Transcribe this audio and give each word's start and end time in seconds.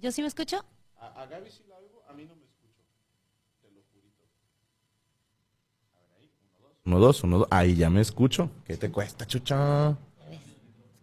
¿Yo 0.00 0.12
sí 0.12 0.20
me 0.20 0.28
escucho? 0.28 0.64
A, 0.98 1.22
a 1.22 1.26
Gaby 1.26 1.50
sí 1.50 1.62
la 1.68 1.76
oigo, 1.76 2.02
a 2.08 2.12
mí 2.12 2.24
no 2.24 2.34
me 2.34 2.44
escucho. 2.44 2.82
Te 3.62 3.70
lo 3.70 3.82
jurito. 3.92 4.24
A 5.94 6.00
ver 6.00 6.10
ahí, 6.18 6.30
uno, 6.40 6.58
dos. 6.60 6.72
Uno, 6.84 6.98
dos, 6.98 7.24
uno, 7.24 7.38
dos. 7.38 7.48
Ahí 7.50 7.74
ya 7.76 7.90
me 7.90 8.00
escucho. 8.00 8.50
¿Qué 8.64 8.76
te 8.76 8.90
cuesta, 8.90 9.26
chucha? 9.26 9.96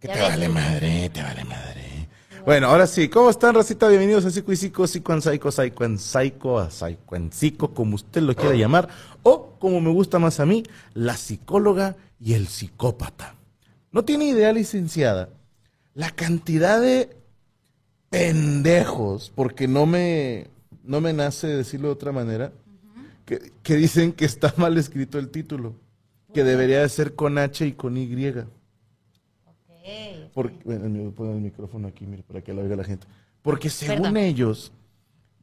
Que 0.00 0.08
te 0.08 0.14
ves. 0.14 0.28
vale 0.28 0.48
madre, 0.48 1.10
te 1.10 1.22
vale 1.22 1.44
madre. 1.44 2.08
Bueno, 2.44 2.66
ahora 2.66 2.86
sí, 2.86 3.08
¿cómo 3.08 3.30
están, 3.30 3.54
Racita? 3.54 3.88
Bienvenidos 3.88 4.26
a 4.26 4.30
Psico 4.30 4.52
y 4.52 4.56
Psico, 4.56 4.86
Psico 4.86 5.14
en 5.14 5.22
Psycho, 5.22 5.50
Psycho 5.50 5.84
en 5.84 5.98
Psycho, 5.98 6.58
a 6.58 6.70
Psycho 6.70 7.16
en 7.16 7.32
Psico, 7.32 7.72
como 7.72 7.94
usted 7.94 8.20
lo 8.20 8.34
quiera 8.36 8.54
llamar, 8.54 8.88
o 9.22 9.54
como 9.58 9.80
me 9.80 9.90
gusta 9.90 10.18
más 10.18 10.40
a 10.40 10.46
mí, 10.46 10.62
la 10.92 11.16
psicóloga 11.16 11.96
y 12.20 12.34
el 12.34 12.48
psicópata. 12.48 13.34
No 13.92 14.04
tiene 14.04 14.26
idea, 14.26 14.52
licenciada, 14.52 15.30
la 15.94 16.10
cantidad 16.10 16.82
de 16.82 17.16
pendejos, 18.14 19.32
porque 19.34 19.66
no 19.66 19.86
me, 19.86 20.46
no 20.84 21.00
me 21.00 21.12
nace 21.12 21.48
decirlo 21.48 21.88
de 21.88 21.94
otra 21.94 22.12
manera, 22.12 22.52
que, 23.24 23.50
que 23.64 23.74
dicen 23.74 24.12
que 24.12 24.24
está 24.24 24.54
mal 24.56 24.78
escrito 24.78 25.18
el 25.18 25.30
título, 25.30 25.74
que 26.32 26.44
debería 26.44 26.80
de 26.80 26.88
ser 26.88 27.16
con 27.16 27.38
H 27.38 27.66
y 27.66 27.72
con 27.72 27.96
Y. 27.96 28.28
Ok. 28.28 28.46
Porque, 30.32 30.60
bueno, 30.64 30.88
me 30.88 31.00
voy 31.00 31.08
a 31.08 31.14
poner 31.14 31.34
el 31.34 31.40
micrófono 31.40 31.88
aquí, 31.88 32.06
mire, 32.06 32.22
para 32.22 32.40
que 32.40 32.54
lo 32.54 32.62
oiga 32.62 32.76
la 32.76 32.84
gente. 32.84 33.04
Porque 33.42 33.68
según 33.68 33.96
Perdón. 33.96 34.16
ellos, 34.18 34.70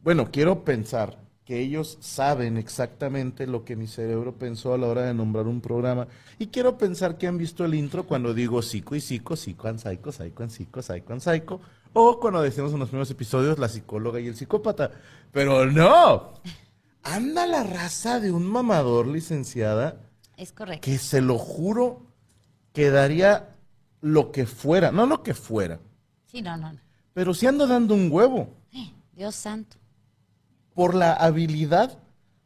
bueno, 0.01 0.31
quiero 0.31 0.63
pensar 0.63 1.19
que 1.43 1.59
ellos 1.59 1.97
saben 1.99 2.55
exactamente 2.55 3.47
lo 3.47 3.65
que 3.65 3.75
mi 3.75 3.87
cerebro 3.87 4.35
pensó 4.35 4.73
a 4.73 4.77
la 4.77 4.87
hora 4.87 5.01
de 5.01 5.13
nombrar 5.13 5.47
un 5.47 5.59
programa. 5.59 6.07
Y 6.39 6.47
quiero 6.47 6.77
pensar 6.77 7.17
que 7.17 7.27
han 7.27 7.37
visto 7.37 7.65
el 7.65 7.73
intro 7.73 8.05
cuando 8.05 8.33
digo 8.33 8.61
psico 8.61 8.95
y 8.95 9.01
psico, 9.01 9.35
psico 9.35 9.67
and 9.67 9.79
psycho, 9.79 10.13
psycho 10.13 10.43
and 10.43 10.51
psico, 10.51 10.81
psycho 10.81 11.11
and 11.11 11.21
psycho. 11.21 11.59
O 11.93 12.19
cuando 12.19 12.41
decimos 12.41 12.71
en 12.73 12.79
los 12.79 12.89
primeros 12.89 13.11
episodios 13.11 13.59
la 13.59 13.67
psicóloga 13.67 14.19
y 14.19 14.27
el 14.27 14.35
psicópata. 14.35 14.91
Pero 15.31 15.65
no. 15.65 16.33
Anda 17.03 17.45
la 17.47 17.63
raza 17.63 18.19
de 18.19 18.31
un 18.31 18.45
mamador, 18.45 19.07
licenciada, 19.07 19.97
Es 20.37 20.51
correcto. 20.53 20.85
que 20.85 20.97
se 20.97 21.19
lo 21.21 21.37
juro 21.37 22.05
que 22.73 22.91
daría 22.91 23.55
lo 24.01 24.31
que 24.31 24.45
fuera, 24.45 24.91
no 24.91 25.05
lo 25.05 25.21
que 25.23 25.33
fuera, 25.33 25.79
Sí, 26.25 26.41
no, 26.41 26.55
no, 26.57 26.71
no. 26.73 26.79
pero 27.13 27.33
sí 27.33 27.45
ando 27.47 27.67
dando 27.67 27.93
un 27.95 28.09
huevo 28.11 28.49
Eh, 28.73 28.91
Dios 29.13 29.35
santo. 29.35 29.77
por 30.73 30.95
la 30.95 31.13
habilidad 31.13 31.97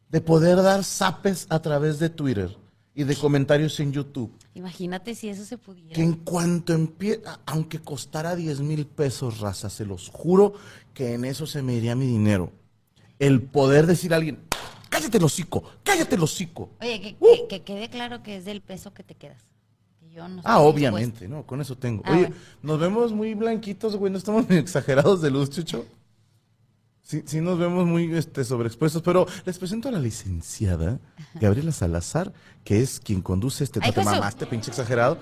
de 0.08 0.20
poder 0.20 0.60
dar 0.62 0.82
zapes 0.84 1.46
a 1.50 1.60
través 1.60 1.98
de 1.98 2.08
Twitter 2.10 2.56
y 2.96 3.04
de 3.04 3.14
comentarios 3.14 3.78
en 3.78 3.92
YouTube. 3.92 4.32
Imagínate 4.54 5.14
si 5.14 5.28
eso 5.28 5.44
se 5.44 5.58
pudiera. 5.58 5.94
Que 5.94 6.02
en 6.02 6.14
cuanto 6.14 6.72
empieza, 6.72 7.38
aunque 7.46 7.78
costara 7.78 8.34
10 8.34 8.60
mil 8.60 8.86
pesos, 8.86 9.38
raza, 9.40 9.68
se 9.70 9.84
los 9.84 10.08
juro 10.08 10.54
que 10.94 11.12
en 11.14 11.24
eso 11.26 11.46
se 11.46 11.60
me 11.62 11.74
iría 11.74 11.94
mi 11.94 12.06
dinero. 12.06 12.50
El 13.18 13.42
poder 13.42 13.86
decir 13.86 14.12
a 14.14 14.16
alguien, 14.16 14.38
cállate 14.88 15.18
el 15.18 15.24
hocico, 15.24 15.62
cállate 15.84 16.14
el 16.16 16.22
hocico. 16.22 16.70
Oye, 16.80 17.00
que, 17.00 17.16
Uh. 17.20 17.26
que- 17.46 17.46
que 17.48 17.62
quede 17.62 17.90
claro 17.90 18.22
que 18.22 18.36
es 18.38 18.44
del 18.46 18.62
peso 18.62 18.92
que 18.94 19.02
te 19.02 19.14
quedas. 19.14 19.42
Que 20.00 20.08
yo 20.10 20.26
no 20.26 20.40
Ah, 20.44 20.60
obviamente, 20.60 21.28
no, 21.28 21.44
con 21.46 21.60
eso 21.60 21.76
tengo. 21.76 22.02
Ah, 22.06 22.12
Oye, 22.12 22.20
bueno. 22.22 22.36
nos 22.62 22.80
vemos 22.80 23.12
muy 23.12 23.34
blanquitos, 23.34 23.94
güey, 23.96 24.10
no 24.10 24.16
estamos 24.18 24.48
muy 24.48 24.56
exagerados 24.58 25.20
de 25.20 25.30
luz, 25.30 25.50
Chucho. 25.50 25.84
Sí, 27.06 27.22
sí 27.24 27.40
nos 27.40 27.56
vemos 27.56 27.86
muy 27.86 28.12
este, 28.16 28.42
sobreexpuestos, 28.42 29.00
pero 29.00 29.26
les 29.44 29.56
presento 29.60 29.88
a 29.88 29.92
la 29.92 30.00
licenciada 30.00 30.98
Gabriela 31.34 31.70
Salazar, 31.70 32.32
que 32.64 32.80
es 32.80 32.98
quien 32.98 33.22
conduce 33.22 33.62
este... 33.62 33.78
Ay, 33.80 33.90
no 33.90 33.94
te 33.94 34.00
Jesús. 34.00 34.12
mamaste, 34.12 34.44
pinche 34.46 34.70
exagerado. 34.72 35.16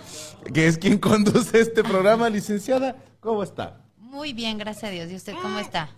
Que 0.55 0.67
es 0.67 0.79
quien 0.79 0.97
conduce 1.11 1.61
este 1.61 1.85
programa, 1.85 2.31
licenciada. 2.31 2.97
¿Cómo 3.21 3.43
está? 3.43 3.85
Muy 3.99 4.33
bien, 4.33 4.57
gracias 4.57 4.85
a 4.85 4.95
Dios. 4.95 5.11
¿Y 5.11 5.17
usted 5.17 5.35
cómo 5.43 5.59
está? 5.59 5.91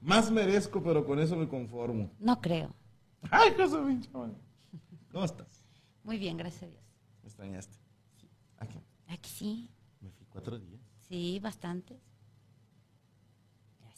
Más 0.00 0.30
merezco, 0.30 0.82
pero 0.82 1.04
con 1.04 1.18
eso 1.18 1.36
me 1.36 1.46
conformo. 1.46 2.10
No 2.18 2.40
creo. 2.40 2.74
Ay, 3.30 3.52
José 3.54 3.76
pinche. 3.86 4.08
¿Cómo 5.12 5.24
estás? 5.26 5.62
Muy 6.04 6.16
bien, 6.16 6.38
gracias 6.38 6.62
a 6.62 6.66
Dios. 6.68 6.82
Me 7.22 7.28
extrañaste. 7.28 7.76
Aquí. 8.56 8.78
Aquí 9.08 9.30
sí. 9.30 9.70
Me 10.00 10.10
fui 10.10 10.26
cuatro 10.30 10.58
días. 10.58 10.80
Sí, 11.06 11.38
bastante. 11.42 12.00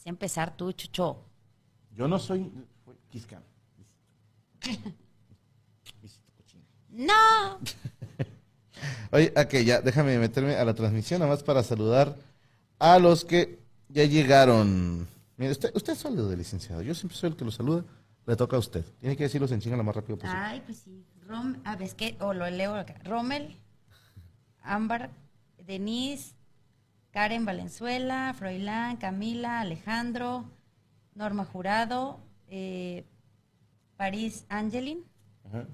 Empezar 0.04 0.56
tú, 0.56 0.72
Chucho. 0.72 1.24
Yo 1.92 2.08
no 2.08 2.18
soy... 2.18 2.52
cochino. 6.36 6.64
No. 6.90 7.58
Oye, 9.12 9.32
ok, 9.36 9.54
ya, 9.64 9.80
déjame 9.80 10.18
meterme 10.18 10.56
a 10.56 10.64
la 10.64 10.74
transmisión, 10.74 11.20
nada 11.20 11.32
más 11.32 11.42
para 11.42 11.62
saludar 11.62 12.16
a 12.78 12.98
los 12.98 13.24
que 13.24 13.60
ya 13.88 14.04
llegaron. 14.04 15.08
Mire, 15.36 15.52
usted, 15.52 15.70
usted 15.74 15.92
es 15.94 15.98
saludo 15.98 16.28
de 16.28 16.36
licenciado. 16.36 16.82
Yo 16.82 16.94
siempre 16.94 17.16
soy 17.16 17.30
el 17.30 17.36
que 17.36 17.44
lo 17.44 17.50
saluda. 17.50 17.84
Le 18.26 18.36
toca 18.36 18.56
a 18.56 18.58
usted. 18.58 18.84
Tiene 19.00 19.16
que 19.16 19.24
decirlos 19.24 19.52
en 19.52 19.60
chinga 19.60 19.76
lo 19.76 19.84
más 19.84 19.94
rápido 19.94 20.18
posible. 20.18 20.40
Ay, 20.40 20.62
pues 20.64 20.78
sí. 20.78 21.04
Rom, 21.26 21.56
a 21.64 21.76
ver, 21.76 21.88
es 21.88 21.94
que, 21.94 22.16
o 22.20 22.32
lo 22.32 22.48
leo 22.48 22.74
acá. 22.74 22.94
Rommel, 23.04 23.56
Ámbar, 24.62 25.10
Denise, 25.58 26.34
Karen 27.14 27.44
Valenzuela, 27.44 28.34
Froilán, 28.37 28.96
Camila, 28.96 29.61
Alejandro, 29.61 30.50
Norma 31.14 31.44
Jurado, 31.44 32.19
eh, 32.49 33.05
París 33.96 34.46
Angelin, 34.49 35.05
Ajá, 35.46 35.64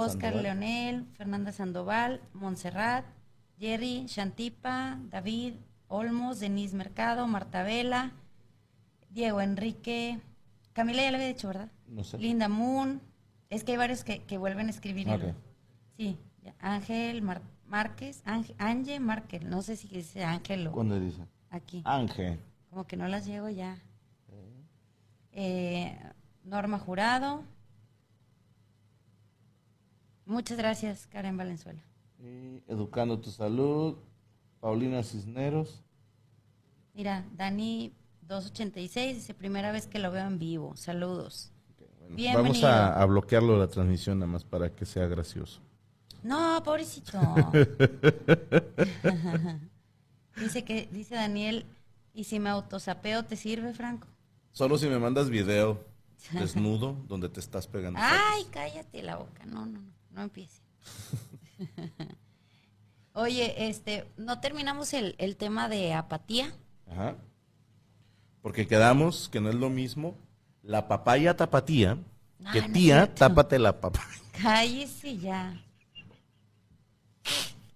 Oscar 0.00 0.32
Sandoval. 0.32 0.42
Leonel, 0.42 1.06
Fernanda 1.14 1.52
Sandoval, 1.52 2.20
Montserrat, 2.32 3.04
Jerry, 3.60 4.06
Shantipa, 4.08 4.98
David, 5.10 5.54
Olmos, 5.86 6.40
Denise 6.40 6.74
Mercado, 6.74 7.28
Marta 7.28 7.62
Vela, 7.62 8.10
Diego 9.10 9.40
Enrique, 9.40 10.18
Camila 10.72 11.02
ya 11.02 11.10
le 11.12 11.16
había 11.18 11.28
dicho, 11.28 11.46
¿verdad? 11.46 11.68
No 11.86 12.02
sé. 12.02 12.18
Linda 12.18 12.48
Moon, 12.48 13.00
es 13.48 13.62
que 13.62 13.72
hay 13.72 13.78
varios 13.78 14.02
que, 14.02 14.24
que 14.24 14.38
vuelven 14.38 14.66
a 14.66 14.70
escribir. 14.70 15.06
lo- 15.06 15.34
Sí, 15.96 16.18
Ángel 16.58 17.22
Mar- 17.22 17.42
Márquez, 17.70 18.22
Ángel, 18.24 18.56
Ángel 18.58 19.00
Márquez, 19.00 19.42
no 19.44 19.62
sé 19.62 19.76
si 19.76 19.88
dice 19.88 20.24
Ángel 20.24 20.66
o 20.66 20.72
¿Cuándo 20.72 20.98
dice? 20.98 21.24
aquí. 21.50 21.82
Ángel. 21.84 22.38
Como 22.68 22.86
que 22.86 22.96
no 22.96 23.08
las 23.08 23.26
llego 23.26 23.48
ya. 23.48 23.78
Eh, 25.32 25.96
Norma 26.44 26.78
Jurado. 26.78 27.44
Muchas 30.26 30.58
gracias, 30.58 31.06
Karen 31.06 31.36
Valenzuela. 31.36 31.80
Y 32.18 32.62
Educando 32.68 33.18
tu 33.20 33.30
salud. 33.30 33.96
Paulina 34.60 35.02
Cisneros. 35.02 35.82
Mira, 36.92 37.24
Dani 37.36 37.94
286 38.22 39.16
dice, 39.16 39.32
primera 39.34 39.72
vez 39.72 39.86
que 39.86 39.98
lo 39.98 40.10
veo 40.10 40.26
en 40.26 40.38
vivo. 40.38 40.76
Saludos. 40.76 41.52
Bueno. 42.10 42.16
Vamos 42.42 42.62
a, 42.64 43.00
a 43.00 43.04
bloquearlo 43.06 43.56
la 43.58 43.68
transmisión 43.68 44.18
nada 44.18 44.30
más 44.30 44.44
para 44.44 44.74
que 44.74 44.84
sea 44.84 45.06
gracioso. 45.06 45.62
No, 46.22 46.62
pobrecito. 46.62 47.18
dice 50.36 50.64
que, 50.64 50.88
dice 50.92 51.14
Daniel, 51.14 51.66
¿y 52.14 52.24
si 52.24 52.38
me 52.38 52.50
autosapeo 52.50 53.24
te 53.24 53.36
sirve, 53.36 53.72
Franco? 53.74 54.06
Solo 54.52 54.78
si 54.78 54.88
me 54.88 54.98
mandas 54.98 55.30
video 55.30 55.84
desnudo 56.32 56.96
donde 57.08 57.28
te 57.28 57.40
estás 57.40 57.66
pegando. 57.66 57.98
Ay, 58.02 58.44
cállate 58.50 59.02
la 59.02 59.16
boca. 59.16 59.44
No, 59.46 59.66
no, 59.66 59.78
no, 59.80 59.92
no 60.10 60.22
empiece. 60.22 60.62
Oye, 63.12 63.68
este, 63.68 64.06
no 64.16 64.40
terminamos 64.40 64.94
el, 64.94 65.14
el 65.18 65.36
tema 65.36 65.68
de 65.68 65.94
apatía. 65.94 66.52
Ajá. 66.90 67.16
Porque 68.42 68.66
quedamos 68.66 69.28
que 69.28 69.40
no 69.40 69.50
es 69.50 69.56
lo 69.56 69.68
mismo 69.68 70.16
la 70.62 70.88
papaya 70.88 71.36
tapatía 71.36 71.98
que 72.52 72.62
no 72.62 72.72
tía, 72.72 73.14
tápate 73.14 73.58
la 73.58 73.80
papaya. 73.80 74.06
Cállese 74.40 75.18
ya. 75.18 75.60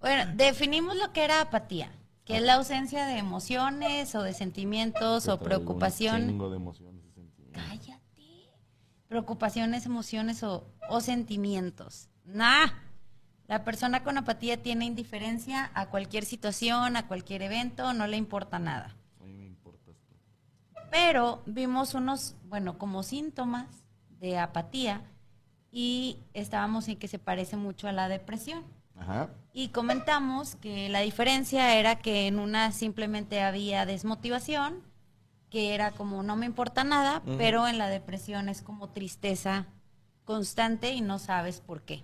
Bueno, 0.05 0.31
definimos 0.35 0.97
lo 0.99 1.15
que 1.15 1.25
era 1.25 1.41
apatía, 1.41 1.91
que 2.27 2.37
es 2.37 2.43
la 2.43 2.57
ausencia 2.57 3.07
de 3.07 3.17
emociones 3.17 4.15
o 4.15 4.23
de 4.23 4.35
sentimientos 4.35 5.29
o 5.29 5.41
preocupación. 5.41 6.39
Un 6.39 6.51
de 6.51 6.57
emociones 6.57 7.03
y 7.07 7.11
sentimientos. 7.11 7.63
Cállate. 7.67 8.23
Preocupaciones, 9.09 9.87
emociones 9.87 10.43
o, 10.43 10.67
o 10.91 11.01
sentimientos. 11.01 12.11
Nah. 12.27 12.67
La 13.47 13.65
persona 13.65 14.05
con 14.05 14.19
apatía 14.19 14.63
tiene 14.63 14.85
indiferencia 14.85 15.71
a 15.73 15.87
cualquier 15.87 16.27
situación, 16.27 16.99
a 16.99 17.07
cualquier 17.09 17.41
evento, 17.41 17.95
no 17.95 18.07
le 18.07 18.19
importa 18.19 18.59
nada. 18.59 18.95
A 19.23 19.25
mí 19.25 19.33
me 19.33 19.47
importas 19.47 19.97
tú. 20.07 20.17
Pero 20.91 21.43
vimos 21.47 21.95
unos, 21.95 22.37
bueno, 22.45 22.77
como 22.77 23.03
síntomas 23.03 23.87
de 24.21 24.37
apatía 24.37 25.01
y 25.71 26.19
estábamos 26.35 26.89
en 26.89 26.99
que 26.99 27.09
se 27.09 27.19
parece 27.19 27.57
mucho 27.57 27.89
a 27.89 27.93
la 27.93 28.11
depresión. 28.11 28.65
Ajá. 28.97 29.31
Y 29.53 29.69
comentamos 29.69 30.57
que 30.57 30.89
la 30.89 31.01
diferencia 31.01 31.79
era 31.79 31.97
que 31.97 32.27
en 32.27 32.39
una 32.39 32.73
simplemente 32.73 33.41
había 33.41 33.87
desmotivación, 33.87 34.83
que 35.51 35.75
era 35.75 35.93
como 35.93 36.23
no 36.23 36.37
me 36.37 36.47
importa 36.47 36.83
nada, 36.83 37.23
pero 37.39 37.69
en 37.69 37.79
la 37.79 37.89
depresión 37.89 38.49
es 38.49 38.63
como 38.63 38.91
tristeza 38.91 39.67
constante 40.25 40.93
y 40.93 41.01
no 41.01 41.19
sabes 41.19 41.61
por 41.61 41.83
qué. 41.83 42.03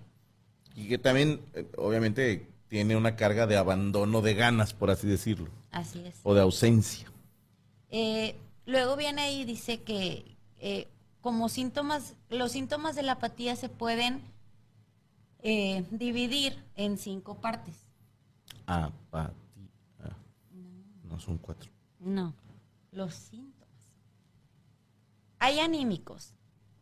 Y 0.75 0.87
que 0.87 0.97
también, 0.97 1.41
eh, 1.53 1.69
obviamente, 1.77 2.47
tiene 2.69 2.95
una 2.95 3.17
carga 3.17 3.47
de 3.47 3.57
abandono 3.57 4.21
de 4.21 4.33
ganas, 4.33 4.73
por 4.73 4.89
así 4.89 5.07
decirlo. 5.07 5.49
Así 5.71 6.01
es. 6.05 6.15
O 6.23 6.33
de 6.33 6.41
ausencia. 6.41 7.11
Eh, 7.89 8.35
luego 8.65 8.95
viene 8.95 9.23
ahí 9.23 9.41
y 9.41 9.45
dice 9.45 9.81
que 9.81 10.37
eh, 10.59 10.87
como 11.19 11.49
síntomas, 11.49 12.15
los 12.29 12.53
síntomas 12.53 12.95
de 12.95 13.03
la 13.03 13.13
apatía 13.13 13.55
se 13.57 13.67
pueden 13.67 14.21
eh, 15.41 15.85
dividir 15.91 16.63
en 16.75 16.97
cinco 16.97 17.39
partes. 17.39 17.75
Apatía. 18.65 19.35
No 21.03 21.19
son 21.19 21.37
cuatro. 21.37 21.69
No, 21.99 22.33
los 22.91 23.13
síntomas. 23.13 23.67
Hay 25.39 25.59
anímicos, 25.59 26.33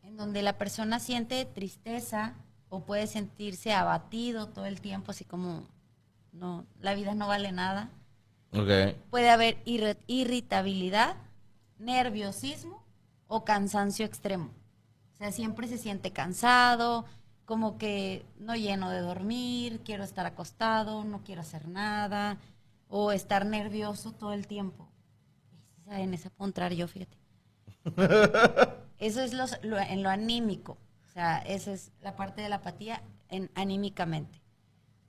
en 0.04 0.18
donde 0.18 0.42
la 0.44 0.58
persona 0.58 1.00
siente 1.00 1.46
tristeza 1.46 2.36
o 2.70 2.84
puede 2.86 3.08
sentirse 3.08 3.74
abatido 3.74 4.50
todo 4.50 4.66
el 4.66 4.82
tiempo, 4.82 5.12
así 5.12 5.26
como 5.26 5.64
no, 6.32 6.66
la 6.80 6.94
vida 6.94 7.16
no 7.16 7.28
vale 7.28 7.52
nada. 7.52 7.90
Ok. 8.52 8.96
Puede 9.10 9.30
haber 9.30 9.64
irri- 9.66 9.98
irritabilidad, 10.08 11.16
nerviosismo 11.80 12.84
o 13.28 13.46
cansancio 13.46 14.06
extremo. 14.06 14.52
O 15.14 15.18
sea, 15.18 15.32
siempre 15.32 15.68
se 15.68 15.78
siente 15.78 16.12
cansado, 16.12 17.06
como 17.50 17.80
que 17.80 18.28
no 18.38 18.56
lleno 18.56 18.92
de 18.92 19.00
dormir, 19.02 19.82
quiero 19.84 20.04
estar 20.04 20.28
acostado, 20.28 21.04
no 21.04 21.24
quiero 21.24 21.42
hacer 21.42 21.68
nada, 21.68 22.38
o 22.90 23.12
estar 23.12 23.44
nervioso 23.48 24.12
todo 24.12 24.34
el 24.34 24.46
tiempo. 24.46 24.88
En 25.88 26.14
esa 26.14 26.30
yo, 26.76 26.88
fíjate. 26.88 27.18
Eso 29.00 29.22
es 29.24 29.34
los- 29.34 29.58
lo- 29.64 29.80
en 29.80 30.04
lo 30.04 30.10
anímico. 30.12 30.78
O 31.08 31.12
sea, 31.12 31.40
esa 31.40 31.72
es 31.72 31.92
la 32.02 32.16
parte 32.16 32.44
de 32.44 32.50
la 32.50 32.58
apatía 32.58 33.02
en, 33.30 33.50
anímicamente. 33.56 34.44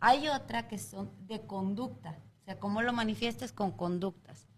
Hay 0.00 0.26
otra 0.28 0.66
que 0.66 0.78
son 0.78 1.10
de 1.26 1.42
conducta. 1.42 2.16
O 2.40 2.44
sea, 2.46 2.58
cómo 2.58 2.80
lo 2.80 2.94
manifiestas 2.94 3.52
con 3.52 3.70
conductas. 3.72 4.48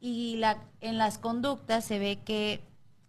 Y 0.00 0.36
la, 0.36 0.58
en 0.82 0.98
las 0.98 1.16
conductas 1.16 1.82
se 1.86 1.98
ve 1.98 2.18
que 2.26 2.62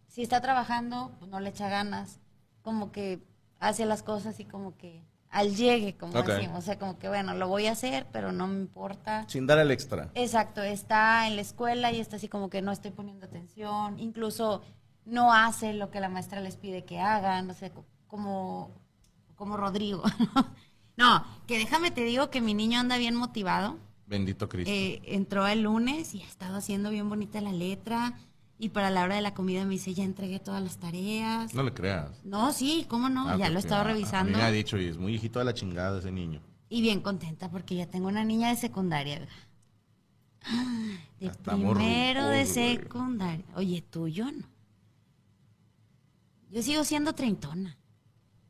si 0.08 0.22
está 0.22 0.40
trabajando, 0.40 1.12
pues 1.20 1.30
no 1.30 1.42
le 1.42 1.50
echa 1.50 1.68
ganas. 1.68 2.22
Como 2.62 2.94
que 2.94 3.22
hace 3.68 3.86
las 3.86 4.04
cosas 4.04 4.40
y 4.40 4.46
como 4.46 4.78
que 4.78 5.04
al 5.30 5.56
llegue, 5.56 5.98
como 5.98 6.18
Ok. 6.20 6.28
decimos. 6.30 6.60
O 6.60 6.62
sea, 6.62 6.78
como 6.78 7.00
que 7.00 7.08
bueno, 7.08 7.34
lo 7.34 7.48
voy 7.48 7.66
a 7.68 7.72
hacer, 7.72 8.06
pero 8.12 8.32
no 8.32 8.48
me 8.48 8.60
importa. 8.60 9.26
Sin 9.28 9.48
dar 9.48 9.58
el 9.60 9.72
extra. 9.72 10.12
Exacto, 10.14 10.62
está 10.62 11.28
en 11.28 11.36
la 11.36 11.42
escuela 11.42 11.92
y 11.92 12.00
está 12.00 12.18
así 12.18 12.28
como 12.28 12.50
que 12.50 12.62
no 12.62 12.72
estoy 12.72 12.92
poniendo 12.92 13.26
atención, 13.26 14.00
incluso 14.00 14.62
no 15.06 15.34
hace 15.34 15.74
lo 15.74 15.90
que 15.90 16.00
la 16.00 16.10
maestra 16.10 16.40
les 16.40 16.56
pide 16.56 16.86
que 16.86 17.00
hagan, 17.00 17.48
no 17.48 17.54
sé, 17.54 17.72
co- 17.72 17.86
como, 18.08 18.72
como 19.36 19.58
Rodrigo. 19.58 20.04
no, 20.98 21.26
que 21.48 21.58
déjame 21.58 21.92
te 21.92 22.04
digo 22.04 22.30
que 22.30 22.42
mi 22.42 22.54
niño 22.54 22.80
anda 22.80 22.98
bien 22.98 23.16
motivado. 23.16 23.78
Bendito 24.06 24.48
Cristo. 24.50 24.72
Eh, 24.72 25.02
entró 25.06 25.48
el 25.48 25.64
lunes 25.64 26.14
y 26.14 26.22
ha 26.22 26.26
estado 26.28 26.58
haciendo 26.58 26.90
bien 26.92 27.10
bonita 27.10 27.42
la 27.42 27.52
letra 27.52 28.14
y 28.64 28.70
para 28.70 28.90
la 28.90 29.04
hora 29.04 29.16
de 29.16 29.22
la 29.22 29.34
comida 29.34 29.64
me 29.66 29.72
dice, 29.72 29.94
ya 29.94 30.04
entregué 30.04 30.40
todas 30.40 30.64
las 30.64 30.78
tareas. 30.78 31.54
no 31.54 31.64
le 31.64 31.74
creas. 31.74 32.10
No, 32.24 32.52
sí, 32.54 32.86
¿cómo 32.88 33.10
no? 33.10 33.28
Ah, 33.30 33.38
ya 33.38 33.50
lo 33.50 33.58
he 33.58 33.60
estado 33.60 33.82
a- 33.82 33.86
A 33.86 33.88
revisando. 33.94 34.38
me 34.38 34.44
ha 34.44 34.52
dicho, 34.52 34.78
y 34.78 34.86
es 34.88 34.98
muy 34.98 35.16
hijito 35.16 35.40
de 35.40 35.46
la 35.46 35.54
chingada 35.54 36.00
ese 36.00 36.12
niño. 36.12 36.42
Y 36.70 36.82
bien 36.82 37.02
contenta 37.02 37.50
porque 37.52 37.76
ya 37.76 37.88
tengo 37.88 38.08
una 38.08 38.24
niña 38.24 38.50
de 38.50 38.56
secundaria. 38.56 39.28
Ah, 40.46 40.98
De 41.20 41.28
Estamos 41.28 41.76
primero 41.78 42.26
de 42.28 42.46
secundaria. 42.46 43.46
Oye, 43.56 43.82
tú 43.82 44.08
yo 44.08 44.30
no. 44.32 44.46
Yo 46.52 46.62
sigo 46.62 46.84
siendo 46.84 47.14
treintona. 47.14 47.78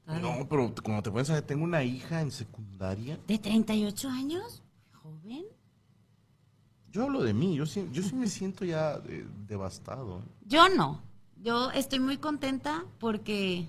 todavía. 0.05 0.37
No, 0.39 0.47
pero 0.49 0.73
como 0.83 1.01
te 1.03 1.11
puedes 1.11 1.27
saber, 1.27 1.43
tengo 1.43 1.63
una 1.63 1.83
hija 1.83 2.21
en 2.21 2.31
secundaria. 2.31 3.19
¿De 3.27 3.37
38 3.37 4.09
años? 4.09 4.62
Yo 6.93 7.03
hablo 7.05 7.23
de 7.23 7.33
mí, 7.33 7.55
yo 7.55 7.65
sí, 7.65 7.89
yo 7.91 8.03
sí 8.03 8.13
me 8.13 8.27
siento 8.27 8.63
ya 8.63 9.01
eh, 9.09 9.25
devastado. 9.47 10.21
Yo 10.45 10.69
no. 10.69 11.01
Yo 11.41 11.71
estoy 11.71 11.99
muy 11.99 12.17
contenta 12.17 12.85
porque 12.99 13.67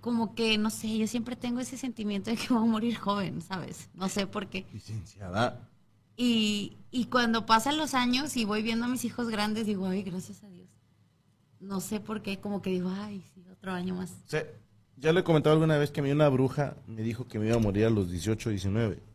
como 0.00 0.36
que, 0.36 0.56
no 0.58 0.70
sé, 0.70 0.96
yo 0.96 1.08
siempre 1.08 1.34
tengo 1.34 1.58
ese 1.58 1.76
sentimiento 1.76 2.30
de 2.30 2.36
que 2.36 2.54
voy 2.54 2.62
a 2.62 2.70
morir 2.70 2.96
joven, 2.96 3.42
¿sabes? 3.42 3.90
No 3.94 4.08
sé 4.08 4.28
por 4.28 4.46
qué. 4.46 4.64
Licenciada. 4.72 5.68
Y, 6.16 6.76
y 6.92 7.06
cuando 7.06 7.46
pasan 7.46 7.76
los 7.76 7.94
años 7.94 8.36
y 8.36 8.44
voy 8.44 8.62
viendo 8.62 8.84
a 8.84 8.88
mis 8.88 9.04
hijos 9.04 9.28
grandes, 9.28 9.66
digo, 9.66 9.88
ay, 9.88 10.04
gracias 10.04 10.44
a 10.44 10.48
Dios. 10.50 10.68
No 11.58 11.80
sé 11.80 11.98
por 11.98 12.22
qué, 12.22 12.38
como 12.38 12.62
que 12.62 12.70
digo, 12.70 12.90
ay, 12.90 13.24
sí, 13.34 13.44
otro 13.50 13.72
año 13.72 13.96
más. 13.96 14.14
Sí, 14.26 14.38
ya 14.96 15.12
le 15.12 15.20
he 15.20 15.24
comentado 15.24 15.54
alguna 15.54 15.76
vez 15.76 15.90
que 15.90 15.98
a 15.98 16.04
mí 16.04 16.12
una 16.12 16.28
bruja 16.28 16.76
me 16.86 17.02
dijo 17.02 17.26
que 17.26 17.40
me 17.40 17.48
iba 17.48 17.56
a 17.56 17.60
morir 17.60 17.86
a 17.86 17.90
los 17.90 18.08
18, 18.08 18.50
19. 18.50 19.07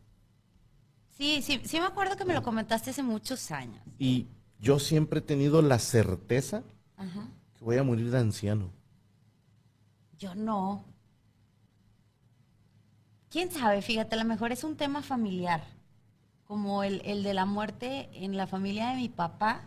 Sí, 1.16 1.42
sí, 1.42 1.60
sí 1.64 1.78
me 1.80 1.86
acuerdo 1.86 2.16
que 2.16 2.24
me 2.24 2.34
lo 2.34 2.42
comentaste 2.42 2.90
hace 2.90 3.02
muchos 3.02 3.50
años. 3.50 3.80
Y 3.98 4.26
yo 4.60 4.78
siempre 4.78 5.20
he 5.20 5.22
tenido 5.22 5.62
la 5.62 5.78
certeza 5.78 6.62
Ajá. 6.96 7.28
que 7.56 7.64
voy 7.64 7.76
a 7.78 7.84
morir 7.84 8.10
de 8.10 8.18
anciano. 8.18 8.70
Yo 10.18 10.34
no. 10.34 10.84
¿Quién 13.30 13.50
sabe? 13.50 13.82
Fíjate, 13.82 14.14
a 14.14 14.18
lo 14.18 14.24
mejor 14.24 14.52
es 14.52 14.64
un 14.64 14.76
tema 14.76 15.02
familiar, 15.02 15.64
como 16.46 16.82
el, 16.84 17.00
el 17.04 17.22
de 17.22 17.34
la 17.34 17.44
muerte 17.46 18.08
en 18.12 18.36
la 18.36 18.46
familia 18.46 18.90
de 18.90 18.96
mi 18.96 19.08
papá. 19.08 19.62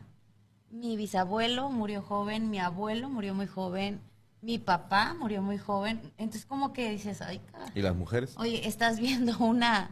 Mi 0.70 0.96
bisabuelo 0.98 1.70
murió 1.70 2.01
joven, 2.01 2.50
mi 2.50 2.60
abuelo 2.60 3.10
murió 3.10 3.34
muy 3.34 3.48
joven, 3.48 4.01
Mi 4.42 4.58
papá 4.60 5.16
murió 5.20 5.42
muy 5.42 5.58
joven, 5.58 6.00
entonces 6.18 6.46
como 6.46 6.72
que 6.74 6.92
dices, 6.92 7.22
ay, 7.22 7.39
cara, 7.51 7.72
¿Y 7.74 7.82
las 7.82 7.96
mujeres? 7.96 8.36
oye, 8.38 8.68
estás 8.68 9.00
viendo 9.00 9.38
una, 9.39 9.89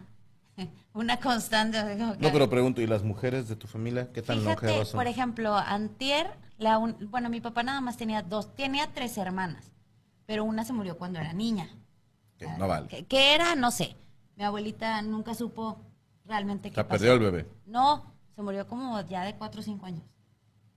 una 0.93 1.19
constante. 1.19 1.77
así 1.77 1.99
como 1.99 2.13
que- 2.13 2.19
No, 2.19 2.31
pero 2.31 2.49
pregunto, 2.49 2.81
¿y 2.81 2.87
las 2.87 3.03
mujeres 3.03 3.47
de 3.47 3.55
tu 3.55 3.67
familia 3.67 4.11
qué 4.13 4.21
tan 4.21 4.39
Fíjate, 4.39 4.65
longevas 4.65 4.87
son? 4.89 4.97
por 4.97 5.07
ejemplo, 5.07 5.55
antier, 5.55 6.31
la 6.57 6.77
un- 6.77 6.95
bueno, 7.11 7.29
mi 7.29 7.41
papá 7.41 7.63
nada 7.63 7.81
más 7.81 7.97
tenía 7.97 8.21
dos, 8.21 8.55
tenía 8.55 8.87
tres 8.93 9.17
hermanas, 9.17 9.71
pero 10.25 10.43
una 10.43 10.63
se 10.65 10.73
murió 10.73 10.97
cuando 10.97 11.19
era 11.19 11.33
niña. 11.33 11.69
Que 12.37 12.47
no 12.57 12.67
vale. 12.67 12.87
¿Qué, 12.87 13.05
qué 13.05 13.33
era? 13.33 13.55
No 13.55 13.71
sé. 13.71 13.95
Mi 14.35 14.43
abuelita 14.43 15.01
nunca 15.01 15.33
supo 15.33 15.77
realmente 16.25 16.69
qué 16.69 16.75
pasó. 16.75 16.89
perdió 16.89 17.13
el 17.13 17.19
bebé. 17.19 17.47
No, 17.65 18.13
se 18.35 18.41
murió 18.41 18.67
como 18.67 18.99
ya 19.01 19.23
de 19.23 19.35
cuatro 19.35 19.61
o 19.61 19.63
cinco 19.63 19.85
años. 19.85 20.03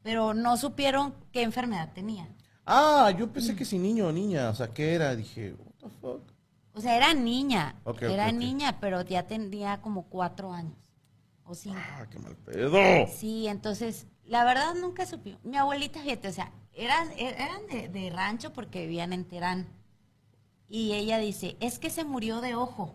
Pero 0.02 0.34
no 0.34 0.56
supieron 0.56 1.12
qué 1.32 1.42
enfermedad 1.42 1.92
tenía. 1.92 2.28
Ah, 2.64 3.10
yo 3.18 3.32
pensé 3.32 3.56
que 3.56 3.64
si 3.64 3.78
niño 3.78 4.06
o 4.06 4.12
niña, 4.12 4.50
o 4.50 4.54
sea, 4.54 4.68
¿qué 4.68 4.94
era? 4.94 5.16
Dije, 5.16 5.54
what 5.58 5.72
the 5.80 5.88
fuck. 6.00 6.22
O 6.78 6.80
sea, 6.80 6.96
era 6.96 7.12
niña. 7.12 7.74
Era 8.00 8.30
niña, 8.30 8.78
pero 8.78 9.02
ya 9.02 9.26
tenía 9.26 9.80
como 9.82 10.04
cuatro 10.04 10.52
años 10.52 10.76
o 11.42 11.52
cinco. 11.52 11.76
Ah, 11.76 12.06
qué 12.08 12.20
mal 12.20 12.36
pedo. 12.36 12.78
Sí, 13.12 13.48
entonces, 13.48 14.06
la 14.24 14.44
verdad 14.44 14.76
nunca 14.76 15.04
supe. 15.04 15.36
Mi 15.42 15.56
abuelita, 15.56 16.00
fíjate, 16.00 16.28
o 16.28 16.32
sea, 16.32 16.52
eran, 16.72 17.10
eran 17.18 17.66
de, 17.66 17.88
de 17.88 18.10
rancho 18.10 18.52
porque 18.52 18.82
vivían 18.82 19.12
en 19.12 19.24
Terán. 19.24 19.66
Y 20.68 20.92
ella 20.92 21.18
dice, 21.18 21.56
es 21.58 21.80
que 21.80 21.90
se 21.90 22.04
murió 22.04 22.40
de 22.40 22.54
ojo. 22.54 22.94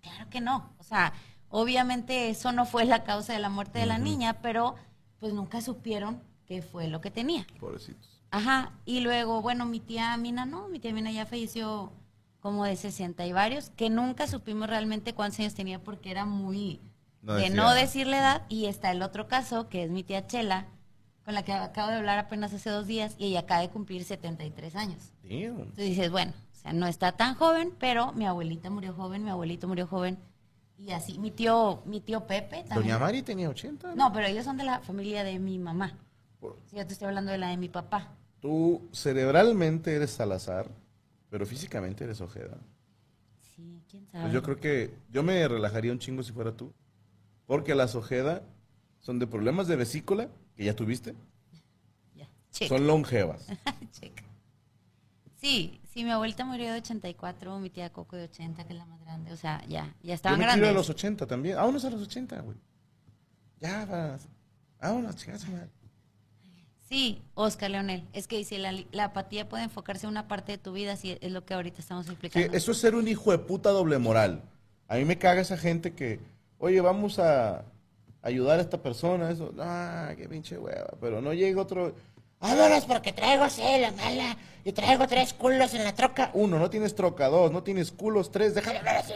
Claro 0.00 0.28
que 0.28 0.40
no. 0.40 0.74
O 0.78 0.82
sea, 0.82 1.12
obviamente 1.50 2.30
eso 2.30 2.50
no 2.50 2.66
fue 2.66 2.84
la 2.84 3.04
causa 3.04 3.32
de 3.32 3.38
la 3.38 3.48
muerte 3.48 3.78
de 3.78 3.86
la 3.86 3.98
niña, 3.98 4.42
pero 4.42 4.74
pues 5.20 5.32
nunca 5.32 5.60
supieron 5.60 6.20
qué 6.46 6.62
fue 6.62 6.88
lo 6.88 7.00
que 7.00 7.12
tenía. 7.12 7.46
Pobrecitos. 7.60 8.24
Ajá, 8.32 8.72
y 8.84 9.00
luego, 9.00 9.40
bueno, 9.40 9.66
mi 9.66 9.78
tía 9.78 10.16
Mina 10.16 10.46
no, 10.46 10.66
mi 10.66 10.80
tía 10.80 10.92
Mina 10.92 11.12
ya 11.12 11.26
falleció 11.26 11.92
como 12.48 12.64
de 12.64 12.76
60 12.76 13.26
y 13.26 13.32
varios, 13.32 13.70
que 13.70 13.90
nunca 13.90 14.26
supimos 14.26 14.68
realmente 14.68 15.14
cuántos 15.14 15.40
años 15.40 15.54
tenía 15.54 15.78
porque 15.82 16.10
era 16.10 16.24
muy 16.24 16.80
No 17.22 17.34
de 17.34 17.50
no 17.50 17.74
decir 17.74 18.06
la 18.06 18.18
edad. 18.18 18.42
Y 18.48 18.66
está 18.66 18.90
el 18.90 19.02
otro 19.02 19.28
caso, 19.28 19.68
que 19.68 19.84
es 19.84 19.90
mi 19.90 20.02
tía 20.02 20.26
Chela, 20.26 20.66
con 21.24 21.34
la 21.34 21.42
que 21.44 21.52
acabo 21.52 21.90
de 21.90 21.96
hablar 21.96 22.18
apenas 22.18 22.54
hace 22.54 22.70
dos 22.70 22.86
días, 22.86 23.14
y 23.18 23.26
ella 23.26 23.40
acaba 23.40 23.60
de 23.60 23.68
cumplir 23.68 24.02
73 24.04 24.74
años. 24.76 25.12
Damn. 25.22 25.34
Entonces 25.60 25.84
dices, 25.84 26.10
bueno, 26.10 26.32
o 26.52 26.56
sea, 26.56 26.72
no 26.72 26.86
está 26.86 27.12
tan 27.12 27.34
joven, 27.34 27.74
pero 27.78 28.12
mi 28.12 28.24
abuelita 28.26 28.70
murió 28.70 28.94
joven, 28.94 29.24
mi 29.24 29.30
abuelito 29.30 29.68
murió 29.68 29.86
joven, 29.86 30.18
y 30.78 30.92
así, 30.92 31.18
mi 31.18 31.30
tío, 31.30 31.82
mi 31.84 32.00
tío 32.00 32.26
Pepe 32.26 32.58
también. 32.62 32.82
Doña 32.92 32.98
Mari 32.98 33.22
tenía 33.22 33.48
80. 33.50 33.94
No, 33.94 34.10
pero 34.12 34.26
ellos 34.26 34.44
son 34.44 34.56
de 34.56 34.64
la 34.64 34.78
familia 34.80 35.22
de 35.24 35.38
mi 35.38 35.58
mamá. 35.58 35.98
Por- 36.40 36.56
Sí, 36.70 36.76
yo 36.76 36.86
te 36.86 36.92
estoy 36.94 37.08
hablando 37.08 37.30
de 37.32 37.38
la 37.38 37.48
de 37.48 37.56
mi 37.56 37.68
papá. 37.68 38.08
Tú 38.40 38.88
cerebralmente 38.92 39.96
eres 39.96 40.12
Salazar, 40.12 40.70
pero 41.30 41.46
físicamente 41.46 42.04
eres 42.04 42.20
Ojeda. 42.20 42.58
Sí, 43.54 43.82
quién 43.90 44.06
sabe. 44.06 44.22
Pues 44.24 44.34
yo 44.34 44.42
creo 44.42 44.60
que 44.60 44.94
yo 45.10 45.22
me 45.22 45.46
relajaría 45.48 45.92
un 45.92 45.98
chingo 45.98 46.22
si 46.22 46.32
fuera 46.32 46.52
tú. 46.56 46.72
Porque 47.46 47.74
las 47.74 47.94
Ojeda 47.94 48.42
son 49.00 49.18
de 49.18 49.26
problemas 49.26 49.66
de 49.68 49.76
vesícula, 49.76 50.28
que 50.56 50.64
ya 50.64 50.76
tuviste, 50.76 51.14
Ya, 52.14 52.28
checa. 52.50 52.68
son 52.76 52.86
longevas. 52.86 53.46
Checa. 53.92 54.24
Sí, 55.36 55.80
sí, 55.92 56.02
mi 56.04 56.10
abuelita 56.10 56.44
murió 56.44 56.72
de 56.72 56.78
84, 56.80 57.58
mi 57.60 57.70
tía 57.70 57.90
Coco 57.92 58.16
de 58.16 58.24
80, 58.24 58.64
que 58.66 58.72
es 58.72 58.78
la 58.78 58.86
más 58.86 59.00
grande. 59.00 59.32
O 59.32 59.36
sea, 59.36 59.64
ya, 59.68 59.86
ya 60.02 60.08
Yo 60.08 60.14
estaban 60.14 60.38
me 60.38 60.44
ir 60.44 60.48
grandes. 60.50 60.68
a 60.68 60.72
los 60.72 60.90
80 60.90 61.26
también. 61.26 61.56
Vámonos 61.56 61.84
a 61.84 61.90
los 61.90 62.02
80, 62.02 62.40
güey. 62.40 62.56
Ya, 63.60 63.86
vas. 63.86 64.28
Vámonos, 64.80 65.14
chicas, 65.16 65.48
madre. 65.48 65.68
Sí, 66.88 67.20
Oscar 67.34 67.70
Leonel. 67.70 68.04
Es 68.12 68.26
que 68.26 68.36
dice, 68.38 68.58
la, 68.58 68.72
la 68.92 69.04
apatía 69.04 69.48
puede 69.48 69.64
enfocarse 69.64 70.06
en 70.06 70.10
una 70.10 70.26
parte 70.26 70.52
de 70.52 70.58
tu 70.58 70.72
vida, 70.72 70.96
si 70.96 71.18
es 71.20 71.32
lo 71.32 71.44
que 71.44 71.54
ahorita 71.54 71.80
estamos 71.80 72.06
Sí, 72.06 72.12
explicando. 72.12 72.56
eso 72.56 72.72
es 72.72 72.78
ser 72.78 72.94
un 72.94 73.06
hijo 73.08 73.30
de 73.30 73.38
puta 73.38 73.70
doble 73.70 73.98
moral. 73.98 74.42
A 74.88 74.96
mí 74.96 75.04
me 75.04 75.18
caga 75.18 75.42
esa 75.42 75.58
gente 75.58 75.92
que, 75.94 76.18
oye, 76.58 76.80
vamos 76.80 77.18
a 77.18 77.64
ayudar 78.22 78.58
a 78.58 78.62
esta 78.62 78.82
persona, 78.82 79.30
eso, 79.30 79.52
ah, 79.58 80.12
qué 80.16 80.28
pinche 80.28 80.56
hueva, 80.56 80.88
pero 81.00 81.20
no 81.20 81.34
llega 81.34 81.60
otro, 81.60 81.94
vámonos 82.40 82.86
porque 82.86 83.12
traigo 83.12 83.44
la 83.80 83.92
mala 83.92 84.36
y 84.64 84.72
traigo 84.72 85.06
tres 85.06 85.34
culos 85.34 85.74
en 85.74 85.84
la 85.84 85.94
troca. 85.94 86.30
Uno, 86.32 86.58
no 86.58 86.70
tienes 86.70 86.94
troca, 86.94 87.28
dos, 87.28 87.52
no 87.52 87.62
tienes 87.62 87.92
culos, 87.92 88.30
tres, 88.30 88.54
déjame 88.54 88.78
hablar 88.78 88.96
así. 88.96 89.12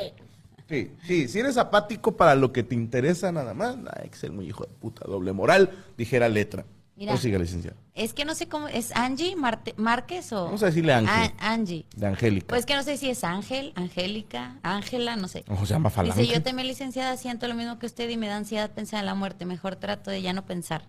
Sí, 0.68 0.92
sí, 1.06 1.28
si 1.28 1.40
eres 1.40 1.56
apático 1.56 2.16
para 2.16 2.34
lo 2.34 2.52
que 2.52 2.62
te 2.62 2.74
interesa 2.74 3.32
nada 3.32 3.54
más, 3.54 3.76
hay 3.96 4.10
que 4.10 4.16
ser 4.16 4.30
muy 4.30 4.46
hijo 4.46 4.64
de 4.64 4.70
puta, 4.74 5.06
doble 5.06 5.32
moral, 5.32 5.70
dijera 5.96 6.28
letra. 6.28 6.64
Mira. 6.94 7.14
O 7.14 7.16
siga, 7.16 7.38
licenciado. 7.38 7.76
Es 7.94 8.12
que 8.12 8.24
no 8.24 8.34
sé 8.34 8.48
cómo, 8.48 8.68
¿es 8.68 8.94
Angie 8.94 9.34
Marte- 9.34 9.74
Márquez 9.76 10.32
o...? 10.32 10.44
Vamos 10.44 10.62
a 10.62 10.66
decirle 10.66 10.92
Ángel. 10.92 11.32
Ah, 11.38 11.52
Angie. 11.52 11.86
De 11.96 12.06
Angélica. 12.06 12.46
Pues 12.48 12.66
que 12.66 12.74
no 12.76 12.82
sé 12.82 12.96
si 12.98 13.08
es 13.08 13.24
Ángel, 13.24 13.72
Angélica, 13.76 14.58
Ángela, 14.62 15.16
no 15.16 15.26
sé. 15.26 15.44
Ojo, 15.48 15.64
se 15.66 15.72
llama 15.74 15.88
Falange. 15.90 16.20
Dice, 16.20 16.34
yo 16.34 16.42
también 16.42 16.68
licenciada 16.68 17.16
siento 17.16 17.48
lo 17.48 17.54
mismo 17.54 17.78
que 17.78 17.86
usted 17.86 18.08
y 18.10 18.16
me 18.16 18.28
da 18.28 18.36
ansiedad 18.36 18.70
pensar 18.70 19.00
en 19.00 19.06
la 19.06 19.14
muerte. 19.14 19.46
Mejor 19.46 19.76
trato 19.76 20.10
de 20.10 20.20
ya 20.22 20.32
no 20.34 20.44
pensar. 20.44 20.84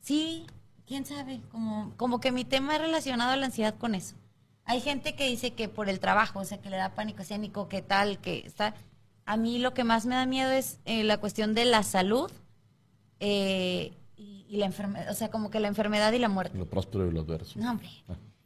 Sí, 0.00 0.46
quién 0.86 1.06
sabe, 1.06 1.40
como, 1.50 1.92
como 1.96 2.20
que 2.20 2.32
mi 2.32 2.44
tema 2.44 2.74
es 2.74 2.80
relacionado 2.82 3.32
a 3.32 3.36
la 3.36 3.46
ansiedad 3.46 3.74
con 3.76 3.94
eso. 3.94 4.14
Hay 4.66 4.80
gente 4.82 5.14
que 5.16 5.26
dice 5.26 5.52
que 5.54 5.68
por 5.68 5.88
el 5.88 6.00
trabajo, 6.00 6.38
o 6.40 6.44
sea, 6.44 6.58
que 6.60 6.70
le 6.70 6.76
da 6.76 6.94
pánico 6.94 7.22
escénico, 7.22 7.68
que 7.68 7.80
tal, 7.82 8.18
que 8.18 8.44
está... 8.46 8.74
A 9.26 9.36
mí 9.36 9.58
lo 9.58 9.74
que 9.74 9.84
más 9.84 10.06
me 10.06 10.14
da 10.16 10.26
miedo 10.26 10.50
es 10.50 10.78
eh, 10.84 11.02
la 11.04 11.18
cuestión 11.18 11.54
de 11.54 11.64
la 11.64 11.82
salud 11.82 12.30
eh, 13.20 13.92
y, 14.20 14.44
y 14.48 14.58
la 14.58 14.66
enfermedad, 14.66 15.10
o 15.10 15.14
sea, 15.14 15.30
como 15.30 15.50
que 15.50 15.58
la 15.60 15.68
enfermedad 15.68 16.12
y 16.12 16.18
la 16.18 16.28
muerte. 16.28 16.58
Lo 16.58 16.68
próspero 16.68 17.06
y 17.06 17.12
lo 17.12 17.20
adverso. 17.22 17.58
No, 17.58 17.70
hombre, 17.70 17.88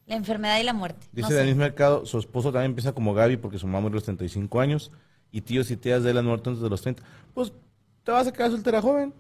la 0.06 0.16
enfermedad 0.16 0.60
y 0.60 0.64
la 0.64 0.72
muerte. 0.72 1.06
Dice 1.12 1.30
no. 1.30 1.36
Denis 1.36 1.56
Mercado, 1.56 2.06
su 2.06 2.18
esposo 2.18 2.52
también 2.52 2.70
empieza 2.72 2.92
como 2.92 3.14
Gaby 3.14 3.38
porque 3.38 3.58
su 3.58 3.66
mamá 3.66 3.80
murió 3.80 3.94
a 3.94 3.96
los 3.96 4.04
35 4.04 4.60
años 4.60 4.90
y 5.32 5.40
tíos 5.40 5.70
y 5.70 5.76
tías 5.76 6.02
de 6.02 6.10
él 6.10 6.18
han 6.18 6.26
muerto 6.26 6.50
antes 6.50 6.62
de 6.62 6.70
los 6.70 6.80
30. 6.82 7.02
Pues 7.32 7.52
te 8.04 8.12
vas 8.12 8.26
a 8.26 8.32
quedar 8.32 8.50
soltera 8.50 8.80
joven. 8.80 9.12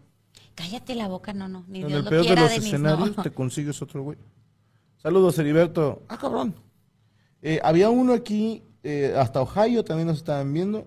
Cállate 0.54 0.94
la 0.94 1.08
boca, 1.08 1.32
no, 1.32 1.48
no, 1.48 1.64
ni 1.66 1.80
en 1.80 1.88
Dios 1.88 1.98
el 1.98 2.04
lo 2.04 2.10
peor 2.10 2.26
de 2.26 2.36
los 2.36 2.52
escenarios 2.52 3.16
no. 3.16 3.22
te 3.22 3.30
consigues 3.30 3.80
otro 3.82 4.02
güey. 4.02 4.18
Saludos, 4.98 5.38
Heriberto. 5.38 6.02
Ah, 6.08 6.16
cabrón. 6.18 6.54
Eh, 7.42 7.60
había 7.62 7.90
uno 7.90 8.12
aquí, 8.12 8.62
eh, 8.82 9.14
hasta 9.18 9.42
Ohio 9.42 9.84
también 9.84 10.06
nos 10.06 10.18
estaban 10.18 10.52
viendo. 10.52 10.86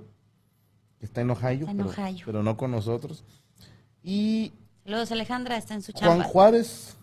Está 1.00 1.21
en 1.21 1.29
Ohio, 1.29 1.59
Está 1.59 1.71
en 1.71 1.77
pero, 1.77 1.89
Ohio. 1.89 2.24
pero 2.25 2.43
no 2.43 2.57
con 2.57 2.71
nosotros. 2.71 3.24
Y 4.01 4.53
Saludos, 4.88 5.12
Alejandra, 5.12 5.58
está 5.58 5.74
en 5.74 5.82
su 5.82 5.91
Juan 5.91 6.01
chamba. 6.20 6.24
Juárez. 6.24 6.96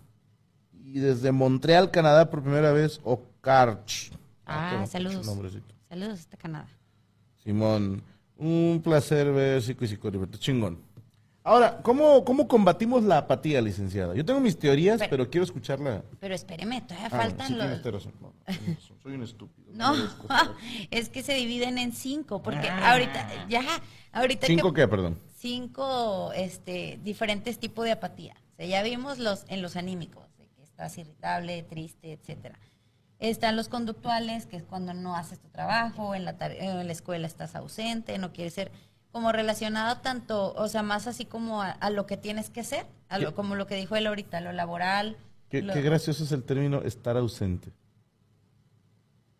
Y 0.82 1.00
desde 1.00 1.30
Montreal, 1.32 1.90
Canadá, 1.90 2.30
por 2.30 2.42
primera 2.42 2.72
vez, 2.72 2.98
Ocarch. 3.04 4.10
Ah, 4.46 4.78
qué 4.80 4.86
saludos. 4.86 5.26
Saludos 5.90 6.20
hasta 6.20 6.38
Canadá. 6.38 6.66
Simón, 7.42 8.02
un 8.38 8.80
placer 8.82 9.30
ver 9.32 9.60
Psico 9.60 9.84
y 9.84 9.88
Psicólogo, 9.88 10.24
chingón. 10.38 10.78
Ahora, 11.42 11.82
¿cómo, 11.82 12.24
¿cómo 12.24 12.48
combatimos 12.48 13.02
la 13.04 13.18
apatía, 13.18 13.60
licenciada? 13.60 14.14
Yo 14.14 14.24
tengo 14.24 14.40
mis 14.40 14.58
teorías, 14.58 14.96
Pero- 14.98 15.10
pero, 15.10 15.30
quiero 15.30 15.44
escucharla. 15.44 16.02
Pero 16.20 16.34
espéreme, 16.34 16.80
todavía 16.80 17.08
Ah, 17.08 17.10
faltan 17.10 17.48
sí, 17.48 17.54
los... 17.54 17.66
razón. 17.84 18.14
No, 18.18 18.32
razón. 18.46 18.96
soy 19.02 19.12
un 19.12 19.22
estúpido. 19.24 19.68
No, 19.74 19.92
es 20.90 21.10
que 21.10 21.22
se 21.22 21.34
dividen 21.34 21.76
en 21.76 21.92
cinco, 21.92 22.42
porque 22.42 22.66
ahorita, 22.70 23.46
ya, 23.46 23.60
ahorita 24.12 24.46
Ah. 24.46 24.46
¿Cinco 24.46 24.72
que... 24.72 24.80
qué, 24.80 24.88
perdón? 24.88 25.18
Cinco 25.54 26.32
este, 26.32 26.98
diferentes 27.04 27.58
tipos 27.58 27.84
de 27.84 27.92
apatía. 27.92 28.32
O 28.54 28.56
sea, 28.56 28.64
ya 28.64 28.82
vimos 28.82 29.18
los 29.18 29.44
en 29.48 29.60
los 29.60 29.76
anímicos, 29.76 30.26
de 30.38 30.46
que 30.48 30.62
estás 30.62 30.96
irritable, 30.96 31.62
triste, 31.64 32.12
etcétera. 32.14 32.58
Están 33.18 33.54
los 33.54 33.68
conductuales, 33.68 34.46
que 34.46 34.56
es 34.56 34.62
cuando 34.62 34.94
no 34.94 35.14
haces 35.14 35.38
tu 35.40 35.48
trabajo, 35.50 36.14
en 36.14 36.24
la, 36.24 36.34
en 36.40 36.86
la 36.86 36.90
escuela 36.92 37.26
estás 37.26 37.54
ausente, 37.56 38.16
no 38.16 38.32
quieres 38.32 38.54
ser 38.54 38.72
como 39.12 39.32
relacionado 39.32 39.98
tanto, 39.98 40.54
o 40.54 40.66
sea, 40.68 40.82
más 40.82 41.06
así 41.06 41.26
como 41.26 41.60
a, 41.60 41.72
a 41.72 41.90
lo 41.90 42.06
que 42.06 42.16
tienes 42.16 42.48
que 42.48 42.60
hacer, 42.60 42.86
a 43.10 43.18
lo- 43.18 43.34
como 43.34 43.54
lo 43.54 43.66
que 43.66 43.74
dijo 43.74 43.96
él 43.96 44.06
ahorita, 44.06 44.40
lo 44.40 44.50
laboral. 44.52 45.18
Qué, 45.50 45.60
lo- 45.60 45.74
qué 45.74 45.82
gracioso 45.82 46.24
es 46.24 46.32
el 46.32 46.42
término 46.44 46.80
estar 46.80 47.18
ausente. 47.18 47.70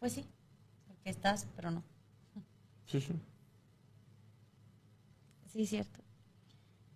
Pues 0.01 0.13
sí, 0.13 0.27
porque 0.87 1.09
estás, 1.09 1.47
pero 1.57 1.71
no. 1.71 1.83
Sí, 2.85 3.01
sí. 3.01 3.15
Sí, 5.55 5.67
cierto. 5.67 6.01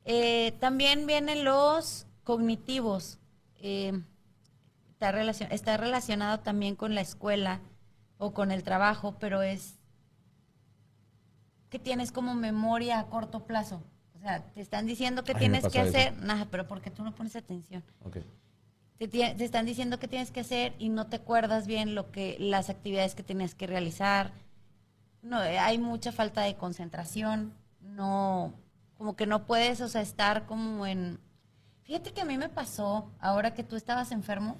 Eh, 0.04 0.52
también 0.58 1.06
vienen 1.06 1.44
los 1.44 2.06
cognitivos. 2.24 3.18
Eh, 3.56 4.02
está, 4.90 5.12
relacion- 5.12 5.52
está 5.52 5.76
relacionado 5.76 6.40
también 6.40 6.74
con 6.74 6.94
la 6.96 7.00
escuela 7.00 7.60
o 8.18 8.34
con 8.34 8.50
el 8.50 8.64
trabajo, 8.64 9.16
pero 9.20 9.42
es 9.42 9.78
que 11.70 11.78
tienes 11.78 12.10
como 12.10 12.34
memoria 12.34 12.98
a 12.98 13.06
corto 13.06 13.46
plazo. 13.46 13.80
O 14.16 14.18
sea, 14.18 14.42
te 14.52 14.60
están 14.60 14.86
diciendo 14.86 15.22
que 15.22 15.32
Ay, 15.34 15.38
tienes 15.38 15.68
que 15.68 15.78
hacer, 15.78 16.16
nada, 16.18 16.48
pero 16.50 16.66
porque 16.66 16.90
tú 16.90 17.04
no 17.04 17.14
pones 17.14 17.36
atención. 17.36 17.84
Ok. 18.04 18.16
Te, 18.98 19.06
te 19.06 19.44
están 19.44 19.66
diciendo 19.66 20.00
que 20.00 20.08
tienes 20.08 20.32
que 20.32 20.40
hacer 20.40 20.74
y 20.80 20.88
no 20.88 21.06
te 21.06 21.16
acuerdas 21.16 21.68
bien 21.68 21.94
lo 21.94 22.10
que 22.10 22.36
las 22.40 22.70
actividades 22.70 23.14
que 23.14 23.22
tenías 23.22 23.54
que 23.54 23.68
realizar. 23.68 24.32
No, 25.22 25.40
eh, 25.44 25.60
hay 25.60 25.78
mucha 25.78 26.10
falta 26.10 26.42
de 26.42 26.56
concentración. 26.56 27.52
No, 27.98 28.54
como 28.96 29.16
que 29.16 29.26
no 29.26 29.44
puedes, 29.44 29.80
o 29.80 29.88
sea, 29.88 30.00
estar 30.02 30.46
como 30.46 30.86
en. 30.86 31.18
Fíjate 31.82 32.12
que 32.12 32.20
a 32.20 32.24
mí 32.24 32.38
me 32.38 32.48
pasó 32.48 33.10
ahora 33.18 33.54
que 33.54 33.64
tú 33.64 33.74
estabas 33.74 34.12
enfermo. 34.12 34.56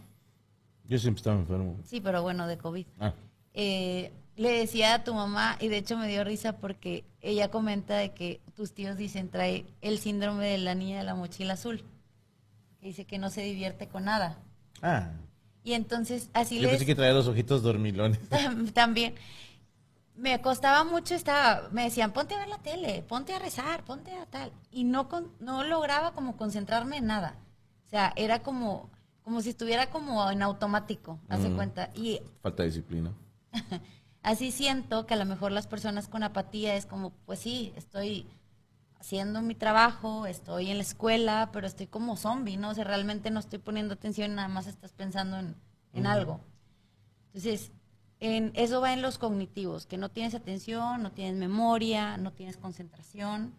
Yo 0.85 0.99
siempre 0.99 1.21
estaba 1.21 1.39
enfermo. 1.39 1.77
Sí, 1.85 2.01
pero 2.01 2.21
bueno, 2.21 2.49
de 2.49 2.59
COVID. 2.59 2.87
Ah. 2.99 3.15
Eh, 3.55 4.11
le 4.35 4.51
decía 4.51 4.95
a 4.95 5.05
tu 5.05 5.15
mamá, 5.15 5.57
y 5.61 5.69
de 5.69 5.77
hecho 5.79 5.97
me 5.97 6.09
dio 6.09 6.25
risa 6.25 6.55
porque 6.59 7.05
ella 7.21 7.49
comenta 7.49 7.97
de 7.97 8.11
que 8.13 8.41
tus 8.57 8.73
tíos 8.73 8.97
dicen 8.97 9.29
trae 9.29 9.67
el 9.83 9.99
síndrome 10.01 10.47
de 10.49 10.59
la 10.59 10.75
niña 10.75 10.99
de 10.99 11.05
la 11.05 11.15
mochila 11.15 11.53
azul. 11.53 11.85
Que 12.81 12.89
dice 12.89 13.05
que 13.05 13.19
no 13.19 13.31
se 13.31 13.43
divierte 13.43 13.87
con 13.87 14.05
nada. 14.07 14.37
Ah. 14.83 15.11
Y 15.63 15.75
entonces 15.75 16.29
así 16.33 16.57
Yo 16.57 16.63
le 16.63 16.69
pensé 16.71 16.87
que 16.87 16.95
traía 16.97 17.13
los 17.13 17.29
ojitos 17.29 17.63
dormilones. 17.63 18.19
Tam- 18.31 18.73
También. 18.73 19.15
Me 20.19 20.41
costaba 20.43 20.83
mucho, 20.83 21.15
estaba, 21.15 21.69
me 21.71 21.85
decían, 21.85 22.13
ponte 22.13 22.35
a 22.35 22.39
ver 22.39 22.49
la 22.49 22.59
tele, 22.59 23.03
ponte 23.07 23.33
a 23.33 23.39
rezar, 23.39 23.85
ponte 23.85 24.13
a 24.17 24.27
tal. 24.27 24.53
Y 24.73 24.83
no, 24.83 25.09
con- 25.09 25.31
no 25.39 25.63
lograba 25.63 26.13
como 26.13 26.37
concentrarme 26.37 26.97
en 26.97 27.07
nada. 27.07 27.37
O 27.87 27.89
sea, 27.89 28.13
era 28.17 28.43
como, 28.43 28.91
como 29.23 29.41
si 29.43 29.51
estuviera 29.51 29.91
como 29.91 30.29
en 30.31 30.43
automático, 30.43 31.21
hace 31.29 31.49
Mm. 31.49 31.55
cuenta. 31.55 31.91
Y 31.95 32.21
Falta 32.43 32.65
de 32.65 32.69
disciplina. 32.69 33.13
así 34.25 34.51
siento 34.51 35.07
que 35.07 35.15
a 35.15 35.19
lo 35.19 35.25
mejor 35.25 35.53
las 35.53 35.69
personas 35.69 36.09
con 36.09 36.25
apatía 36.25 36.75
es 36.75 36.85
como, 36.85 37.11
pues 37.25 37.39
sí, 37.39 37.73
estoy 37.77 38.27
haciendo 38.99 39.41
mi 39.41 39.55
trabajo, 39.55 40.27
estoy 40.27 40.71
en 40.73 40.79
la 40.79 40.83
escuela, 40.83 41.51
pero 41.53 41.69
estoy 41.69 41.87
como 41.87 42.17
zombie, 42.17 42.57
¿no? 42.57 42.71
O 42.71 42.75
sea, 42.75 42.83
realmente 42.83 43.31
no 43.31 43.39
estoy 43.39 43.61
poniendo 43.61 43.95
atención, 43.95 44.35
nada 44.35 44.49
más 44.49 44.67
estás 44.67 44.93
pensando 44.93 45.39
en, 45.39 45.55
en 45.93 46.07
algo. 46.09 46.41
Entonces, 47.27 47.71
en, 48.21 48.53
eso 48.55 48.81
va 48.81 48.93
en 48.93 49.03
los 49.03 49.19
cognitivos, 49.19 49.87
que 49.87 49.97
no 49.97 50.11
tienes 50.11 50.35
atención, 50.35 51.03
no 51.03 51.13
tienes 51.13 51.35
memoria, 51.37 52.17
no 52.17 52.33
tienes 52.33 52.57
concentración. 52.57 53.55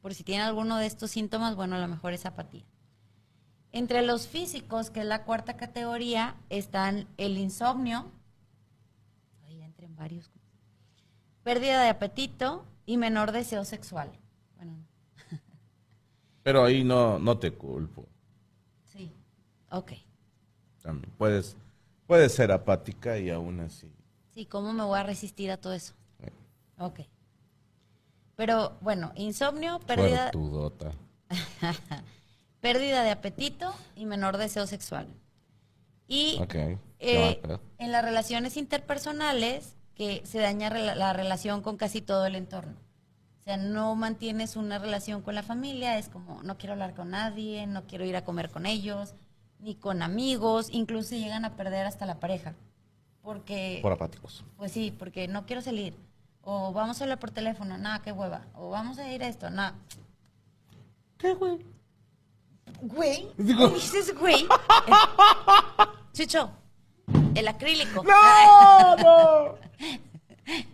Por 0.00 0.14
si 0.14 0.24
tienen 0.24 0.46
alguno 0.46 0.78
de 0.78 0.86
estos 0.86 1.10
síntomas, 1.10 1.56
bueno, 1.56 1.76
a 1.76 1.78
lo 1.78 1.88
mejor 1.88 2.12
es 2.12 2.26
apatía. 2.26 2.64
Entre 3.72 4.02
los 4.02 4.26
físicos, 4.28 4.90
que 4.90 5.00
es 5.00 5.06
la 5.06 5.24
cuarta 5.24 5.56
categoría, 5.56 6.36
están 6.50 7.08
el 7.16 7.38
insomnio, 7.38 8.10
ya 9.48 9.70
varios. 9.96 10.30
pérdida 11.42 11.82
de 11.82 11.88
apetito 11.90 12.66
y 12.84 12.96
menor 12.96 13.32
deseo 13.32 13.64
sexual. 13.64 14.10
Bueno, 14.56 14.76
Pero 16.42 16.64
ahí 16.64 16.84
no, 16.84 17.18
no 17.18 17.38
te 17.38 17.52
culpo. 17.52 18.06
sí, 18.84 19.12
ok. 19.70 19.92
También 20.82 21.12
puedes, 21.16 21.56
puedes 22.06 22.32
ser 22.34 22.50
apática 22.52 23.18
y 23.18 23.30
aún 23.30 23.60
así. 23.60 23.90
Sí, 24.34 24.46
¿cómo 24.46 24.72
me 24.72 24.84
voy 24.84 24.98
a 24.98 25.02
resistir 25.02 25.50
a 25.50 25.56
todo 25.58 25.72
eso? 25.72 25.94
eh, 26.20 26.32
Ok. 26.78 27.00
Pero 28.36 28.76
bueno, 28.80 29.12
insomnio, 29.14 29.78
pérdida, 29.80 30.30
pérdida 32.60 33.02
de 33.02 33.10
apetito 33.10 33.74
y 33.94 34.06
menor 34.06 34.38
deseo 34.38 34.66
sexual. 34.66 35.06
Y 36.08 36.38
Ok. 36.40 36.54
eh, 36.98 37.42
en 37.78 37.92
las 37.92 38.04
relaciones 38.04 38.56
interpersonales, 38.56 39.76
que 39.94 40.22
se 40.24 40.38
daña 40.38 40.70
la 40.70 41.12
relación 41.12 41.62
con 41.62 41.76
casi 41.76 42.00
todo 42.00 42.24
el 42.26 42.34
entorno. 42.34 42.74
O 43.40 43.44
sea, 43.44 43.56
no 43.58 43.94
mantienes 43.96 44.56
una 44.56 44.78
relación 44.78 45.20
con 45.20 45.34
la 45.34 45.42
familia, 45.42 45.98
es 45.98 46.08
como 46.08 46.42
no 46.42 46.56
quiero 46.56 46.72
hablar 46.72 46.94
con 46.94 47.10
nadie, 47.10 47.66
no 47.66 47.86
quiero 47.86 48.04
ir 48.04 48.16
a 48.16 48.24
comer 48.24 48.50
con 48.50 48.66
ellos, 48.66 49.14
ni 49.58 49.74
con 49.74 50.00
amigos, 50.00 50.68
incluso 50.70 51.14
llegan 51.16 51.44
a 51.44 51.56
perder 51.56 51.86
hasta 51.86 52.06
la 52.06 52.20
pareja. 52.20 52.54
Porque 53.22 53.78
Por 53.82 53.92
apáticos. 53.92 54.44
Pues 54.56 54.72
sí, 54.72 54.94
porque 54.98 55.28
no 55.28 55.46
quiero 55.46 55.62
salir. 55.62 55.94
O 56.42 56.72
vamos 56.72 57.00
a 57.00 57.04
hablar 57.04 57.18
por 57.20 57.30
teléfono, 57.30 57.78
nada, 57.78 58.02
qué 58.02 58.10
hueva. 58.12 58.42
O 58.54 58.70
vamos 58.70 58.98
a 58.98 59.08
ir 59.12 59.22
a 59.22 59.28
esto, 59.28 59.48
nada. 59.50 59.74
¿Qué, 61.18 61.34
güey? 61.34 61.64
¿Güey? 62.80 63.28
Digo- 63.38 63.68
¿Qué 63.68 63.74
dices, 63.74 64.18
güey? 64.18 64.44
Chucho, 66.12 66.50
el 67.36 67.46
acrílico. 67.48 68.02
¡No! 68.02 68.96
¡No! 68.96 69.54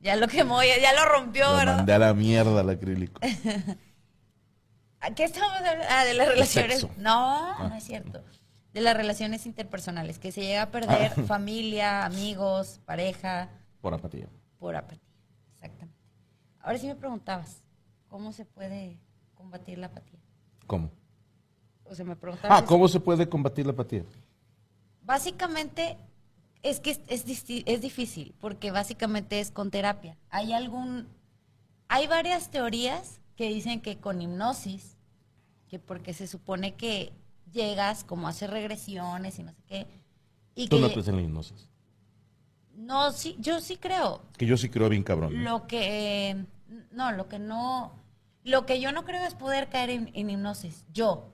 Ya 0.00 0.16
lo 0.16 0.28
quemó, 0.28 0.62
ya, 0.62 0.78
ya 0.78 0.92
lo 0.92 1.06
rompió, 1.06 1.50
Lo 1.50 1.56
¿verdad? 1.56 1.76
mandé 1.78 1.94
a 1.94 1.98
la 1.98 2.12
mierda 2.12 2.60
al 2.60 2.68
acrílico. 2.68 3.18
¿A 5.00 5.10
¿Qué 5.14 5.24
estamos 5.24 5.50
hablando? 5.50 5.82
Ah, 5.88 6.04
de 6.04 6.12
las 6.12 6.28
relaciones. 6.28 6.80
sexo. 6.80 6.94
No, 6.98 7.58
no 7.68 7.74
es 7.74 7.84
cierto. 7.84 8.22
De 8.74 8.80
las 8.80 8.96
relaciones 8.96 9.46
interpersonales, 9.46 10.18
que 10.18 10.32
se 10.32 10.42
llega 10.42 10.62
a 10.62 10.70
perder 10.70 11.12
familia, 11.26 12.04
amigos, 12.04 12.80
pareja, 12.84 13.48
Por 13.80 13.94
apatía. 13.94 14.28
por 14.58 14.74
apatía. 14.76 15.00
Exactamente. 15.60 15.98
Ahora 16.60 16.78
sí 16.78 16.86
me 16.88 16.96
preguntabas, 16.96 17.62
¿cómo 18.08 18.32
se 18.32 18.44
puede 18.44 18.98
combatir 19.34 19.78
la 19.78 19.86
apatía? 19.86 20.18
¿Cómo? 20.66 20.90
O 21.84 21.94
sea, 21.94 22.04
me 22.04 22.16
preguntabas. 22.16 22.62
Ah, 22.62 22.64
¿cómo 22.66 22.88
se 22.88 22.98
puede 22.98 23.28
combatir 23.28 23.64
la 23.64 23.72
apatía? 23.72 24.04
Básicamente, 25.02 25.96
es 26.62 26.80
que 26.80 26.90
es, 26.90 27.00
es 27.08 27.24
es 27.66 27.80
difícil, 27.80 28.34
porque 28.40 28.70
básicamente 28.70 29.38
es 29.38 29.50
con 29.50 29.70
terapia. 29.70 30.16
Hay 30.30 30.52
algún. 30.52 31.06
Hay 31.88 32.06
varias 32.08 32.50
teorías 32.50 33.20
que 33.36 33.48
dicen 33.50 33.80
que 33.80 33.98
con 33.98 34.20
hipnosis, 34.22 34.96
que 35.68 35.78
porque 35.78 36.14
se 36.14 36.26
supone 36.26 36.74
que 36.74 37.12
llegas 37.52 38.04
como 38.04 38.26
a 38.26 38.30
hacer 38.30 38.50
regresiones 38.50 39.38
y 39.38 39.42
no 39.42 39.52
sé 39.52 39.62
qué. 39.66 39.86
Y 40.54 40.68
Tú 40.68 40.76
que 40.76 40.82
no 40.82 40.90
crees 40.90 41.08
en 41.08 41.16
la 41.16 41.22
hipnosis. 41.22 41.68
no, 42.76 43.12
sí, 43.12 43.36
yo 43.38 43.60
sí 43.60 43.76
creo. 43.76 44.22
Que 44.36 44.46
yo 44.46 44.56
sí 44.56 44.68
creo 44.68 44.88
bien 44.88 45.02
cabrón. 45.02 45.34
¿no? 45.42 45.50
Lo 45.58 45.66
que. 45.66 46.44
No, 46.90 47.12
lo 47.12 47.28
que 47.28 47.38
no. 47.38 47.92
Lo 48.44 48.66
que 48.66 48.80
yo 48.80 48.92
no 48.92 49.04
creo 49.04 49.24
es 49.24 49.34
poder 49.34 49.68
caer 49.68 49.90
en, 49.90 50.10
en 50.14 50.30
hipnosis. 50.30 50.84
Yo. 50.92 51.30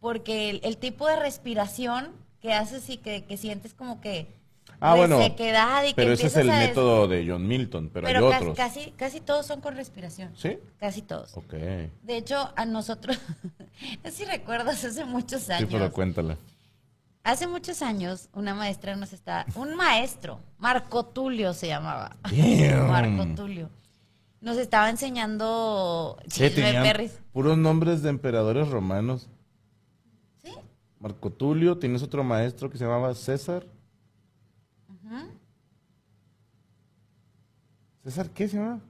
Porque 0.00 0.50
el, 0.50 0.60
el 0.62 0.76
tipo 0.76 1.06
de 1.08 1.16
respiración 1.16 2.12
que 2.40 2.52
haces 2.54 2.88
y 2.90 2.98
que, 2.98 3.24
que 3.24 3.36
sientes 3.36 3.74
como 3.74 4.00
que. 4.00 4.34
Ah, 4.80 4.94
bueno. 4.94 5.18
resequedad 5.18 5.82
y 5.84 5.88
que 5.88 5.94
Pero 5.96 6.12
ese 6.12 6.28
es 6.28 6.36
el 6.36 6.46
método 6.48 7.08
de 7.08 7.26
John 7.28 7.46
Milton, 7.48 7.90
pero, 7.92 8.06
Pero 8.06 8.26
hay 8.26 8.32
casi, 8.32 8.42
otros. 8.44 8.56
casi, 8.56 8.90
casi 8.92 9.20
todos 9.20 9.44
son 9.46 9.60
con 9.60 9.74
respiración. 9.76 10.32
¿Sí? 10.36 10.58
Casi 10.78 11.02
todos. 11.02 11.36
Ok. 11.36 11.52
De 11.52 12.16
hecho, 12.16 12.52
a 12.54 12.64
nosotros. 12.64 13.18
no 14.04 14.10
sé 14.10 14.16
si 14.16 14.24
recuerdas 14.24 14.84
hace 14.84 15.04
muchos 15.04 15.42
Sí, 15.42 15.52
años. 15.52 15.68
pero 15.72 15.92
cuéntala. 15.92 16.36
Hace 17.24 17.46
muchos 17.46 17.82
años, 17.82 18.28
una 18.32 18.54
maestra 18.54 18.94
nos 18.96 19.12
está. 19.12 19.44
Un 19.56 19.74
maestro, 19.74 20.40
Marco 20.58 21.04
Tulio 21.04 21.52
se 21.52 21.66
llamaba. 21.66 22.16
Damn. 22.22 22.86
Marco 22.88 23.34
Tulio. 23.34 23.70
Nos 24.40 24.56
estaba 24.56 24.88
enseñando 24.88 26.16
Sí, 26.28 26.48
perris. 26.50 27.18
puros 27.32 27.58
nombres 27.58 28.02
de 28.02 28.10
emperadores 28.10 28.68
romanos. 28.68 29.28
Sí. 30.42 30.52
Marco 31.00 31.30
Tulio, 31.30 31.76
tienes 31.78 32.02
otro 32.04 32.22
maestro 32.22 32.70
que 32.70 32.78
se 32.78 32.84
llamaba 32.84 33.12
César. 33.16 33.66
¿César 38.08 38.30
qué 38.30 38.48
se 38.48 38.56
llama? 38.56 38.80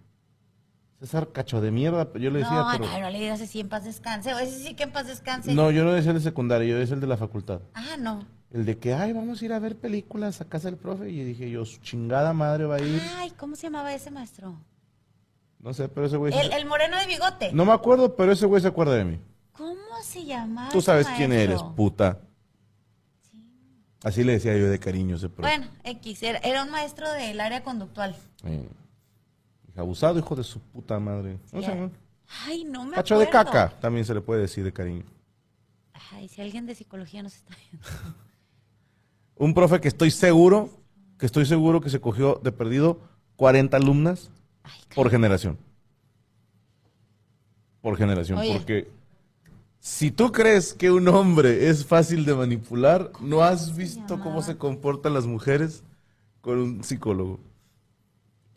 César 1.00 1.32
Cacho 1.32 1.60
de 1.60 1.72
mierda, 1.72 2.08
yo 2.14 2.30
le 2.30 2.38
decía, 2.38 2.54
no, 2.54 2.68
pero... 2.70 2.86
no, 2.86 3.00
no 3.00 3.10
le 3.10 3.18
digas 3.18 3.40
así 3.40 3.58
en 3.58 3.68
paz 3.68 3.84
descanse. 3.84 4.32
O 4.32 4.38
ese 4.38 4.58
sí 4.62 4.74
que 4.74 4.84
en 4.84 4.92
paz 4.92 5.08
descanse. 5.08 5.52
No, 5.54 5.72
yo 5.72 5.82
no 5.84 5.92
decía 5.92 6.12
el 6.12 6.18
de 6.18 6.22
secundario, 6.22 6.68
yo 6.68 6.78
decía 6.78 6.94
el 6.94 7.00
de 7.00 7.06
la 7.08 7.16
facultad. 7.16 7.60
Ah, 7.74 7.96
no. 7.98 8.24
El 8.52 8.64
de 8.64 8.78
que, 8.78 8.94
ay, 8.94 9.12
vamos 9.12 9.42
a 9.42 9.44
ir 9.44 9.52
a 9.52 9.58
ver 9.58 9.76
películas 9.76 10.40
a 10.40 10.44
casa 10.44 10.68
del 10.68 10.76
profe. 10.78 11.10
Y 11.10 11.24
dije 11.24 11.50
yo, 11.50 11.64
su 11.64 11.80
chingada 11.80 12.32
madre 12.32 12.64
va 12.66 12.76
a 12.76 12.80
ir. 12.80 13.00
Ay, 13.16 13.30
¿cómo 13.36 13.56
se 13.56 13.64
llamaba 13.64 13.92
ese 13.92 14.10
maestro? 14.12 14.54
No 15.60 15.74
sé, 15.74 15.88
pero 15.88 16.06
ese 16.06 16.16
güey... 16.16 16.32
sí 16.32 16.38
El, 16.38 16.50
se- 16.50 16.56
el 16.56 16.66
moreno 16.66 16.96
de 16.96 17.06
bigote. 17.06 17.52
No 17.52 17.64
me 17.64 17.72
acuerdo, 17.72 18.14
pero 18.14 18.30
ese 18.30 18.46
güey 18.46 18.62
se 18.62 18.68
acuerda 18.68 18.94
de 18.94 19.04
mí. 19.04 19.20
¿Cómo 19.52 19.80
se 20.04 20.24
llamaba? 20.24 20.70
Tú 20.70 20.80
sabes 20.80 21.08
quién 21.16 21.32
eres, 21.32 21.60
puta. 21.76 22.20
Así 24.04 24.22
le 24.22 24.32
decía 24.34 24.56
yo 24.56 24.70
de 24.70 24.78
cariño 24.78 25.16
ese 25.16 25.28
profe. 25.28 25.50
Bueno, 25.56 25.66
X, 25.82 26.22
era, 26.22 26.38
era 26.38 26.62
un 26.62 26.70
maestro 26.70 27.10
del 27.12 27.40
área 27.40 27.64
conductual. 27.64 28.14
Eh, 28.44 28.68
abusado, 29.76 30.18
hijo 30.18 30.34
de 30.36 30.44
su 30.44 30.60
puta 30.60 30.98
madre. 30.98 31.38
¿Cómo 31.50 31.62
se 31.62 31.68
llama? 31.68 31.90
Ay, 32.46 32.64
no 32.64 32.84
me 32.84 32.94
Cacho 32.94 33.18
de 33.18 33.24
acuerdo. 33.26 33.50
caca, 33.50 33.80
también 33.80 34.04
se 34.04 34.14
le 34.14 34.20
puede 34.20 34.42
decir 34.42 34.64
de 34.64 34.72
cariño. 34.72 35.04
Ay, 36.12 36.28
si 36.28 36.40
alguien 36.40 36.66
de 36.66 36.74
psicología 36.74 37.22
nos 37.22 37.34
está 37.34 37.54
viendo. 37.70 37.86
Un 39.36 39.54
profe 39.54 39.80
que 39.80 39.88
estoy 39.88 40.10
seguro, 40.10 40.70
que 41.18 41.26
estoy 41.26 41.46
seguro 41.46 41.80
que 41.80 41.90
se 41.90 42.00
cogió 42.00 42.40
de 42.42 42.50
perdido 42.52 42.98
40 43.36 43.76
alumnas 43.76 44.30
Ay, 44.64 44.80
por 44.94 45.10
generación. 45.10 45.56
Por 47.80 47.96
generación, 47.96 48.38
Oye. 48.38 48.54
porque 48.54 48.88
si 49.78 50.10
tú 50.10 50.32
crees 50.32 50.74
que 50.74 50.90
un 50.90 51.06
hombre 51.08 51.68
es 51.68 51.86
fácil 51.86 52.24
de 52.24 52.34
manipular, 52.34 53.12
no 53.20 53.42
has 53.42 53.76
visto 53.76 54.18
cómo 54.20 54.42
se 54.42 54.56
comportan 54.58 55.14
las 55.14 55.26
mujeres 55.26 55.84
con 56.40 56.58
un 56.58 56.84
psicólogo. 56.84 57.38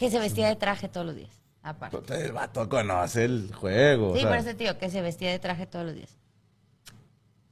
Que 0.02 0.10
se 0.10 0.18
vestía 0.18 0.48
de 0.48 0.56
traje 0.56 0.90
todos 0.90 1.06
los 1.06 1.16
días. 1.16 1.30
Aparte. 1.62 1.96
Entonces, 1.98 2.26
El 2.26 2.32
vato 2.34 2.68
conoce 2.68 3.24
el 3.24 3.54
juego. 3.54 4.14
o 4.14 4.16
Sí, 4.16 4.22
sea, 4.22 4.30
por 4.30 4.38
ese 4.40 4.56
tío 4.56 4.80
que 4.80 4.90
se 4.90 5.00
vestía 5.00 5.30
de 5.30 5.38
traje 5.38 5.68
todos 5.68 5.86
los 5.86 5.94
días. 5.94 6.18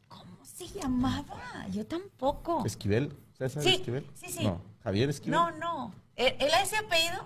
¿Cómo 0.08 0.44
se 0.44 0.66
llamaba? 0.68 1.68
Yo 1.70 1.86
tampoco. 1.86 2.66
¿Esquivel? 2.66 3.16
¿César 3.38 3.62
Sí, 3.62 3.76
Esquivel? 3.76 4.04
sí, 4.16 4.32
sí. 4.32 4.44
No, 4.46 4.62
Javier 4.84 5.10
Esquivel. 5.12 5.40
No, 5.40 5.52
no. 5.52 5.94
¿Él, 6.16 6.36
a 6.52 6.64
ese 6.64 6.78
apellido? 6.78 7.24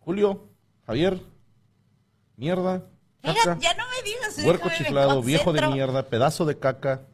Julio, 0.00 0.50
Javier, 0.86 1.18
mierda, 2.36 2.82
Mira, 3.22 3.58
ya 3.58 3.72
no 3.74 3.84
me 3.88 4.02
digas. 4.04 4.38
huerco 4.44 4.68
chiflado, 4.76 5.22
viejo 5.22 5.54
de 5.54 5.66
mierda, 5.66 6.02
pedazo 6.02 6.44
de 6.44 6.58
caca. 6.58 7.06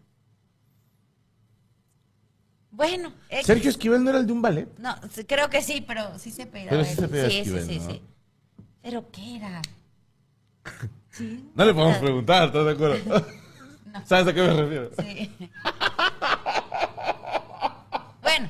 Bueno. 2.83 3.13
Sergio 3.45 3.71
Esquivel 3.71 4.03
no 4.03 4.11
era 4.11 4.19
el 4.19 4.27
de 4.27 4.33
un 4.33 4.43
ballet. 4.43 4.69
No, 4.79 4.93
sí, 5.13 5.25
creo 5.25 5.49
que 5.49 5.63
sí, 5.63 5.85
pero 5.87 6.19
sí 6.19 6.33
se 6.33 6.47
pedía. 6.47 6.71
Pero 6.71 6.85
sí 6.85 6.97
se 6.97 7.07
pedía 7.07 7.31
sí, 7.31 7.39
Esquivel, 7.39 7.65
sí, 7.65 7.75
sí, 7.75 7.79
¿no? 7.79 7.91
sí. 7.93 8.03
¿Pero 8.83 9.11
qué 9.11 9.37
era? 9.37 9.63
Sí. 11.11 11.51
No 11.55 11.67
le 11.67 11.75
podemos 11.75 11.99
preguntar, 11.99 12.47
¿estás 12.47 12.65
de 12.65 12.73
acuerdo? 12.73 13.27
¿Sabes 14.07 14.29
a 14.29 14.33
qué 14.33 14.41
me 14.41 14.55
refiero? 14.55 14.91
Sí. 14.99 15.31
bueno, 18.23 18.49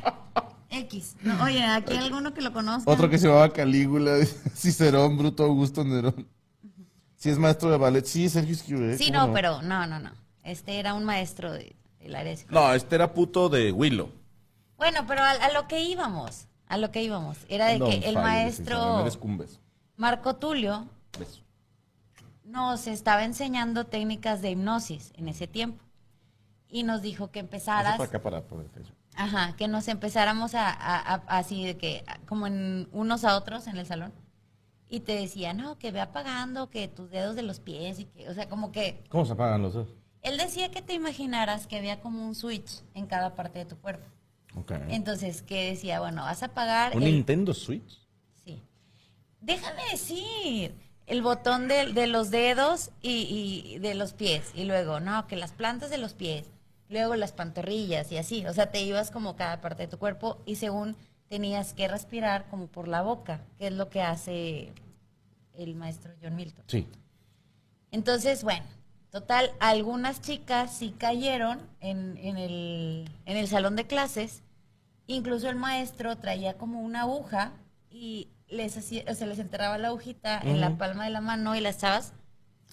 X. 0.71 1.17
No, 1.23 1.43
oye, 1.43 1.65
aquí 1.65 1.95
hay 1.95 2.05
alguno 2.05 2.33
que 2.33 2.41
lo 2.41 2.53
conozca. 2.53 2.89
Otro 2.89 3.11
que 3.11 3.19
se 3.19 3.27
llamaba 3.27 3.53
Calígula, 3.53 4.25
Cicerón, 4.55 5.19
Bruto 5.19 5.43
Augusto 5.43 5.83
Nerón. 5.83 6.29
Sí, 7.17 7.31
es 7.31 7.39
maestro 7.39 7.69
de 7.73 7.79
ballet. 7.79 8.05
Sí, 8.05 8.29
Sergio 8.29 8.55
Esquivel. 8.55 8.97
Sí, 8.97 9.11
¿cómo 9.13 9.27
no, 9.27 9.33
pero 9.33 9.61
no, 9.63 9.85
no, 9.89 9.99
no. 9.99 10.13
Este 10.45 10.79
era 10.79 10.95
un 10.95 11.05
maestro 11.05 11.51
de, 11.53 11.75
del 11.99 12.15
área 12.15 12.37
de. 12.37 12.47
No, 12.49 12.73
este 12.73 12.95
era 12.95 13.13
puto 13.13 13.49
de 13.49 13.73
Willow. 13.73 14.22
Bueno, 14.83 15.05
pero 15.07 15.23
a, 15.23 15.31
a 15.31 15.53
lo 15.53 15.69
que 15.69 15.79
íbamos, 15.81 16.49
a 16.67 16.77
lo 16.77 16.91
que 16.91 17.05
íbamos, 17.05 17.39
era 17.49 17.67
de 17.69 17.79
No, 17.79 17.87
que 17.87 17.99
el 17.99 18.17
maestro. 18.17 19.05
Marco 19.97 20.35
Tulio 20.35 20.89
Beso. 21.17 21.41
nos 22.43 22.89
estaba 22.89 23.23
enseñando 23.23 23.87
técnicas 23.87 24.43
de 24.43 24.51
hipnosis 24.51 25.13
en 25.15 25.29
ese 25.29 25.47
tiempo. 25.47 25.85
Y 26.69 26.83
nos 26.83 27.01
dijo 27.01 27.31
que 27.31 27.39
empezaras, 27.39 27.97
para 27.97 28.09
acá 28.09 28.21
para 28.21 28.43
ajá, 29.15 29.55
que 29.57 29.69
nos 29.69 29.87
empezáramos 29.87 30.57
a, 30.57 30.69
a- 30.69 31.15
a- 31.15 31.23
así 31.29 31.65
de 31.65 31.77
que, 31.77 32.05
como 32.27 32.49
en 32.49 32.89
unos 32.91 33.25
a 33.25 33.37
otros 33.37 33.69
en 33.69 33.77
el 33.77 33.87
salón. 33.87 34.13
Y 34.89 34.99
te 35.01 35.13
decía, 35.15 35.55
no, 35.55 35.79
que 35.79 35.93
ve 35.93 36.01
apagando, 36.01 36.71
que 36.71 36.89
tus 36.89 37.09
dedos 37.09 37.37
de 37.37 37.43
los 37.43 37.61
pies 37.61 38.01
y 38.01 38.07
que, 38.07 38.29
o 38.29 38.35
sea, 38.35 38.49
como 38.49 38.73
que, 38.73 39.05
¿Cómo 39.11 39.25
se 39.27 39.35
apagan 39.35 39.63
los 39.63 39.75
dos? 39.75 39.87
él 40.23 40.39
decía 40.39 40.73
que 40.73 40.83
te 40.83 40.95
imaginaras 40.95 41.69
que 41.69 41.77
había 41.77 42.01
como 42.01 42.27
un 42.27 42.35
switch 42.35 42.83
en 42.95 43.07
cada 43.07 43.37
parte 43.37 43.61
de 43.61 43.65
tu 43.67 43.77
cuerpo. 43.79 44.07
Entonces, 44.91 45.43
que 45.43 45.71
decía, 45.71 46.01
bueno, 46.01 46.23
vas 46.23 46.43
a 46.43 46.47
apagar 46.47 46.97
¿Un 46.97 47.03
el- 47.03 47.13
Nintendo 47.13 47.55
Switch? 47.55 48.01
Sí. 48.45 48.63
Déjame 49.41 49.83
decir, 49.91 50.75
el 51.07 51.23
botón 51.23 51.69
de, 51.69 51.93
de 51.93 52.07
los 52.07 52.31
dedos 52.31 52.91
y, 53.01 53.73
y 53.75 53.79
de 53.79 53.95
los 53.95 54.13
pies. 54.13 54.51
Y 54.55 54.65
luego, 54.65 55.01
no, 55.01 55.27
que 55.27 55.37
las 55.37 55.53
plantas 55.53 55.91
de 55.91 55.99
los 55.99 56.15
pies. 56.15 56.47
Luego 56.89 57.17
las 57.17 57.33
pantorrillas 57.33 58.13
y 58.13 58.19
así. 58.19 58.45
O 58.47 58.53
sea, 58.53 58.71
te 58.71 58.83
ibas 58.83 59.11
como 59.11 59.35
cada 59.37 59.61
parte 59.63 59.85
de 59.85 59.89
tu 59.89 59.99
cuerpo 59.99 60.43
y 60.45 60.57
según 60.57 60.95
tenías 61.29 61.73
que 61.73 61.89
respirar 61.89 62.47
como 62.51 62.67
por 62.67 62.87
la 62.89 63.01
boca, 63.01 63.41
que 63.59 63.69
es 63.69 63.73
lo 63.73 63.89
que 63.89 64.03
hace 64.03 64.73
el 65.55 65.75
maestro 65.75 66.13
John 66.23 66.37
Milton. 66.37 66.65
Sí. 66.69 66.87
Entonces, 67.91 68.45
bueno, 68.45 68.65
total, 69.13 69.53
algunas 69.61 70.21
chicas 70.21 70.75
sí 70.77 70.95
cayeron 70.99 71.61
en, 71.81 72.17
en 72.17 72.39
el, 72.39 73.09
en 73.27 73.37
el 73.37 73.47
salón 73.47 73.77
de 73.77 73.87
clases. 73.87 74.43
Incluso 75.07 75.49
el 75.49 75.57
maestro 75.57 76.17
traía 76.17 76.57
como 76.57 76.81
una 76.81 77.03
aguja 77.03 77.53
y 77.91 78.31
les 78.49 78.77
hacía, 78.77 79.05
o 79.09 79.15
sea, 79.15 79.27
les 79.27 79.39
enterraba 79.39 79.79
la 79.79 79.89
agujita 79.89 80.41
en 80.43 80.61
la 80.61 80.77
palma 80.79 81.05
de 81.05 81.11
la 81.11 81.21
mano 81.21 81.55
y 81.55 81.61
las 81.61 81.79
chavas, 81.79 82.15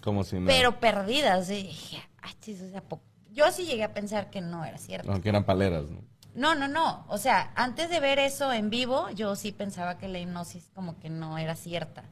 Como 0.04 0.24
si 0.24 0.40
no. 0.40 0.48
pero 0.48 0.80
perdidas. 0.80 1.50
Y 1.50 1.64
dije, 1.64 2.02
"Ay, 2.22 2.34
chis, 2.42 2.62
o 2.62 2.70
sea, 2.70 2.82
po-". 2.82 3.02
yo 3.32 3.52
sí 3.52 3.66
llegué 3.66 3.84
a 3.84 3.94
pensar 3.94 4.30
que 4.30 4.42
no 4.42 4.64
era 4.66 4.78
cierto. 4.78 5.12
Aunque 5.12 5.30
eran 5.30 5.44
paleras, 5.46 5.90
¿no? 5.90 6.02
No, 6.36 6.56
no, 6.56 6.68
no. 6.68 7.06
O 7.10 7.18
sea, 7.18 7.52
antes 7.56 7.90
de 7.90 8.00
ver 8.00 8.20
eso 8.20 8.54
en 8.54 8.70
vivo, 8.70 9.10
yo 9.12 9.36
sí 9.36 9.52
pensaba 9.52 9.98
que 9.98 10.08
la 10.08 10.20
hipnosis 10.20 10.70
como 10.74 10.98
que 11.00 11.10
no 11.10 11.38
era 11.38 11.56
cierta. 11.56 12.04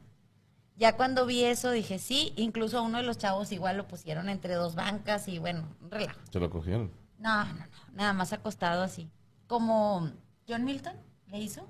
Ya 0.78 0.96
cuando 0.96 1.26
vi 1.26 1.42
eso 1.42 1.72
dije, 1.72 1.98
sí, 1.98 2.32
incluso 2.36 2.78
a 2.78 2.82
uno 2.82 2.98
de 2.98 3.02
los 3.02 3.18
chavos 3.18 3.50
igual 3.50 3.76
lo 3.76 3.88
pusieron 3.88 4.28
entre 4.28 4.54
dos 4.54 4.76
bancas 4.76 5.26
y 5.26 5.40
bueno, 5.40 5.66
relajo. 5.90 6.20
Se 6.30 6.38
lo 6.38 6.48
cogieron. 6.50 6.92
No, 7.18 7.44
no, 7.44 7.52
no, 7.54 7.66
nada 7.94 8.12
más 8.12 8.32
acostado 8.32 8.84
así. 8.84 9.10
Como 9.48 10.12
John 10.48 10.64
Milton 10.64 10.94
le 11.26 11.40
hizo, 11.40 11.66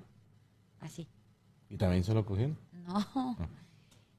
así. 0.79 1.07
¿Y 1.69 1.77
también 1.77 2.03
se 2.03 2.13
lo 2.13 2.23
cogieron? 2.23 2.55
No. 2.71 3.35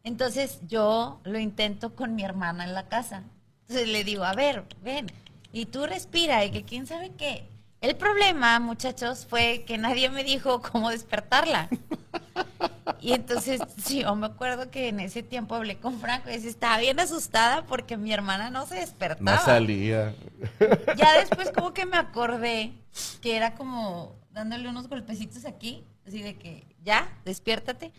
Entonces 0.02 0.60
yo 0.66 1.20
lo 1.22 1.38
intento 1.38 1.94
con 1.94 2.16
mi 2.16 2.24
hermana 2.24 2.64
en 2.64 2.74
la 2.74 2.88
casa. 2.88 3.22
Entonces 3.62 3.86
le 3.88 4.02
digo, 4.02 4.24
a 4.24 4.34
ver, 4.34 4.66
ven, 4.82 5.06
y 5.52 5.66
tú 5.66 5.86
respira, 5.86 6.44
y 6.44 6.50
que 6.50 6.64
quién 6.64 6.88
sabe 6.88 7.10
qué. 7.10 7.48
El 7.80 7.96
problema, 7.96 8.60
muchachos, 8.60 9.26
fue 9.26 9.64
que 9.66 9.78
nadie 9.78 10.10
me 10.10 10.22
dijo 10.22 10.60
cómo 10.72 10.90
despertarla. 10.90 11.68
Y 13.00 13.12
entonces, 13.12 13.60
sí, 13.82 14.02
yo 14.02 14.14
me 14.16 14.26
acuerdo 14.26 14.70
que 14.70 14.88
en 14.88 15.00
ese 15.00 15.22
tiempo 15.22 15.54
hablé 15.54 15.78
con 15.78 15.98
Franco 15.98 16.28
y 16.28 16.34
decía, 16.34 16.50
estaba 16.50 16.78
bien 16.78 17.00
asustada 17.00 17.64
porque 17.64 17.96
mi 17.96 18.12
hermana 18.12 18.50
no 18.50 18.66
se 18.66 18.76
despertaba. 18.76 19.38
No 19.38 19.42
salía. 19.42 20.14
Ya 20.96 21.18
después 21.18 21.50
como 21.52 21.72
que 21.72 21.86
me 21.86 21.96
acordé 21.96 22.72
que 23.22 23.36
era 23.36 23.54
como 23.54 24.14
dándole 24.30 24.68
unos 24.68 24.88
golpecitos 24.88 25.46
aquí, 25.46 25.84
así 26.06 26.20
de 26.20 26.36
que 26.36 26.66
ya, 26.82 27.08
despiértate. 27.24 27.92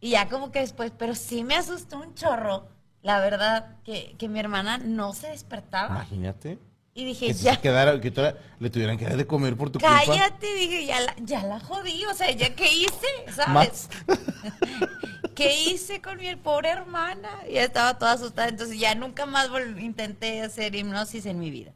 Y 0.00 0.10
ya 0.10 0.28
como 0.28 0.50
que 0.50 0.58
después, 0.58 0.92
pero 0.98 1.14
sí 1.14 1.44
me 1.44 1.54
asustó 1.54 1.98
un 2.00 2.14
chorro, 2.14 2.66
la 3.02 3.20
verdad, 3.20 3.76
que, 3.84 4.16
que 4.18 4.28
mi 4.28 4.40
hermana 4.40 4.78
no 4.78 5.12
se 5.12 5.28
despertaba. 5.28 5.94
Imagínate. 5.94 6.58
Y 6.94 7.06
dije, 7.06 7.28
Que, 7.28 7.34
se 7.34 7.44
ya, 7.44 7.60
quedara, 7.60 8.00
que 8.00 8.12
le 8.58 8.70
tuvieran 8.70 8.98
que 8.98 9.06
dar 9.06 9.16
de 9.16 9.26
comer 9.26 9.56
por 9.56 9.70
tu 9.70 9.78
culpa. 9.78 10.02
cállate, 10.04 10.54
dije, 10.54 10.84
ya 10.86 11.00
la, 11.00 11.14
ya 11.22 11.42
la 11.42 11.58
jodí, 11.58 12.04
o 12.04 12.14
sea, 12.14 12.30
ya 12.30 12.54
qué 12.54 12.70
hice. 12.70 13.32
¿sabes? 13.34 13.88
¿Qué 15.34 15.62
hice 15.62 16.02
con 16.02 16.18
mi 16.18 16.36
pobre 16.36 16.68
hermana? 16.68 17.30
Ya 17.50 17.64
estaba 17.64 17.98
toda 17.98 18.12
asustada, 18.12 18.48
entonces 18.48 18.78
ya 18.78 18.94
nunca 18.94 19.24
más 19.24 19.48
intenté 19.80 20.42
hacer 20.42 20.74
hipnosis 20.74 21.24
en 21.24 21.38
mi 21.38 21.50
vida. 21.50 21.72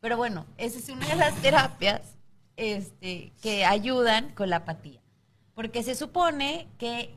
Pero 0.00 0.18
bueno, 0.18 0.46
esa 0.58 0.78
es 0.78 0.88
una 0.90 1.06
de 1.06 1.16
las 1.16 1.34
terapias 1.36 2.02
este, 2.56 3.32
que 3.40 3.64
ayudan 3.64 4.30
con 4.34 4.50
la 4.50 4.56
apatía. 4.56 5.00
Porque 5.54 5.82
se 5.82 5.94
supone 5.94 6.68
que 6.78 7.14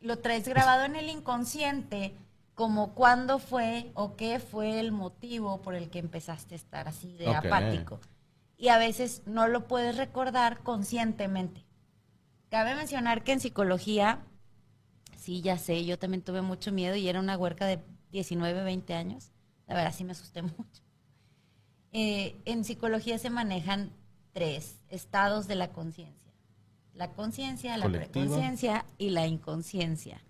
lo 0.00 0.18
traes 0.18 0.48
grabado 0.48 0.84
en 0.84 0.96
el 0.96 1.08
inconsciente 1.08 2.14
como 2.54 2.94
cuándo 2.94 3.38
fue 3.38 3.90
o 3.94 4.16
qué 4.16 4.38
fue 4.38 4.78
el 4.78 4.92
motivo 4.92 5.62
por 5.62 5.74
el 5.74 5.90
que 5.90 5.98
empezaste 5.98 6.54
a 6.54 6.56
estar 6.56 6.88
así 6.88 7.12
de 7.14 7.34
apático. 7.34 8.00
Y 8.56 8.68
a 8.68 8.78
veces 8.78 9.22
no 9.26 9.48
lo 9.48 9.66
puedes 9.66 9.96
recordar 9.96 10.62
conscientemente. 10.62 11.64
Cabe 12.50 12.74
mencionar 12.74 13.24
que 13.24 13.32
en 13.32 13.40
psicología, 13.40 14.20
sí, 15.16 15.40
ya 15.40 15.56
sé, 15.58 15.84
yo 15.84 15.98
también 15.98 16.22
tuve 16.22 16.42
mucho 16.42 16.70
miedo 16.70 16.94
y 16.94 17.08
era 17.08 17.18
una 17.18 17.36
huerca 17.36 17.66
de 17.66 17.80
19, 18.10 18.62
20 18.62 18.94
años. 18.94 19.32
La 19.66 19.74
verdad 19.74 19.94
sí 19.96 20.04
me 20.04 20.12
asusté 20.12 20.42
mucho. 20.42 20.82
Eh, 21.92 22.36
en 22.44 22.64
psicología 22.64 23.18
se 23.18 23.30
manejan 23.30 23.90
tres 24.32 24.78
estados 24.88 25.46
de 25.48 25.54
la 25.54 25.72
conciencia. 25.72 26.32
La 26.94 27.12
conciencia, 27.12 27.76
la 27.78 27.88
preconciencia 27.88 28.84
y 28.98 29.10
la 29.10 29.26
inconsciencia. 29.26 30.22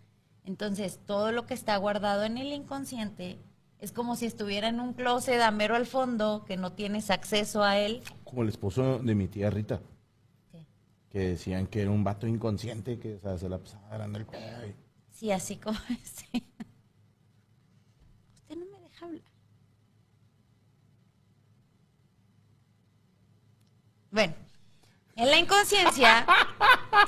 Entonces, 0.44 0.98
todo 1.06 1.32
lo 1.32 1.46
que 1.46 1.54
está 1.54 1.76
guardado 1.76 2.24
en 2.24 2.36
el 2.38 2.52
inconsciente 2.52 3.38
es 3.78 3.92
como 3.92 4.16
si 4.16 4.26
estuviera 4.26 4.68
en 4.68 4.80
un 4.80 4.92
closet 4.94 5.40
a 5.40 5.50
mero 5.50 5.74
al 5.76 5.86
fondo, 5.86 6.44
que 6.46 6.56
no 6.56 6.72
tienes 6.72 7.10
acceso 7.10 7.62
a 7.62 7.78
él. 7.78 8.02
Como 8.24 8.42
el 8.42 8.48
esposo 8.48 8.98
de 8.98 9.14
mi 9.14 9.28
tía 9.28 9.50
Rita. 9.50 9.80
¿Qué? 10.50 10.66
Que 11.10 11.18
decían 11.20 11.66
que 11.66 11.82
era 11.82 11.90
un 11.90 12.04
vato 12.04 12.26
inconsciente 12.26 12.98
que 12.98 13.14
o 13.16 13.20
sea, 13.20 13.38
se 13.38 13.48
la 13.48 13.58
pasaba 13.58 13.86
agarrando 13.88 14.18
el 14.18 14.24
y- 14.24 14.74
Sí, 15.10 15.30
así 15.30 15.56
como 15.56 15.78
sí. 16.04 16.44
Usted 18.34 18.56
no 18.56 18.66
me 18.66 18.80
deja 18.80 19.06
hablar. 19.06 19.22
Bueno, 24.10 24.34
en 25.16 25.30
la 25.30 25.38
inconsciencia 25.38 26.26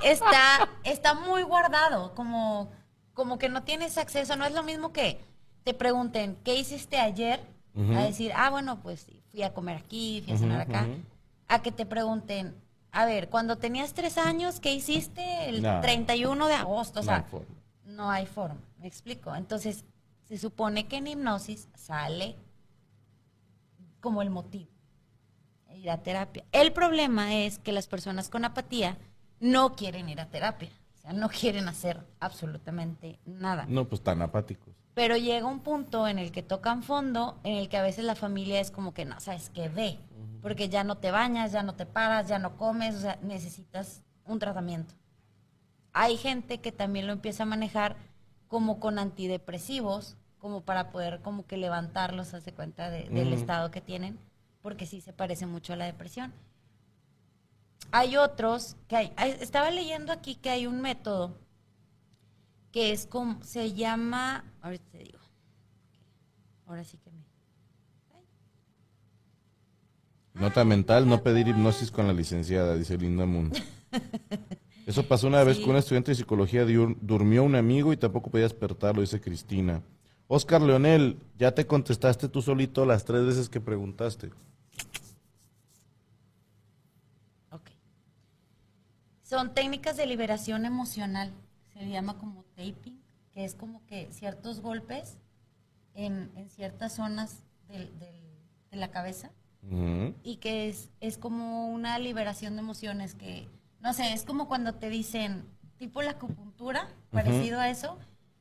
está, 0.02 0.68
está 0.84 1.14
muy 1.14 1.42
guardado, 1.42 2.14
como, 2.14 2.72
como 3.14 3.38
que 3.38 3.48
no 3.48 3.62
tienes 3.62 3.96
acceso. 3.98 4.36
No 4.36 4.44
es 4.44 4.52
lo 4.52 4.62
mismo 4.62 4.92
que 4.92 5.20
te 5.64 5.72
pregunten, 5.74 6.36
¿qué 6.44 6.54
hiciste 6.56 6.98
ayer? 6.98 7.40
A 7.76 8.02
decir, 8.04 8.32
ah, 8.36 8.50
bueno, 8.50 8.78
pues 8.80 9.06
fui 9.32 9.42
a 9.42 9.52
comer 9.52 9.78
aquí, 9.78 10.22
fui 10.24 10.34
a 10.34 10.38
cenar 10.38 10.60
acá. 10.60 10.86
A 11.48 11.60
que 11.62 11.72
te 11.72 11.86
pregunten, 11.86 12.54
a 12.92 13.04
ver, 13.06 13.28
cuando 13.28 13.56
tenías 13.58 13.94
tres 13.94 14.16
años, 14.18 14.60
¿qué 14.60 14.72
hiciste 14.72 15.48
el 15.48 15.62
No. 15.62 15.80
31 15.80 16.46
de 16.46 16.54
agosto? 16.54 17.00
O 17.00 17.02
No 17.02 17.06
sea, 17.06 17.16
hay 17.16 17.22
forma. 17.30 17.46
no 17.84 18.10
hay 18.10 18.26
forma, 18.26 18.60
me 18.78 18.86
explico. 18.86 19.34
Entonces, 19.34 19.84
se 20.28 20.38
supone 20.38 20.86
que 20.86 20.96
en 20.98 21.08
hipnosis 21.08 21.68
sale 21.74 22.36
como 24.00 24.22
el 24.22 24.30
motivo, 24.30 24.70
ir 25.74 25.90
a 25.90 25.98
terapia. 26.02 26.44
El 26.52 26.72
problema 26.72 27.34
es 27.34 27.58
que 27.58 27.72
las 27.72 27.86
personas 27.88 28.28
con 28.28 28.44
apatía 28.44 28.96
no 29.40 29.74
quieren 29.74 30.08
ir 30.08 30.20
a 30.20 30.26
terapia, 30.26 30.70
sea, 31.04 31.12
no 31.12 31.28
quieren 31.28 31.68
hacer 31.68 32.04
absolutamente 32.20 33.18
nada. 33.24 33.66
No, 33.68 33.86
pues 33.88 34.02
tan 34.02 34.22
apáticos. 34.22 34.74
Pero 34.94 35.16
llega 35.16 35.46
un 35.46 35.60
punto 35.60 36.06
en 36.06 36.18
el 36.18 36.30
que 36.30 36.42
tocan 36.42 36.82
fondo, 36.82 37.38
en 37.42 37.56
el 37.56 37.68
que 37.68 37.76
a 37.76 37.82
veces 37.82 38.04
la 38.04 38.14
familia 38.14 38.60
es 38.60 38.70
como 38.70 38.94
que 38.94 39.04
no, 39.04 39.18
sabes 39.20 39.50
que 39.50 39.68
ve, 39.68 39.98
porque 40.40 40.68
ya 40.68 40.84
no 40.84 40.98
te 40.98 41.10
bañas, 41.10 41.52
ya 41.52 41.62
no 41.62 41.74
te 41.74 41.84
paras, 41.86 42.28
ya 42.28 42.38
no 42.38 42.56
comes, 42.56 42.94
o 42.96 43.00
sea, 43.00 43.18
necesitas 43.22 44.02
un 44.24 44.38
tratamiento. 44.38 44.94
Hay 45.92 46.16
gente 46.16 46.60
que 46.60 46.70
también 46.72 47.06
lo 47.06 47.12
empieza 47.12 47.42
a 47.42 47.46
manejar 47.46 47.96
como 48.48 48.78
con 48.78 48.98
antidepresivos, 48.98 50.16
como 50.38 50.60
para 50.62 50.90
poder 50.90 51.20
como 51.22 51.46
que 51.46 51.56
levantarlos, 51.56 52.34
hace 52.34 52.52
cuenta 52.52 52.90
de- 52.90 53.08
del 53.08 53.32
estado 53.32 53.70
que 53.70 53.80
tienen, 53.80 54.18
porque 54.62 54.86
sí 54.86 55.00
se 55.00 55.12
parece 55.12 55.46
mucho 55.46 55.72
a 55.72 55.76
la 55.76 55.86
depresión. 55.86 56.32
Hay 57.90 58.16
otros 58.16 58.76
que 58.88 58.96
hay, 58.96 59.12
estaba 59.40 59.70
leyendo 59.70 60.12
aquí 60.12 60.34
que 60.36 60.50
hay 60.50 60.66
un 60.66 60.80
método 60.80 61.36
que 62.72 62.90
es 62.92 63.06
como, 63.06 63.42
se 63.42 63.72
llama, 63.72 64.44
ahorita 64.60 64.84
te 64.90 64.98
digo, 64.98 65.18
ahora 66.66 66.82
sí 66.84 66.98
que 66.98 67.10
me... 67.10 67.24
Nota 70.34 70.64
mental, 70.64 71.08
no 71.08 71.22
pedir 71.22 71.46
hipnosis 71.46 71.92
con 71.92 72.08
la 72.08 72.12
licenciada, 72.12 72.74
dice 72.74 72.98
Linda 72.98 73.24
Moon. 73.24 73.52
Eso 74.86 75.06
pasó 75.06 75.28
una 75.28 75.44
vez 75.44 75.58
Sí. 75.58 75.62
con 75.62 75.70
un 75.70 75.76
estudiante 75.76 76.10
de 76.10 76.16
psicología, 76.16 76.64
durmió 76.64 77.44
un 77.44 77.54
amigo 77.54 77.92
y 77.92 77.96
tampoco 77.96 78.30
podía 78.30 78.44
despertarlo, 78.44 79.00
dice 79.00 79.20
Cristina. 79.20 79.80
Oscar 80.26 80.60
Leonel, 80.60 81.18
ya 81.38 81.54
te 81.54 81.66
contestaste 81.66 82.28
tú 82.28 82.42
solito 82.42 82.84
las 82.84 83.04
tres 83.04 83.24
veces 83.24 83.48
que 83.48 83.60
preguntaste. 83.60 84.30
Ok. 87.52 87.70
Son 89.34 89.52
técnicas 89.52 89.96
de 89.96 90.06
liberación 90.06 90.64
emocional. 90.64 91.32
Se 91.72 91.80
le 91.80 91.90
llama 91.90 92.18
como 92.18 92.44
taping, 92.54 93.02
que 93.32 93.44
es 93.44 93.56
como 93.56 93.84
que 93.86 94.08
ciertos 94.12 94.60
golpes 94.60 95.18
en, 95.94 96.30
en 96.36 96.48
ciertas 96.50 96.92
zonas 96.94 97.42
del- 97.66 97.98
del- 97.98 98.22
de 98.70 98.76
la 98.76 98.92
cabeza 98.92 99.32
y 100.22 100.36
que 100.36 100.68
es, 100.68 100.90
es 101.00 101.16
como 101.18 101.68
una 101.70 101.98
liberación 101.98 102.54
de 102.54 102.60
emociones 102.60 103.14
que, 103.14 103.48
no 103.80 103.92
sé, 103.92 104.12
es 104.12 104.22
como 104.24 104.46
cuando 104.46 104.74
te 104.74 104.88
dicen, 104.88 105.44
tipo 105.78 106.00
la 106.02 106.12
acupuntura, 106.12 106.86
parecido 107.10 107.58
a 107.58 107.70
eso, 107.70 107.98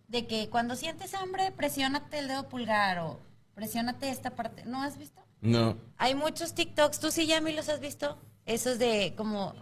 de 0.10 0.28
que 0.28 0.50
cuando 0.50 0.76
sientes 0.76 1.16
hambre, 1.16 1.52
presiónate 1.52 2.20
el 2.20 2.28
dedo 2.28 2.50
pulgar 2.50 3.00
o 3.00 3.20
presiónate 3.56 4.10
esta 4.10 4.36
parte. 4.36 4.64
¿No 4.66 4.84
has 4.84 4.98
visto? 5.00 5.22
No. 5.42 5.76
Hay 5.98 6.14
muchos 6.14 6.54
TikToks, 6.54 7.00
tú 7.00 7.10
sí, 7.10 7.26
Yami, 7.26 7.54
los 7.54 7.68
has 7.70 7.80
visto. 7.80 8.18
Esos 8.46 8.78
de 8.78 9.14
como, 9.16 9.54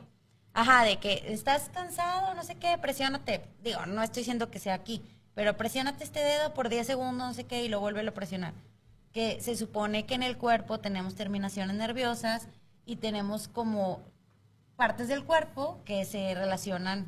ajá, 0.53 0.83
de 0.83 0.97
que 0.97 1.23
estás 1.27 1.69
cansado, 1.69 2.33
no 2.33 2.43
sé 2.43 2.55
qué, 2.55 2.77
presiónate. 2.77 3.41
Digo, 3.63 3.85
no 3.85 4.03
estoy 4.03 4.21
diciendo 4.21 4.51
que 4.51 4.59
sea 4.59 4.73
aquí, 4.73 5.01
pero 5.33 5.57
presiónate 5.57 6.03
este 6.03 6.19
dedo 6.19 6.53
por 6.53 6.69
10 6.69 6.85
segundos, 6.87 7.27
no 7.27 7.33
sé 7.33 7.45
qué, 7.45 7.63
y 7.63 7.69
lo 7.69 7.79
vuelve 7.79 8.07
a 8.07 8.13
presionar. 8.13 8.53
Que 9.11 9.41
se 9.41 9.55
supone 9.55 10.05
que 10.05 10.15
en 10.15 10.23
el 10.23 10.37
cuerpo 10.37 10.79
tenemos 10.79 11.15
terminaciones 11.15 11.75
nerviosas 11.75 12.47
y 12.85 12.97
tenemos 12.97 13.47
como 13.47 14.01
partes 14.75 15.07
del 15.07 15.23
cuerpo 15.23 15.79
que 15.85 16.05
se 16.05 16.33
relacionan 16.33 17.07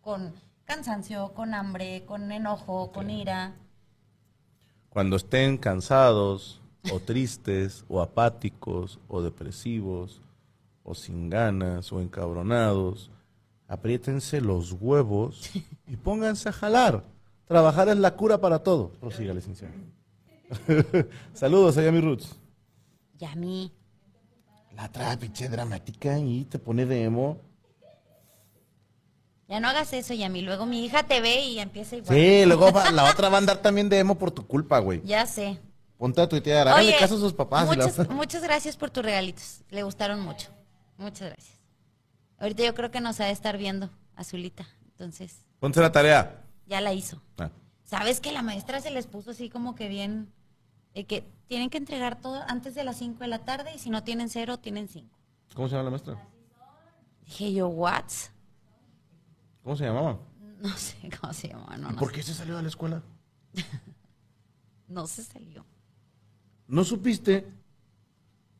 con 0.00 0.34
cansancio, 0.64 1.32
con 1.34 1.54
hambre, 1.54 2.04
con 2.06 2.30
enojo, 2.32 2.92
con 2.92 3.10
ira. 3.10 3.54
Cuando 4.90 5.16
estén 5.16 5.56
cansados, 5.56 6.60
o 6.92 7.00
tristes, 7.00 7.84
o 7.88 8.00
apáticos, 8.00 8.98
o 9.08 9.22
depresivos, 9.22 10.20
o 10.84 10.94
sin 10.94 11.28
ganas, 11.30 11.90
o 11.92 12.00
encabronados, 12.00 13.10
apriétense 13.66 14.40
los 14.40 14.72
huevos 14.72 15.50
y 15.88 15.96
pónganse 15.96 16.48
a 16.50 16.52
jalar. 16.52 17.02
Trabajar 17.46 17.88
es 17.88 17.96
la 17.96 18.14
cura 18.14 18.40
para 18.40 18.60
todo. 18.62 18.90
Prosiga, 19.00 19.34
licenciado. 19.34 19.74
Saludos, 21.34 21.76
allá 21.76 21.90
mi 21.90 22.00
Roots. 22.00 22.36
Yami. 23.18 23.72
La 24.76 24.86
otra 24.86 25.16
pinche 25.18 25.48
dramática 25.48 26.18
y 26.18 26.44
te 26.44 26.58
pone 26.58 26.84
de 26.86 27.04
emo. 27.04 27.38
Ya 29.48 29.60
no 29.60 29.68
hagas 29.68 29.92
eso, 29.92 30.14
Yami. 30.14 30.40
Luego 30.42 30.64
mi 30.66 30.84
hija 30.84 31.02
te 31.04 31.20
ve 31.20 31.42
y 31.44 31.58
empieza 31.58 31.96
igual. 31.96 32.14
Sí, 32.16 32.44
luego 32.46 32.72
va- 32.72 32.90
la 32.90 33.10
otra 33.10 33.28
va 33.28 33.36
a 33.36 33.38
andar 33.38 33.58
también 33.62 33.88
de 33.88 33.98
emo 33.98 34.16
por 34.16 34.30
tu 34.30 34.46
culpa, 34.46 34.78
güey. 34.78 35.02
Ya 35.04 35.26
sé. 35.26 35.58
Ponte 35.98 36.20
a 36.20 36.28
tuitear, 36.28 36.66
háganle 36.66 36.88
Oye, 36.90 36.98
caso 36.98 37.14
a 37.16 37.18
sus 37.18 37.32
papás. 37.34 37.68
y 37.72 37.76
la- 37.76 37.86
Muchas, 37.86 38.08
muchas 38.10 38.42
gracias 38.42 38.76
por 38.76 38.90
tus 38.90 39.04
regalitos. 39.04 39.62
Le 39.70 39.82
gustaron 39.82 40.20
mucho. 40.20 40.48
Muchas 40.98 41.28
gracias. 41.32 41.58
Ahorita 42.38 42.64
yo 42.64 42.74
creo 42.74 42.90
que 42.90 43.00
nos 43.00 43.20
ha 43.20 43.24
de 43.26 43.30
estar 43.32 43.56
viendo 43.58 43.90
Azulita. 44.16 44.66
Entonces, 44.86 45.44
Ponte 45.60 45.80
la 45.80 45.92
tarea. 45.92 46.44
ya 46.66 46.80
la 46.80 46.92
hizo. 46.92 47.22
Ah. 47.38 47.50
¿Sabes 47.84 48.20
que 48.20 48.32
la 48.32 48.42
maestra 48.42 48.80
se 48.80 48.90
les 48.90 49.06
puso 49.06 49.30
así 49.32 49.48
como 49.50 49.74
que 49.74 49.88
bien? 49.88 50.32
eh, 50.94 51.04
que 51.06 51.24
tienen 51.48 51.70
que 51.70 51.78
entregar 51.78 52.20
todo 52.20 52.42
antes 52.46 52.74
de 52.76 52.84
las 52.84 52.96
5 52.98 53.18
de 53.18 53.26
la 53.26 53.40
tarde 53.40 53.72
y 53.74 53.78
si 53.80 53.90
no 53.90 54.04
tienen 54.04 54.28
cero, 54.28 54.58
tienen 54.58 54.86
5. 54.88 55.08
¿Cómo 55.54 55.68
se 55.68 55.72
llama 55.74 55.84
la 55.84 55.90
maestra? 55.90 56.28
Dije 57.26 57.52
yo, 57.52 57.66
¿what? 57.68 58.04
¿Cómo 59.64 59.74
se 59.76 59.84
llamaba? 59.84 60.18
No 60.60 60.68
sé 60.76 60.96
cómo 61.20 61.32
se 61.32 61.48
llama. 61.48 61.76
No, 61.76 61.90
¿Y 61.90 61.92
no, 61.94 61.98
por 61.98 62.12
qué 62.12 62.22
se 62.22 62.32
salió 62.34 62.56
de 62.56 62.62
la 62.62 62.68
escuela? 62.68 63.02
no 64.88 65.06
se 65.06 65.24
salió. 65.24 65.64
¿No 66.68 66.84
supiste? 66.84 67.46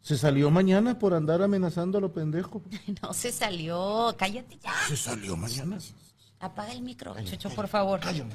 Se 0.04 0.18
salió 0.18 0.50
mañana 0.50 0.98
por 0.98 1.14
andar 1.14 1.40
amenazando 1.40 1.96
a 1.96 2.00
lo 2.02 2.12
pendejo. 2.12 2.62
No 3.02 3.14
se 3.14 3.32
salió. 3.32 4.14
Cállate 4.18 4.58
ya. 4.58 4.74
Se 4.86 4.98
salió 4.98 5.34
mañana. 5.34 5.78
Apaga 6.40 6.72
el 6.72 6.82
micro, 6.82 7.16
Chucho, 7.24 7.48
por 7.48 7.68
favor. 7.68 8.00
Cállame. 8.00 8.34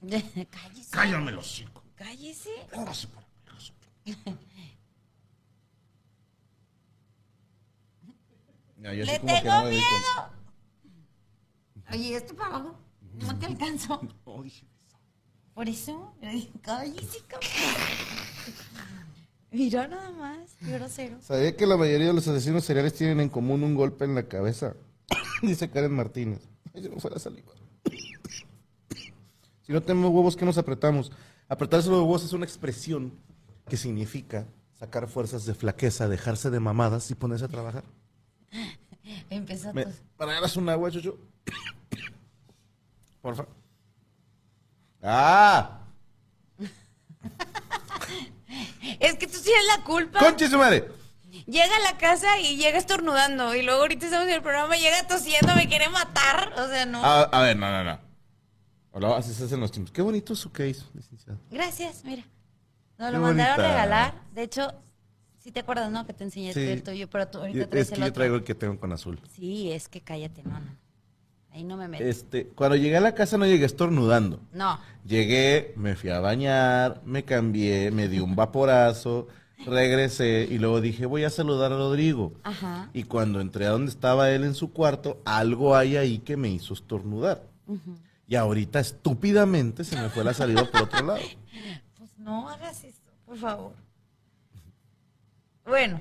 Cállese. 0.00 0.90
Cállame 0.90 1.32
los 1.32 1.52
chicos. 1.52 1.82
Cállese. 1.96 2.50
Véngase 2.70 3.08
para 3.08 3.26
acá. 3.26 4.38
No, 8.76 8.94
yo 8.94 9.04
¡Le 9.04 9.12
que 9.12 9.18
tengo 9.18 9.50
no 9.52 9.64
me 9.64 9.70
di 9.70 9.76
miedo! 9.76 10.30
Oye, 11.92 12.16
esto 12.16 12.34
para 12.36 12.54
abajo. 12.54 12.78
No 13.14 13.38
te 13.38 13.46
alcanzo. 13.46 14.00
Por 15.54 15.68
eso, 15.68 16.14
cállese, 16.62 17.18
cabrón. 17.26 17.50
Mira 19.52 19.88
nada 19.88 20.10
más, 20.12 20.56
qué 20.58 20.72
grosero. 20.72 21.16
¿Sabía 21.20 21.56
que 21.56 21.66
la 21.66 21.76
mayoría 21.76 22.08
de 22.08 22.12
los 22.12 22.26
asesinos 22.28 22.64
seriales 22.64 22.94
tienen 22.94 23.20
en 23.20 23.28
común 23.28 23.64
un 23.64 23.74
golpe 23.74 24.04
en 24.04 24.14
la 24.14 24.24
cabeza? 24.24 24.74
Dice 25.42 25.68
Karen 25.70 25.92
Martínez. 25.92 26.48
Ay, 26.72 26.82
se 26.82 26.88
me 26.88 27.00
fue 27.00 27.10
la 27.10 27.18
saliva. 27.18 27.52
Si 29.62 29.72
no 29.72 29.82
tenemos 29.82 30.10
huevos, 30.10 30.36
¿qué 30.36 30.44
nos 30.44 30.58
apretamos? 30.58 31.10
Apretarse 31.48 31.88
los 31.90 32.00
huevos 32.00 32.24
es 32.24 32.32
una 32.32 32.44
expresión 32.44 33.12
que 33.68 33.76
significa 33.76 34.46
sacar 34.78 35.08
fuerzas 35.08 35.46
de 35.46 35.54
flaqueza, 35.54 36.08
dejarse 36.08 36.50
de 36.50 36.60
mamadas 36.60 37.10
y 37.10 37.14
ponerse 37.14 37.44
a 37.44 37.48
trabajar. 37.48 37.84
Empezó 39.30 39.72
Me, 39.74 39.86
para 40.16 40.40
un 40.56 40.68
agua, 40.68 40.90
chucho. 40.90 41.18
Por 43.20 43.36
favor. 43.36 43.52
¡Ah! 45.02 45.80
Tienes 49.50 49.66
la 49.76 49.84
culpa. 49.84 50.18
¡Conche 50.20 50.48
su 50.48 50.58
madre! 50.58 50.88
Llega 51.46 51.76
a 51.76 51.92
la 51.92 51.98
casa 51.98 52.38
y 52.38 52.56
llega 52.56 52.78
estornudando. 52.78 53.54
Y 53.54 53.62
luego 53.62 53.80
ahorita 53.80 54.06
estamos 54.06 54.28
en 54.28 54.34
el 54.34 54.42
programa, 54.42 54.76
llega 54.76 55.06
tosiendo, 55.08 55.54
me 55.56 55.68
quiere 55.68 55.88
matar. 55.88 56.52
O 56.56 56.68
sea, 56.68 56.86
no. 56.86 57.04
A, 57.04 57.22
a 57.22 57.42
ver, 57.42 57.56
no, 57.56 57.70
no, 57.70 57.82
no. 57.84 57.98
Hola, 58.92 59.16
así 59.16 59.32
se 59.34 59.44
hacen 59.44 59.60
los 59.60 59.70
tiempos. 59.72 59.92
Qué 59.92 60.02
bonito 60.02 60.34
su 60.34 60.50
case, 60.52 60.82
licenciado. 60.94 61.38
Gracias, 61.50 62.04
mira. 62.04 62.22
Nos 62.98 63.08
Qué 63.10 63.16
lo 63.16 63.20
mandaron 63.22 63.56
bonita. 63.56 63.68
regalar. 63.72 64.14
De 64.32 64.42
hecho, 64.42 64.72
sí 65.38 65.50
te 65.50 65.60
acuerdas, 65.60 65.90
¿no? 65.90 66.06
Que 66.06 66.12
te 66.12 66.24
enseñé 66.24 66.52
Sí. 66.52 66.60
el 66.60 66.82
tuyo, 66.82 67.08
pero 67.10 67.26
tú 67.28 67.38
ahorita 67.38 67.68
traes 67.68 67.86
es 67.86 67.88
que 67.90 67.94
el 67.96 68.00
yo 68.02 68.06
otro. 68.06 68.14
traigo 68.14 68.36
el 68.36 68.44
que 68.44 68.54
tengo 68.54 68.78
con 68.78 68.92
azul. 68.92 69.20
Sí, 69.34 69.72
es 69.72 69.88
que 69.88 70.00
cállate, 70.00 70.42
no, 70.44 70.58
no. 70.60 70.76
Ahí 71.52 71.64
no 71.64 71.76
me 71.76 71.88
meto. 71.88 72.04
Este, 72.04 72.46
cuando 72.48 72.76
llegué 72.76 72.96
a 72.96 73.00
la 73.00 73.14
casa 73.14 73.36
no 73.36 73.44
llegué 73.46 73.64
estornudando. 73.64 74.40
No. 74.52 74.78
Llegué, 75.04 75.72
me 75.76 75.96
fui 75.96 76.10
a 76.10 76.20
bañar, 76.20 77.00
me 77.04 77.24
cambié, 77.24 77.90
me 77.90 78.06
di 78.08 78.20
un 78.20 78.36
vaporazo, 78.36 79.26
regresé 79.66 80.46
y 80.50 80.58
luego 80.58 80.80
dije, 80.80 81.06
voy 81.06 81.24
a 81.24 81.30
saludar 81.30 81.72
a 81.72 81.76
Rodrigo. 81.76 82.32
Ajá. 82.42 82.88
Y 82.92 83.04
cuando 83.04 83.40
entré 83.40 83.66
a 83.66 83.70
donde 83.70 83.90
estaba 83.90 84.30
él 84.30 84.44
en 84.44 84.54
su 84.54 84.72
cuarto, 84.72 85.20
algo 85.24 85.76
hay 85.76 85.96
ahí 85.96 86.18
que 86.18 86.36
me 86.36 86.48
hizo 86.48 86.74
estornudar. 86.74 87.42
Y 88.26 88.34
ahorita 88.36 88.80
estúpidamente 88.80 89.84
se 89.84 89.96
me 90.00 90.08
fue 90.08 90.24
la 90.24 90.34
salida 90.34 90.68
por 90.70 90.82
otro 90.82 91.02
lado. 91.06 91.20
Pues 91.98 92.10
no 92.18 92.48
hagas 92.48 92.82
eso, 92.84 93.00
por 93.26 93.36
favor. 93.36 93.72
Bueno. 95.66 96.00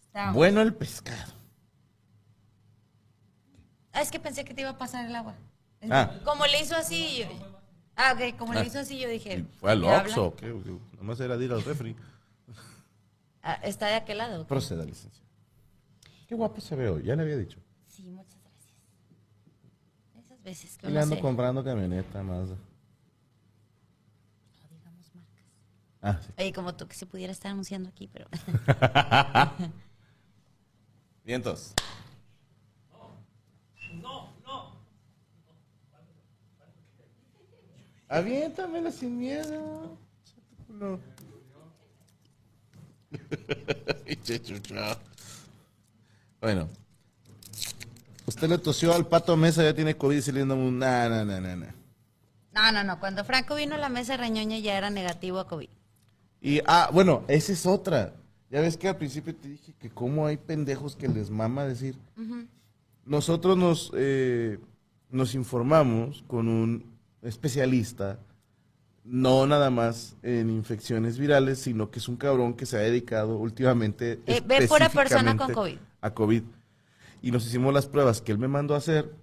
está- 0.00 0.32
Bueno 0.32 0.60
el 0.60 0.74
pescado. 0.74 1.32
Ah, 3.92 4.02
es 4.02 4.10
que 4.10 4.18
pensé 4.18 4.44
que 4.44 4.52
te 4.54 4.60
iba 4.62 4.70
a 4.70 4.78
pasar 4.78 5.06
el 5.06 5.14
agua. 5.14 5.34
Ah. 5.90 6.10
Como 6.24 6.44
le 6.46 6.60
hizo 6.60 6.74
así. 6.76 7.18
yo- 7.20 7.26
Ah, 7.94 8.12
ok, 8.14 8.36
como 8.36 8.52
Ah. 8.52 8.56
le 8.60 8.66
hizo 8.66 8.78
así, 8.78 8.98
yo 8.98 9.08
dije. 9.08 9.38
Y 9.38 9.42
fue 9.58 9.70
al. 9.72 9.82
Oxxo, 9.84 10.34
¿qué? 10.36 10.54
Nomás 10.98 11.18
era 11.20 11.36
de 11.38 11.44
ir 11.46 11.52
al 11.52 11.62
refri. 11.64 11.96
Ah, 13.48 13.60
¿Está 13.62 13.86
de 13.86 13.94
aquel 13.94 14.18
lado? 14.18 14.44
Proceda, 14.44 14.84
licenciado. 14.84 15.24
Qué 16.26 16.34
guapo 16.34 16.60
se 16.60 16.74
ve 16.74 16.88
hoy, 16.88 17.04
ya 17.04 17.14
le 17.14 17.22
había 17.22 17.36
dicho. 17.36 17.60
Sí, 17.86 18.10
muchas 18.10 18.40
gracias. 18.42 18.74
Esas 20.18 20.42
veces 20.42 20.76
que 20.76 20.88
Y 20.88 20.90
le 20.90 20.98
ando 20.98 21.20
comprando 21.20 21.62
camioneta 21.62 22.24
más. 22.24 22.48
No 22.48 22.56
digamos 24.68 25.14
marcas. 25.14 25.44
Ah, 26.02 26.18
sí. 26.20 26.32
Oye, 26.36 26.52
como 26.52 26.74
tú 26.74 26.88
que 26.88 26.96
se 26.96 27.06
pudiera 27.06 27.32
estar 27.32 27.52
anunciando 27.52 27.88
aquí, 27.88 28.08
pero. 28.08 28.26
Vientos. 31.24 31.72
Aviéntamela 38.08 38.90
sin 38.90 39.18
miedo. 39.18 39.96
Bueno. 46.40 46.68
Usted 48.26 48.48
le 48.48 48.58
tosió 48.58 48.92
al 48.92 49.06
pato 49.06 49.36
mesa, 49.36 49.62
ya 49.62 49.74
tiene 49.74 49.96
COVID 49.96 50.16
y 50.16 50.22
saliendo 50.22 50.54
un. 50.54 50.78
Nah, 50.78 51.08
nah, 51.08 51.24
nah, 51.24 51.40
nah, 51.40 51.56
nah. 51.56 51.72
No, 52.52 52.72
no, 52.72 52.84
no. 52.84 53.00
Cuando 53.00 53.24
Franco 53.24 53.54
vino 53.54 53.74
a 53.74 53.78
la 53.78 53.88
mesa 53.88 54.16
reñoña 54.16 54.58
ya 54.58 54.76
era 54.76 54.90
negativo 54.90 55.38
a 55.38 55.46
COVID. 55.46 55.68
Y, 56.40 56.60
ah, 56.66 56.90
bueno, 56.92 57.24
esa 57.28 57.52
es 57.52 57.66
otra. 57.66 58.14
Ya 58.50 58.60
ves 58.60 58.76
que 58.76 58.88
al 58.88 58.96
principio 58.96 59.34
te 59.34 59.48
dije 59.48 59.74
que 59.78 59.90
cómo 59.90 60.26
hay 60.26 60.36
pendejos 60.36 60.96
que 60.96 61.08
les 61.08 61.30
mama 61.30 61.64
decir. 61.64 61.96
Nosotros 63.04 63.56
nos, 63.56 63.92
eh, 63.94 64.58
nos 65.10 65.34
informamos 65.34 66.24
con 66.26 66.48
un 66.48 66.84
especialista, 67.22 68.18
no 69.06 69.46
nada 69.46 69.70
más 69.70 70.16
en 70.22 70.50
infecciones 70.50 71.16
virales, 71.18 71.60
sino 71.60 71.90
que 71.90 72.00
es 72.00 72.08
un 72.08 72.16
cabrón 72.16 72.54
que 72.54 72.66
se 72.66 72.76
ha 72.76 72.80
dedicado 72.80 73.36
últimamente 73.38 74.20
Eh, 74.26 74.42
ve 74.44 74.66
pura 74.66 74.88
persona 74.88 75.36
con 75.36 75.52
COVID. 75.52 75.78
a 76.00 76.10
COVID. 76.12 76.42
Y 77.22 77.30
nos 77.30 77.46
hicimos 77.46 77.72
las 77.72 77.86
pruebas 77.86 78.20
que 78.20 78.32
él 78.32 78.38
me 78.38 78.48
mandó 78.48 78.74
a 78.74 78.78
hacer 78.78 79.14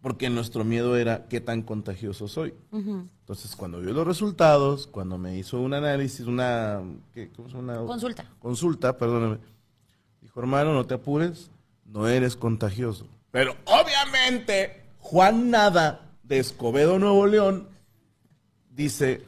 porque 0.00 0.28
nuestro 0.28 0.64
miedo 0.64 0.96
era 0.96 1.26
qué 1.28 1.40
tan 1.40 1.62
contagioso 1.62 2.28
soy. 2.28 2.54
Entonces, 2.72 3.56
cuando 3.56 3.80
vio 3.80 3.92
los 3.94 4.06
resultados, 4.06 4.86
cuando 4.86 5.16
me 5.16 5.38
hizo 5.38 5.60
un 5.60 5.72
análisis, 5.72 6.26
una, 6.26 6.82
¿qué? 7.12 7.30
¿Cómo 7.34 7.48
se 7.48 7.56
llama? 7.56 7.78
Consulta. 7.86 8.30
Consulta, 8.38 8.98
perdóname. 8.98 9.38
Dijo, 10.20 10.40
hermano, 10.40 10.74
no 10.74 10.84
te 10.86 10.94
apures, 10.94 11.50
no 11.86 12.06
eres 12.06 12.36
contagioso. 12.36 13.06
Pero 13.30 13.56
obviamente, 13.64 14.84
Juan 14.98 15.50
Nada, 15.50 16.12
de 16.22 16.38
Escobedo, 16.38 16.98
Nuevo 16.98 17.26
León, 17.26 17.68
dice 18.74 19.22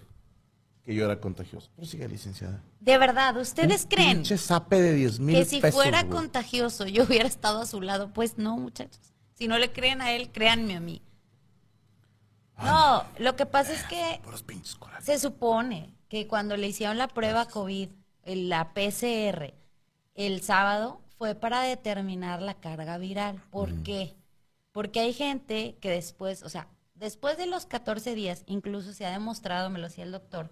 que 0.85 0.95
yo 0.95 1.05
era 1.05 1.21
contagioso. 1.21 1.71
Pero 1.75 1.87
sigue, 1.87 2.09
licenciada. 2.09 2.63
De 2.81 2.99
verdad, 2.99 3.37
¿ustedes 3.37 3.83
Un 3.85 3.89
creen 3.89 4.17
Pinche 4.19 4.39
zape 4.39 4.81
de 4.81 4.95
10 4.95 5.19
mil 5.21 5.37
que 5.37 5.45
si 5.45 5.61
pesos, 5.61 5.75
fuera 5.75 6.03
güey. 6.03 6.13
contagioso 6.15 6.87
yo 6.87 7.05
hubiera 7.05 7.27
estado 7.27 7.61
a 7.63 7.67
su 7.67 7.81
lado? 7.81 8.13
Pues 8.13 8.39
no, 8.39 8.57
muchachos. 8.57 9.01
Si 9.35 9.49
no 9.49 9.59
le 9.59 9.73
creen 9.73 10.01
a 10.01 10.13
él, 10.13 10.31
créanme 10.31 10.77
a 10.77 10.81
mí. 10.81 11.03
No, 12.63 13.05
lo 13.19 13.37
que 13.37 13.45
pasa 13.45 13.73
es 13.75 13.83
que 13.85 14.21
Puros 14.25 14.43
pinches 14.43 14.77
corajes. 14.77 15.05
se 15.05 15.19
supone 15.19 15.93
que 16.09 16.27
cuando 16.27 16.57
le 16.57 16.69
hicieron 16.69 16.97
la 16.97 17.09
prueba 17.09 17.47
COVID, 17.47 17.91
el- 18.23 18.49
la 18.49 18.73
PCR, 18.73 19.53
el 20.15 20.41
sábado, 20.41 21.01
fue 21.19 21.35
para 21.35 21.61
determinar 21.63 22.41
la 22.41 22.55
carga 22.55 22.97
viral. 22.99 23.43
¿Por 23.51 23.83
qué? 23.83 24.15
Porque 24.73 25.01
hay 25.01 25.13
gente 25.13 25.77
que 25.81 25.91
después, 25.91 26.43
o 26.43 26.49
sea, 26.49 26.69
después 26.97 27.37
de 27.39 27.47
los 27.47 27.67
14 27.67 28.15
días, 28.15 28.43
incluso 28.47 28.93
se 28.93 29.07
ha 29.07 29.11
demostrado, 29.11 29.71
me 29.71 29.79
lo 29.79 29.89
decía 29.89 30.05
el 30.05 30.13
doctor, 30.13 30.51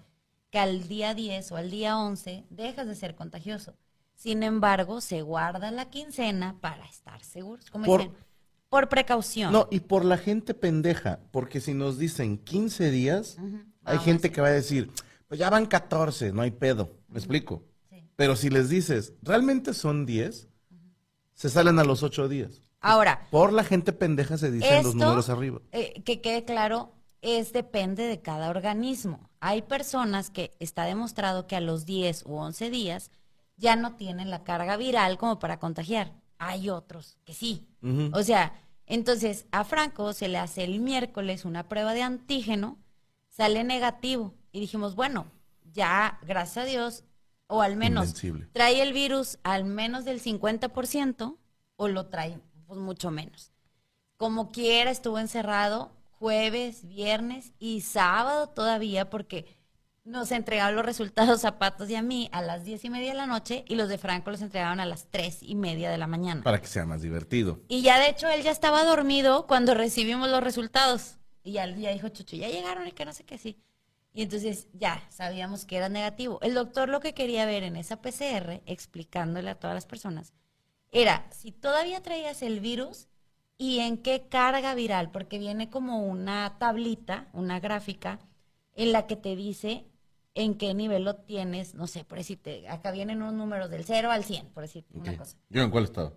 que 0.51 0.59
al 0.59 0.87
día 0.89 1.15
10 1.15 1.53
o 1.53 1.57
al 1.57 1.71
día 1.71 1.99
11 1.99 2.45
dejas 2.51 2.87
de 2.87 2.95
ser 2.95 3.15
contagioso. 3.15 3.75
Sin 4.15 4.43
embargo, 4.43 5.01
se 5.01 5.23
guarda 5.23 5.71
la 5.71 5.91
quincena 5.91 6.59
para 6.61 6.85
estar 6.87 7.25
seguros. 7.25 7.71
Como 7.71 7.85
Por- 7.85 8.01
dicen, 8.03 8.15
por 8.69 8.89
precaución. 8.89 9.53
No, 9.53 9.69
y 9.71 9.81
por 9.81 10.05
la 10.05 10.17
gente 10.19 10.55
pendeja, 10.55 11.21
porque 11.31 11.61
si 11.61 11.75
nos 11.75 11.99
dicen 11.99 12.39
15 12.39 12.91
días, 12.91 13.37
hay 13.85 13.99
gente 13.99 14.31
que 14.33 14.41
va 14.41 14.49
a 14.49 14.53
decir, 14.53 14.91
pues 15.29 15.39
ya 15.39 15.51
van 15.51 15.67
14, 15.67 16.33
no 16.33 16.43
hay 16.43 16.51
pedo, 16.51 16.97
¿me 17.09 17.19
explico? 17.19 17.63
Sí. 17.89 18.09
Pero 18.17 18.35
si 18.37 18.51
les 18.51 18.69
dices, 18.69 19.13
realmente 19.23 19.75
son 19.75 20.07
10, 20.07 20.49
se 21.35 21.51
salen 21.51 21.79
a 21.79 21.85
los 21.85 22.03
8 22.03 22.29
días. 22.29 22.63
Ahora, 22.85 23.27
Por 23.31 23.53
la 23.53 23.65
gente 23.65 23.93
pendeja 23.93 24.37
se 24.39 24.51
dicen 24.51 24.83
los 24.85 24.95
números 24.95 25.29
arriba. 25.31 25.61
eh, 25.73 26.03
que 26.05 26.21
quede 26.21 26.45
claro, 26.45 26.93
es 27.23 27.53
depende 27.53 28.03
de 28.05 28.21
cada 28.21 28.51
organismo. 28.51 29.31
Hay 29.41 29.63
personas 29.63 30.31
que 30.31 30.55
está 30.61 30.85
demostrado 30.85 31.47
que 31.47 31.57
a 31.57 31.61
los 31.61 31.87
10 31.87 32.25
u 32.27 32.35
11 32.37 32.71
días 32.71 33.11
ya 33.57 33.77
no 33.77 33.97
tienen 33.97 34.31
la 34.31 34.45
carga 34.45 34.77
viral 34.77 35.17
como 35.17 35.39
para 35.39 35.59
contagiar. 35.59 36.13
Hay 36.39 36.69
otros 36.69 37.17
que 37.25 37.33
sí. 37.33 37.67
O 38.13 38.23
sea, 38.23 38.53
entonces 38.87 39.47
a 39.53 39.65
Franco 39.65 40.13
se 40.13 40.29
le 40.29 40.39
hace 40.39 40.65
el 40.65 40.81
miércoles 40.81 41.45
una 41.47 41.69
prueba 41.69 41.95
de 41.95 42.03
antígeno, 42.03 42.79
sale 43.31 43.65
negativo 43.65 44.35
y 44.53 44.61
dijimos, 44.61 44.95
bueno, 44.95 45.27
ya, 45.73 46.19
gracias 46.27 46.65
a 46.65 46.69
Dios, 46.69 47.05
o 47.47 47.63
al 47.63 47.77
menos 47.77 48.09
Invencible. 48.09 48.49
trae 48.53 48.83
el 48.83 48.93
virus 48.93 49.39
al 49.43 49.65
menos 49.65 50.05
del 50.05 50.21
50% 50.21 51.37
o 51.77 51.89
lo 51.89 52.07
trae 52.07 52.39
pues, 52.67 52.79
mucho 52.79 53.11
menos. 53.11 53.53
Como 54.17 54.51
quiera, 54.53 54.91
estuvo 54.91 55.19
encerrado 55.19 55.93
jueves, 56.19 56.87
viernes 56.87 57.53
y 57.59 57.83
sábado 57.83 58.49
todavía 58.49 59.11
porque 59.11 59.47
nos 60.05 60.33
entregaron 60.33 60.77
los 60.77 60.85
resultados 60.85 61.45
a 61.45 61.59
Patos 61.59 61.89
y 61.91 61.97
a 61.97 62.03
mí 62.03 62.29
a 62.33 62.43
las 62.43 62.65
diez 62.65 62.85
y 62.85 62.91
media 62.91 63.11
de 63.11 63.17
la 63.17 63.27
noche 63.27 63.65
y 63.67 63.75
los 63.75 63.89
de 63.89 63.99
Franco 63.99 64.31
los 64.31 64.43
entregaron 64.43 64.81
a 64.81 64.87
las 64.87 65.07
tres 65.11 65.39
y 65.43 65.55
media 65.55 65.91
de 65.91 65.99
la 65.99 66.07
mañana. 66.07 66.43
Para 66.43 66.61
que 66.61 66.67
sea 66.67 66.85
más 66.85 67.03
divertido. 67.03 67.61
Y 67.69 67.83
ya 67.83 67.99
de 67.99 68.09
hecho 68.09 68.29
él 68.29 68.43
ya 68.43 68.51
estaba 68.51 68.85
dormido 68.85 69.47
cuando 69.47 69.75
recibimos 69.75 70.29
los 70.29 70.43
resultados. 70.43 71.17
Y 71.43 71.53
ya, 71.53 71.67
ya 71.67 71.91
dijo 71.91 72.09
Chucho, 72.09 72.37
ya 72.37 72.49
llegaron 72.49 72.87
y 72.87 72.93
que 72.93 73.05
no 73.05 73.13
sé 73.13 73.25
qué 73.25 73.39
sí. 73.39 73.59
Y 74.13 74.23
entonces 74.23 74.69
ya 74.73 75.03
sabíamos 75.11 75.65
que 75.65 75.77
era 75.77 75.89
negativo. 75.89 76.39
El 76.43 76.55
doctor 76.55 76.89
lo 76.89 77.01
que 77.01 77.15
quería 77.15 77.47
ver 77.47 77.65
en 77.65 77.77
esa 77.77 78.01
PCR, 78.01 78.63
explicándole 78.67 79.51
a 79.51 79.59
todas 79.59 79.75
las 79.75 79.87
personas, 79.87 80.33
era 80.95 81.27
si 81.31 81.53
todavía 81.53 82.03
traías 82.03 82.41
el 82.43 82.61
virus 82.61 83.09
y 83.59 83.81
en 83.81 83.99
qué 83.99 84.27
carga 84.29 84.75
viral, 84.75 85.11
porque 85.11 85.39
viene 85.39 85.69
como 85.69 86.07
una 86.07 86.57
tablita, 86.59 87.29
una 87.35 87.61
gráfica, 87.61 88.19
en 88.75 88.93
la 88.93 89.07
que 89.07 89.17
te 89.17 89.37
dice 89.37 89.85
en 90.35 90.57
qué 90.57 90.75
nivel 90.75 91.05
lo 91.05 91.15
tienes, 91.17 91.75
no 91.75 91.87
sé, 91.87 92.05
por 92.05 92.19
decirte, 92.19 92.67
acá 92.69 92.91
vienen 92.91 93.19
unos 93.23 93.35
números 93.35 93.71
del 93.71 93.85
0 93.85 94.11
al 94.11 94.25
100, 94.25 94.49
por 94.49 94.63
decirte 94.65 94.99
una 94.99 95.17
cosa. 95.17 95.37
¿Yo 95.51 95.63
en 95.63 95.71
cuál 95.71 95.85
estado? 95.85 96.17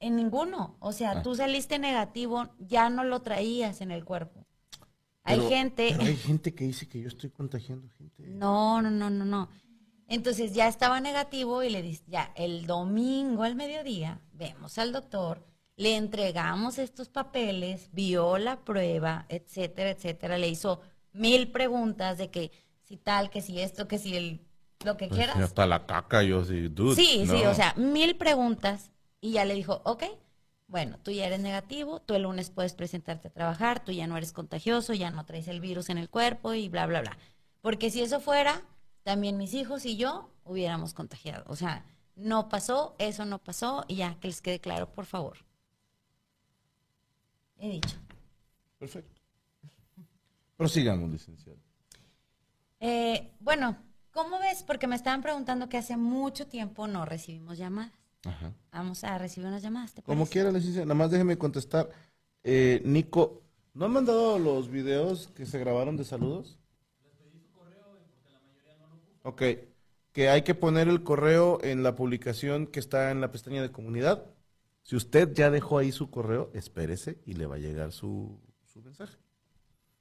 En 0.00 0.16
ninguno. 0.16 0.76
O 0.80 0.92
sea, 0.92 1.12
Ah. 1.12 1.22
tú 1.22 1.34
saliste 1.36 1.78
negativo, 1.78 2.48
ya 2.58 2.90
no 2.90 3.04
lo 3.04 3.22
traías 3.22 3.80
en 3.80 3.90
el 3.92 4.04
cuerpo. 4.04 4.44
hay 5.28 5.40
gente. 5.48 5.88
Pero 5.90 6.04
hay 6.04 6.16
gente 6.16 6.54
que 6.54 6.64
dice 6.64 6.88
que 6.88 7.00
yo 7.00 7.08
estoy 7.08 7.30
contagiando 7.30 7.88
gente. 7.98 8.22
No, 8.28 8.80
no, 8.80 8.90
no, 8.90 9.10
no, 9.10 9.24
no. 9.24 9.48
Entonces 10.08 10.54
ya 10.54 10.68
estaba 10.68 11.00
negativo 11.00 11.62
y 11.62 11.70
le 11.70 11.82
dice, 11.82 12.04
ya, 12.06 12.32
el 12.36 12.66
domingo 12.66 13.42
al 13.42 13.56
mediodía, 13.56 14.20
vemos 14.32 14.78
al 14.78 14.92
doctor, 14.92 15.44
le 15.76 15.96
entregamos 15.96 16.78
estos 16.78 17.08
papeles, 17.08 17.90
vio 17.92 18.38
la 18.38 18.64
prueba, 18.64 19.26
etcétera, 19.28 19.90
etcétera. 19.90 20.38
Le 20.38 20.48
hizo 20.48 20.80
mil 21.12 21.50
preguntas 21.50 22.18
de 22.18 22.30
que 22.30 22.52
si 22.84 22.96
tal, 22.96 23.30
que 23.30 23.42
si 23.42 23.60
esto, 23.60 23.88
que 23.88 23.98
si 23.98 24.16
el, 24.16 24.40
lo 24.84 24.96
que 24.96 25.08
Pues, 25.08 25.18
quieras. 25.18 25.36
hasta 25.38 25.66
la 25.66 25.86
caca 25.86 26.22
yo 26.22 26.44
sí, 26.44 26.68
dude. 26.68 26.94
Sí, 26.94 27.24
sí, 27.26 27.44
o 27.44 27.54
sea, 27.54 27.74
mil 27.76 28.16
preguntas 28.16 28.92
y 29.20 29.32
ya 29.32 29.44
le 29.44 29.54
dijo, 29.54 29.82
ok, 29.84 30.04
bueno, 30.68 30.98
tú 31.02 31.10
ya 31.10 31.26
eres 31.26 31.40
negativo, 31.40 32.00
tú 32.00 32.14
el 32.14 32.22
lunes 32.22 32.50
puedes 32.50 32.74
presentarte 32.74 33.28
a 33.28 33.32
trabajar, 33.32 33.84
tú 33.84 33.92
ya 33.92 34.06
no 34.06 34.16
eres 34.16 34.32
contagioso, 34.32 34.94
ya 34.94 35.10
no 35.10 35.24
traes 35.26 35.48
el 35.48 35.60
virus 35.60 35.90
en 35.90 35.98
el 35.98 36.08
cuerpo 36.10 36.54
y 36.54 36.68
bla, 36.68 36.86
bla, 36.86 37.00
bla. 37.02 37.18
Porque 37.60 37.90
si 37.90 38.02
eso 38.02 38.20
fuera, 38.20 38.62
también 39.06 39.38
mis 39.38 39.54
hijos 39.54 39.86
y 39.86 39.96
yo 39.96 40.28
hubiéramos 40.42 40.92
contagiado. 40.92 41.44
O 41.46 41.54
sea, 41.54 41.84
no 42.16 42.48
pasó, 42.48 42.96
eso 42.98 43.24
no 43.24 43.38
pasó 43.38 43.84
y 43.86 43.94
ya, 43.94 44.18
que 44.18 44.26
les 44.26 44.40
quede 44.40 44.58
claro, 44.58 44.92
por 44.92 45.06
favor. 45.06 45.38
He 47.56 47.70
dicho. 47.70 47.96
Perfecto. 48.80 49.22
Prosigamos, 50.56 51.08
licenciado. 51.08 51.56
Eh, 52.80 53.30
bueno, 53.38 53.76
¿cómo 54.10 54.40
ves? 54.40 54.64
Porque 54.64 54.88
me 54.88 54.96
estaban 54.96 55.22
preguntando 55.22 55.68
que 55.68 55.76
hace 55.76 55.96
mucho 55.96 56.48
tiempo 56.48 56.88
no 56.88 57.04
recibimos 57.04 57.58
llamadas. 57.58 57.92
Ajá. 58.24 58.54
Vamos 58.72 59.04
a 59.04 59.18
recibir 59.18 59.46
unas 59.46 59.62
llamadas, 59.62 59.94
¿te 59.94 60.02
Como 60.02 60.26
quiera, 60.26 60.50
licenciado. 60.50 60.84
Nada 60.84 60.98
más 60.98 61.12
déjeme 61.12 61.38
contestar. 61.38 61.88
Eh, 62.42 62.82
Nico, 62.84 63.44
¿no 63.72 63.84
han 63.84 63.92
mandado 63.92 64.40
los 64.40 64.68
videos 64.68 65.28
que 65.28 65.46
se 65.46 65.60
grabaron 65.60 65.96
de 65.96 66.04
saludos? 66.04 66.58
Ok. 69.26 69.42
Que 70.12 70.28
hay 70.28 70.42
que 70.42 70.54
poner 70.54 70.86
el 70.86 71.02
correo 71.02 71.58
en 71.62 71.82
la 71.82 71.96
publicación 71.96 72.68
que 72.68 72.78
está 72.78 73.10
en 73.10 73.20
la 73.20 73.32
pestaña 73.32 73.60
de 73.60 73.72
comunidad. 73.72 74.24
Si 74.82 74.94
usted 74.94 75.34
ya 75.34 75.50
dejó 75.50 75.78
ahí 75.78 75.90
su 75.90 76.10
correo, 76.10 76.48
espérese 76.54 77.18
y 77.26 77.32
le 77.32 77.46
va 77.46 77.56
a 77.56 77.58
llegar 77.58 77.90
su, 77.90 78.40
su 78.64 78.80
mensaje. 78.82 79.18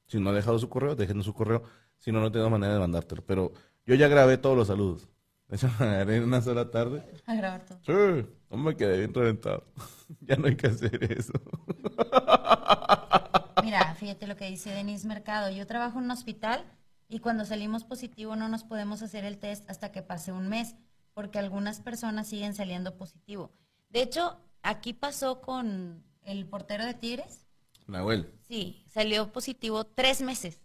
Si 0.06 0.20
no 0.20 0.30
ha 0.30 0.34
dejado 0.34 0.60
su 0.60 0.70
correo, 0.70 0.95
déjenos 0.95 1.26
su 1.26 1.34
correo. 1.34 1.64
Si 1.97 2.12
no, 2.12 2.22
no 2.22 2.32
tengo 2.32 2.52
manera 2.52 2.76
de 2.76 2.80
mandártelo. 2.80 3.26
Pero 3.26 3.52
yo 3.88 3.95
ya 3.95 4.08
grabé 4.08 4.38
todos 4.38 4.56
los 4.56 4.68
saludos. 4.68 5.10
Me 5.47 5.58
agarré 5.88 6.18
en 6.18 6.26
una 6.26 6.41
sola 6.41 6.70
tarde. 6.70 7.04
A 7.26 7.34
grabar 7.34 7.66
todo. 7.66 7.80
Sí, 7.84 8.30
no 8.52 8.58
me 8.58 8.76
quedé 8.76 8.99
bien 8.99 9.14
reventado. 9.14 9.66
ya 10.22 10.36
no 10.36 10.45
hay 10.45 10.56
que 10.56 10.68
hacer 10.68 11.12
eso. 11.12 11.34
Mira, 13.64 13.95
fíjate 13.95 14.28
lo 14.28 14.36
que 14.36 14.45
dice 14.45 14.70
Denise 14.70 15.08
Mercado. 15.08 15.49
Yo 15.49 15.66
trabajo 15.66 15.97
en 15.97 16.06
un 16.06 16.12
hospital 16.12 16.64
y 17.08 17.20
cuando 17.20 17.45
salimos 17.45 17.84
positivo 17.84 18.36
no 18.36 18.47
nos 18.49 18.64
podemos 18.64 19.01
hacer 19.01 19.26
el 19.26 19.38
test 19.38 19.70
hasta 19.70 19.91
que 19.91 20.01
pase 20.01 20.32
un 20.32 20.47
mes, 20.49 20.76
porque 21.14 21.39
algunas 21.39 21.80
personas 21.82 22.28
siguen 22.28 22.53
saliendo 22.53 22.97
positivo. 22.97 23.51
De 23.89 24.01
hecho, 24.01 24.39
aquí 24.64 24.93
pasó 24.93 25.41
con 25.41 26.03
el 26.24 26.45
portero 26.47 26.86
de 26.86 26.93
Tigres. 26.93 27.45
Nahuel. 27.88 28.34
Sí, 28.47 28.84
salió 28.89 29.32
positivo 29.32 29.86
tres 29.86 30.22
meses. 30.22 30.62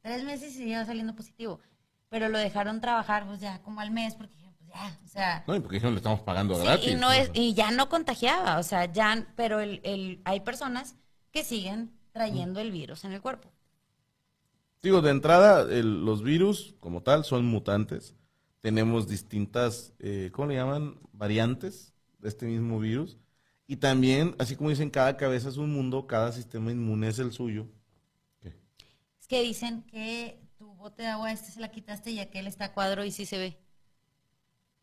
Tres 0.00 0.22
meses 0.24 0.54
y 0.54 0.58
siguió 0.58 0.84
saliendo 0.84 1.14
positivo. 1.14 1.60
Pero 2.08 2.28
lo 2.28 2.38
dejaron 2.38 2.80
trabajar 2.80 3.26
pues 3.26 3.40
ya 3.40 3.60
como 3.62 3.80
al 3.80 3.90
mes 3.90 4.14
porque 4.14 4.34
dijeron, 4.34 4.54
pues 4.56 4.70
ya, 4.70 4.98
o 5.04 5.08
sea, 5.08 5.44
No, 5.48 5.56
y 5.56 5.60
porque 5.60 5.80
no 5.80 5.90
le 5.90 5.96
estamos 5.96 6.20
pagando 6.20 6.54
sí, 6.54 6.62
gratis. 6.62 6.90
y 6.92 6.94
no 6.94 7.10
es, 7.12 7.30
y 7.34 7.54
ya 7.54 7.70
no 7.72 7.88
contagiaba, 7.88 8.58
o 8.58 8.62
sea, 8.62 8.84
ya, 8.86 9.26
pero 9.34 9.60
el, 9.60 9.80
el, 9.82 10.22
hay 10.24 10.40
personas 10.40 10.94
que 11.32 11.42
siguen 11.42 11.92
trayendo 12.12 12.60
el 12.60 12.70
virus 12.70 13.04
en 13.04 13.12
el 13.12 13.20
cuerpo. 13.20 13.50
Digo, 14.84 15.00
de 15.00 15.10
entrada, 15.12 15.62
el- 15.62 16.04
los 16.04 16.22
virus 16.22 16.74
como 16.78 17.02
tal 17.02 17.24
son 17.24 17.46
mutantes. 17.46 18.14
Tenemos 18.60 19.08
distintas, 19.08 19.94
eh, 19.98 20.28
¿cómo 20.30 20.48
le 20.48 20.56
llaman? 20.56 21.00
Variantes 21.14 21.94
de 22.18 22.28
este 22.28 22.44
mismo 22.44 22.78
virus. 22.78 23.16
Y 23.66 23.76
también, 23.76 24.36
así 24.38 24.56
como 24.56 24.68
dicen, 24.68 24.90
cada 24.90 25.16
cabeza 25.16 25.48
es 25.48 25.56
un 25.56 25.72
mundo, 25.72 26.06
cada 26.06 26.32
sistema 26.32 26.70
inmune 26.70 27.08
es 27.08 27.18
el 27.18 27.32
suyo. 27.32 27.66
¿Qué? 28.42 28.54
Es 29.18 29.26
que 29.26 29.40
dicen 29.40 29.84
que 29.84 30.38
tu 30.58 30.74
bote 30.74 31.02
de 31.04 31.08
agua 31.08 31.32
este 31.32 31.50
se 31.50 31.60
la 31.60 31.70
quitaste 31.70 32.10
y 32.10 32.20
aquel 32.20 32.46
está 32.46 32.66
a 32.66 32.72
cuadro 32.74 33.06
y 33.06 33.10
sí 33.10 33.24
se 33.24 33.38
ve. 33.38 33.58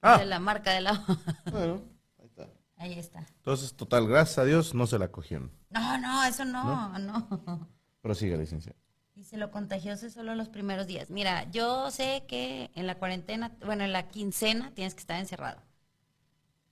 Ah. 0.01 0.17
De 0.17 0.25
la 0.25 0.39
marca 0.39 0.71
del 0.71 0.87
agua. 0.87 1.05
Bueno, 1.51 1.83
ahí 2.17 2.25
está. 2.25 2.49
Ahí 2.77 2.93
está. 2.97 3.19
Entonces, 3.35 3.75
total, 3.75 4.07
gracias 4.07 4.39
a 4.39 4.45
Dios, 4.45 4.73
no 4.73 4.87
se 4.87 4.97
la 4.97 5.11
cogieron. 5.11 5.51
No, 5.69 5.99
no, 5.99 6.23
eso 6.25 6.43
no, 6.43 6.97
no. 6.97 7.69
Pero 8.01 8.15
sigue, 8.15 8.35
licencia. 8.35 8.75
Dice, 9.21 9.37
lo 9.37 9.51
contagioso 9.51 10.07
es 10.07 10.13
solo 10.13 10.33
los 10.33 10.49
primeros 10.49 10.87
días. 10.87 11.11
Mira, 11.11 11.47
yo 11.51 11.91
sé 11.91 12.23
que 12.27 12.71
en 12.73 12.87
la 12.87 12.95
cuarentena, 12.95 13.55
bueno, 13.63 13.83
en 13.83 13.93
la 13.93 14.07
quincena 14.07 14.71
tienes 14.73 14.95
que 14.95 15.01
estar 15.01 15.19
encerrado. 15.19 15.61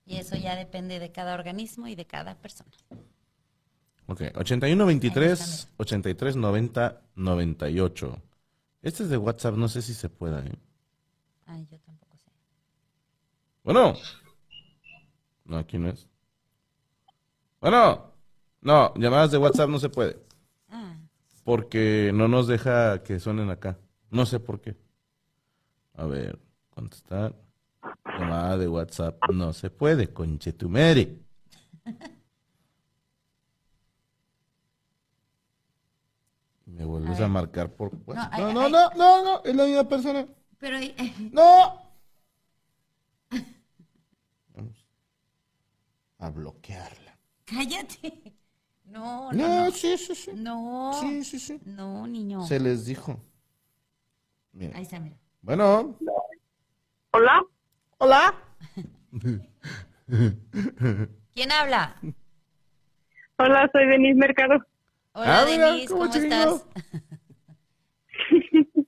Y 0.04 0.16
eso 0.16 0.36
ya 0.36 0.56
depende 0.56 0.98
de 0.98 1.12
cada 1.12 1.36
organismo 1.36 1.86
y 1.86 1.94
de 1.94 2.06
cada 2.06 2.34
persona. 2.34 2.72
Ok, 4.08 4.24
81 4.34 4.84
23 4.84 5.40
Ahí 5.40 5.48
está, 5.48 5.72
83 5.78 6.36
90 6.38 7.02
98. 7.14 8.20
Este 8.82 9.04
es 9.04 9.10
de 9.10 9.18
WhatsApp, 9.18 9.54
no 9.54 9.68
sé 9.68 9.84
si 9.84 9.94
se 9.94 10.10
pueda, 10.10 10.40
¿eh? 10.40 10.58
Ay, 11.46 11.68
yo 11.70 11.78
tampoco 11.82 12.18
sé. 12.18 12.32
Bueno. 13.64 13.94
No, 15.46 15.60
aquí 15.60 15.78
no 15.78 15.90
es. 15.90 16.08
Bueno. 17.62 18.12
No, 18.62 18.96
llamadas 18.96 19.30
de 19.30 19.38
WhatsApp 19.38 19.70
no 19.70 19.78
se 19.78 19.90
puede. 19.90 20.18
Ah, 20.68 20.98
Porque 21.44 22.12
no 22.14 22.28
nos 22.28 22.48
deja 22.48 23.04
que 23.04 23.20
suenen 23.20 23.50
acá. 23.50 23.80
No 24.12 24.26
sé 24.26 24.40
por 24.40 24.62
qué. 24.62 24.78
A 25.94 26.06
ver, 26.06 26.40
contestar. 26.70 27.36
Llamada 28.06 28.58
de 28.58 28.68
WhatsApp 28.68 29.18
no 29.32 29.54
se 29.54 29.70
puede, 29.70 30.12
conchetumere. 30.14 31.20
Me 36.66 36.86
vuelves 36.86 37.20
a, 37.20 37.28
marcar 37.28 37.74
por 37.74 37.92
ay, 38.16 38.42
No, 38.42 38.54
no, 38.54 38.62
ay. 38.62 38.72
no, 38.72 38.90
no, 38.96 39.24
no, 39.24 39.44
es 39.44 39.56
la 39.56 39.66
misma 39.66 39.88
persona. 39.88 40.28
pero 40.58 40.78
eh, 40.78 40.96
¡No! 41.32 41.90
Vamos 44.56 44.86
a 46.20 46.30
bloquearla. 46.30 47.18
cállate. 47.46 48.39
No, 48.90 49.32
no, 49.32 49.38
No, 49.48 49.66
no. 49.66 49.72
sí, 49.72 49.98
sí, 49.98 50.16
sí. 50.16 50.32
No, 50.34 50.92
Sí, 51.00 51.24
sí, 51.24 51.40
sí. 51.40 51.60
no, 51.66 52.08
niño. 52.08 52.42
Se 52.44 52.60
les 52.60 52.86
dijo. 52.86 53.20
Mira. 54.52 54.76
Ahí 54.78 54.84
está, 54.84 55.00
mira. 55.00 55.16
Bueno. 55.42 55.96
Hola, 57.12 57.44
Hola. 57.98 58.34
¿Quién 61.34 61.52
habla? 61.52 61.96
hola, 63.38 63.70
soy 63.72 63.88
Denise 63.88 64.16
Mercado. 64.16 64.66
Hola, 65.14 65.42
Ah, 65.42 65.46
mira, 65.46 65.68
Denise, 65.72 65.94
¿cómo 65.94 66.06
¿cómo 66.06 66.14
estás? 66.16 66.66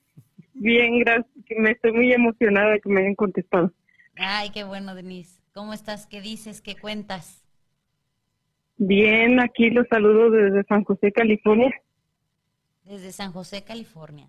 Bien, 0.54 1.00
gracias. 1.00 1.28
Me 1.58 1.72
estoy 1.72 1.92
muy 1.94 2.12
emocionada 2.14 2.72
de 2.72 2.82
que 2.82 2.90
me 2.90 3.02
hayan 3.02 3.16
contestado. 3.16 3.72
Ay, 4.16 4.50
qué 4.52 4.64
bueno, 4.64 4.94
Denise. 4.96 5.42
¿Cómo 5.54 5.74
estás? 5.74 6.06
¿Qué 6.08 6.22
dices? 6.22 6.62
¿Qué 6.62 6.76
cuentas? 6.78 7.44
Bien, 8.84 9.40
aquí 9.40 9.70
los 9.70 9.88
saludo 9.90 10.32
desde 10.32 10.64
San 10.64 10.84
José, 10.84 11.12
California. 11.12 11.70
Desde 12.84 13.12
San 13.12 13.32
José, 13.32 13.64
California. 13.64 14.28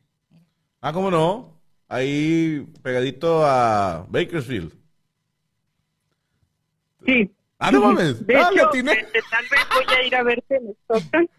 Ah, 0.82 0.92
¿cómo 0.92 1.11
no? 1.11 1.59
Ahí 1.88 2.66
pegadito 2.82 3.46
a 3.46 4.05
Bakersfield. 4.11 4.74
Sí. 7.07 7.30
Ah, 7.59 7.72
no 7.72 7.80
mames. 7.80 8.26
De 8.26 8.36
ah, 8.36 8.50
hecho, 8.53 8.70
este, 8.74 9.22
tal 9.30 9.44
vez 9.50 9.61
voy 9.72 9.96
a 9.96 10.07
ir 10.07 10.14
a 10.16 10.22
verte 10.22 10.57
en 10.57 10.68
Stockton. 10.82 11.30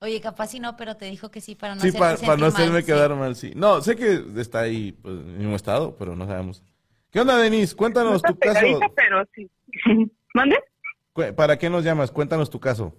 Oye, 0.00 0.22
capaz 0.22 0.46
si 0.46 0.58
no, 0.58 0.74
pero 0.74 0.96
te 0.96 1.04
dijo 1.04 1.30
que 1.30 1.42
sí 1.42 1.54
para 1.54 1.74
no 1.74 1.82
Sí, 1.82 1.92
para, 1.92 2.16
no 2.38 2.46
hacerme 2.46 2.72
mal, 2.72 2.80
sí. 2.80 2.86
quedar 2.86 3.14
mal, 3.14 3.36
sí. 3.36 3.52
No, 3.54 3.82
sé 3.82 3.94
que 3.94 4.24
está 4.38 4.60
ahí 4.60 4.92
pues, 4.92 5.16
en 5.16 5.28
el 5.32 5.36
mismo 5.36 5.56
estado, 5.56 5.96
pero 5.98 6.16
no 6.16 6.26
sabemos. 6.26 6.62
¿Qué 7.10 7.20
onda, 7.20 7.36
Denise? 7.36 7.76
Cuéntanos 7.76 8.22
No 8.22 8.32
tu 8.32 8.38
caso. 8.38 8.54
pegadita, 8.54 8.86
pero 8.96 9.22
sí. 9.34 9.50
¿Mande? 10.34 10.56
¿Para 11.36 11.58
qué 11.58 11.70
nos 11.70 11.84
llamas? 11.84 12.10
Cuéntanos 12.10 12.50
tu 12.50 12.58
caso. 12.60 12.94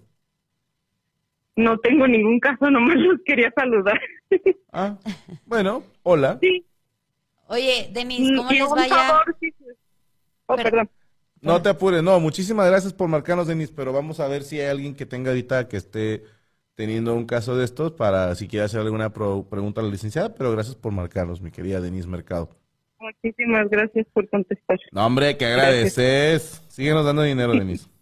No 1.54 1.78
tengo 1.78 2.06
ningún 2.06 2.38
caso, 2.40 2.70
nomás 2.70 2.96
los 2.96 3.20
quería 3.24 3.52
saludar. 3.56 4.00
Ah, 4.72 4.98
bueno, 5.46 5.84
hola. 6.02 6.38
sí. 6.42 6.66
Oye, 7.46 7.88
Denise, 7.92 8.34
¿cómo 8.36 8.50
y 8.52 8.58
les 8.58 8.68
vaya? 8.68 8.94
favor, 8.94 9.36
sí. 9.40 9.54
Oh, 10.46 10.56
Pero- 10.56 10.70
perdón. 10.70 10.90
No 11.40 11.62
te 11.62 11.68
apures, 11.70 12.02
no, 12.02 12.18
muchísimas 12.20 12.68
gracias 12.68 12.92
por 12.92 13.08
marcarnos, 13.08 13.46
Denis, 13.46 13.70
pero 13.70 13.92
vamos 13.92 14.20
a 14.20 14.26
ver 14.28 14.42
si 14.42 14.58
hay 14.60 14.66
alguien 14.66 14.94
que 14.94 15.06
tenga 15.06 15.30
ahorita 15.30 15.68
que 15.68 15.76
esté 15.78 16.24
teniendo 16.74 17.14
un 17.14 17.24
caso 17.24 17.56
de 17.56 17.64
estos 17.64 17.92
para 17.92 18.34
si 18.34 18.48
quiere 18.48 18.64
hacer 18.66 18.80
alguna 18.80 19.10
pro- 19.14 19.46
pregunta 19.48 19.80
a 19.80 19.84
la 19.84 19.90
licenciada, 19.90 20.34
pero 20.34 20.50
gracias 20.52 20.74
por 20.74 20.92
marcarnos, 20.92 21.40
mi 21.40 21.50
querida 21.50 21.80
Denise 21.80 22.08
Mercado. 22.08 22.50
Muchísimas 22.98 23.70
gracias 23.70 24.06
por 24.12 24.28
contestar. 24.28 24.78
No, 24.92 25.06
hombre, 25.06 25.36
que 25.38 25.46
agradeces. 25.46 26.62
Síguenos 26.68 27.04
dando 27.06 27.22
dinero, 27.22 27.52
Denis. 27.52 27.88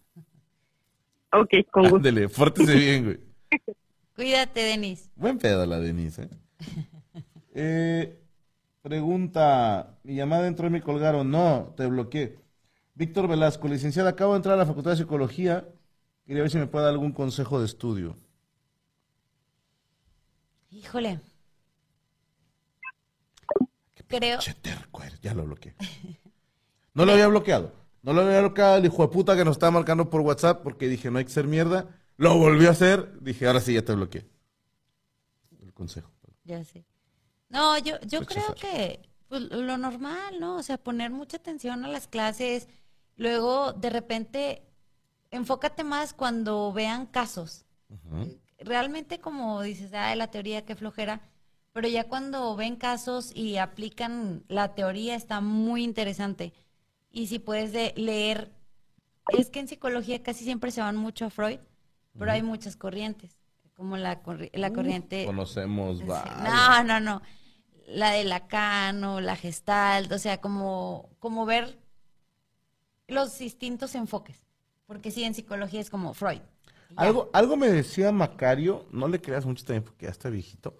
Ok, 1.34 1.70
con 1.70 1.82
gusto. 1.84 1.96
Ándele, 1.96 2.28
fórtese 2.28 2.74
bien, 2.74 3.04
güey. 3.04 3.20
Cuídate, 4.16 4.60
Denise. 4.60 5.10
Buen 5.16 5.38
pedo 5.38 5.66
la 5.66 5.80
Denise, 5.80 6.22
¿eh? 6.22 6.28
Eh, 7.56 8.20
Pregunta, 8.84 9.98
mi 10.02 10.14
llamada 10.14 10.46
entró 10.46 10.66
y 10.66 10.70
me 10.70 10.82
colgaron. 10.82 11.30
No, 11.30 11.72
te 11.74 11.86
bloqueé. 11.86 12.38
Víctor 12.94 13.26
Velasco, 13.26 13.66
licenciada, 13.66 14.10
acabo 14.10 14.32
de 14.32 14.36
entrar 14.36 14.56
a 14.56 14.58
la 14.58 14.66
Facultad 14.66 14.90
de 14.90 14.98
Psicología. 14.98 15.66
Quería 16.26 16.42
ver 16.42 16.50
si 16.50 16.58
me 16.58 16.66
puede 16.66 16.84
dar 16.84 16.92
algún 16.92 17.12
consejo 17.12 17.58
de 17.60 17.64
estudio. 17.64 18.18
Híjole. 20.70 21.18
Creo, 24.06 24.38
Che, 24.38 24.52
terco 24.52 25.02
eres, 25.02 25.18
ya 25.22 25.32
lo 25.32 25.44
bloqueé. 25.44 25.74
No 26.92 27.04
lo 27.04 27.12
había 27.12 27.26
bloqueado. 27.26 27.72
No 28.04 28.12
lo 28.12 28.20
había 28.20 28.40
bloqueado 28.40 28.76
el 28.76 28.84
hijo 28.84 29.00
de 29.00 29.08
puta 29.08 29.34
que 29.34 29.46
nos 29.46 29.52
estaba 29.52 29.70
marcando 29.70 30.10
por 30.10 30.20
WhatsApp 30.20 30.62
porque 30.62 30.88
dije, 30.88 31.10
no 31.10 31.18
hay 31.18 31.24
que 31.24 31.30
ser 31.30 31.46
mierda. 31.46 31.88
Lo 32.18 32.36
volvió 32.36 32.68
a 32.68 32.72
hacer. 32.72 33.18
Dije, 33.22 33.46
ahora 33.46 33.60
sí, 33.60 33.72
ya 33.72 33.82
te 33.82 33.94
bloqueé. 33.94 34.28
El 35.62 35.72
consejo. 35.72 36.12
ya 36.44 36.62
sé. 36.64 36.84
No, 37.48 37.78
yo, 37.78 37.98
yo 38.02 38.26
creo 38.26 38.54
que 38.60 39.00
pues, 39.26 39.40
lo 39.40 39.78
normal, 39.78 40.38
¿no? 40.38 40.56
O 40.56 40.62
sea, 40.62 40.76
poner 40.76 41.10
mucha 41.12 41.38
atención 41.38 41.82
a 41.82 41.88
las 41.88 42.06
clases. 42.06 42.68
Luego, 43.16 43.72
de 43.72 43.88
repente, 43.88 44.66
enfócate 45.30 45.82
más 45.82 46.12
cuando 46.12 46.74
vean 46.74 47.06
casos. 47.06 47.64
Realmente, 48.58 49.18
como 49.18 49.62
dices, 49.62 49.94
ah, 49.94 50.14
la 50.14 50.30
teoría, 50.30 50.66
qué 50.66 50.76
flojera. 50.76 51.22
Pero 51.72 51.88
ya 51.88 52.04
cuando 52.04 52.54
ven 52.54 52.76
casos 52.76 53.34
y 53.34 53.56
aplican 53.56 54.44
la 54.48 54.74
teoría, 54.74 55.14
está 55.14 55.40
muy 55.40 55.82
interesante. 55.84 56.52
Y 57.14 57.28
si 57.28 57.38
puedes 57.38 57.72
de- 57.72 57.94
leer, 57.96 58.52
es 59.28 59.50
que 59.50 59.60
en 59.60 59.68
psicología 59.68 60.22
casi 60.22 60.44
siempre 60.44 60.70
se 60.72 60.82
van 60.82 60.96
mucho 60.96 61.26
a 61.26 61.30
Freud, 61.30 61.60
pero 62.18 62.32
hay 62.32 62.42
muchas 62.42 62.76
corrientes, 62.76 63.38
como 63.76 63.96
la, 63.96 64.22
corri- 64.22 64.50
la 64.54 64.72
corriente... 64.72 65.26
Conocemos, 65.26 66.06
varias. 66.06 66.38
No, 66.42 66.84
no, 66.84 67.00
no. 67.00 67.22
La 67.86 68.10
de 68.12 68.24
Lacan 68.24 69.04
o 69.04 69.20
la 69.20 69.36
Gestalt, 69.36 70.12
o 70.12 70.18
sea, 70.18 70.40
como, 70.40 71.10
como 71.20 71.46
ver 71.46 71.78
los 73.08 73.38
distintos 73.38 73.94
enfoques. 73.94 74.42
Porque 74.86 75.10
sí, 75.10 75.24
en 75.24 75.34
psicología 75.34 75.80
es 75.80 75.90
como 75.90 76.14
Freud. 76.14 76.40
Algo, 76.96 77.30
algo 77.32 77.56
me 77.56 77.68
decía 77.68 78.12
Macario, 78.12 78.86
no 78.92 79.08
le 79.08 79.20
creas 79.20 79.46
mucho 79.46 79.64
también 79.64 79.82
porque 79.82 80.06
ya 80.06 80.12
está 80.12 80.30
viejito, 80.30 80.76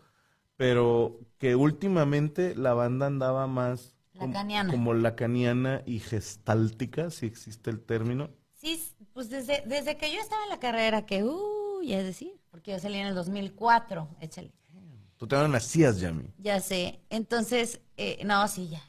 pero 0.57 1.21
que 1.39 1.57
últimamente 1.57 2.55
la 2.55 2.75
banda 2.75 3.07
andaba 3.07 3.47
más 3.47 3.94
Lacaniana. 4.15 4.71
como 4.73 4.95
lacaniana 4.95 5.83
y 5.87 5.99
gestáltica, 6.01 7.11
si 7.11 7.27
existe 7.27 7.71
el 7.71 7.81
término. 7.81 8.31
Sí, 8.55 8.81
pues 9.13 9.29
desde, 9.29 9.63
desde 9.67 9.97
que 9.97 10.13
yo 10.13 10.21
estaba 10.21 10.43
en 10.45 10.49
la 10.51 10.59
carrera, 10.61 11.05
que, 11.07 11.25
uh, 11.25 11.83
ya 11.83 11.99
es 11.99 12.05
decir, 12.05 12.33
porque 12.51 12.71
yo 12.73 12.79
salí 12.79 12.97
en 12.99 13.09
el 13.09 13.15
2004, 13.15 14.09
échale. 14.21 14.53
Tú 15.17 15.27
te 15.29 15.37
nacías, 15.49 16.01
Yami. 16.01 16.33
Ya 16.39 16.61
sé. 16.61 17.01
Entonces, 17.09 17.81
eh, 17.97 18.23
no, 18.25 18.47
sí, 18.49 18.69
ya. 18.69 18.83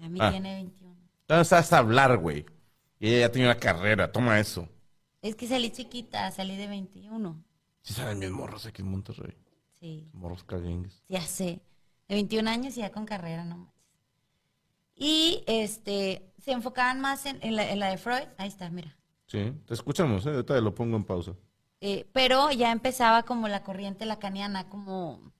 Ya 0.00 0.08
mi 0.08 0.18
Ah. 0.20 0.30
tiene 0.30 0.54
21. 0.54 0.96
No 1.28 1.44
sabes 1.44 1.72
hablar, 1.72 2.18
güey. 2.18 2.44
Y 2.98 3.08
ella 3.08 3.26
ya 3.26 3.32
tenía 3.32 3.48
una 3.48 3.58
carrera, 3.58 4.10
toma 4.10 4.38
eso. 4.40 4.68
Es 5.22 5.34
que 5.36 5.46
salí 5.46 5.70
chiquita, 5.70 6.30
salí 6.32 6.56
de 6.56 6.66
21. 6.66 7.42
Sí 7.82 7.94
saben 7.94 8.18
mis 8.18 8.30
morros 8.30 8.66
aquí 8.66 8.82
en 8.82 8.88
Monterrey. 8.90 9.36
Sí. 9.78 10.08
Morros 10.12 10.44
caguengues. 10.44 11.02
Ya 11.08 11.22
sé. 11.22 11.60
De 12.08 12.14
21 12.14 12.48
años 12.48 12.76
y 12.76 12.80
ya 12.80 12.90
con 12.90 13.06
carrera, 13.06 13.44
no. 13.44 13.72
Y 14.96 15.42
este 15.46 16.32
se 16.42 16.52
enfocaban 16.52 17.00
más 17.00 17.26
en, 17.26 17.38
en 17.42 17.54
la, 17.56 17.70
en 17.70 17.78
la 17.80 17.88
de 17.90 17.98
Freud. 17.98 18.26
Ahí 18.38 18.48
está, 18.48 18.70
mira. 18.70 18.96
Sí, 19.26 19.52
te 19.66 19.74
escuchamos, 19.74 20.24
¿eh? 20.26 20.30
ahorita 20.30 20.60
lo 20.60 20.74
pongo 20.74 20.96
en 20.96 21.04
pausa. 21.04 21.32
Eh, 21.80 22.08
pero 22.12 22.50
ya 22.52 22.72
empezaba 22.72 23.24
como 23.24 23.48
la 23.48 23.62
corriente 23.62 24.06
lacaniana, 24.06 24.68
como, 24.68 25.32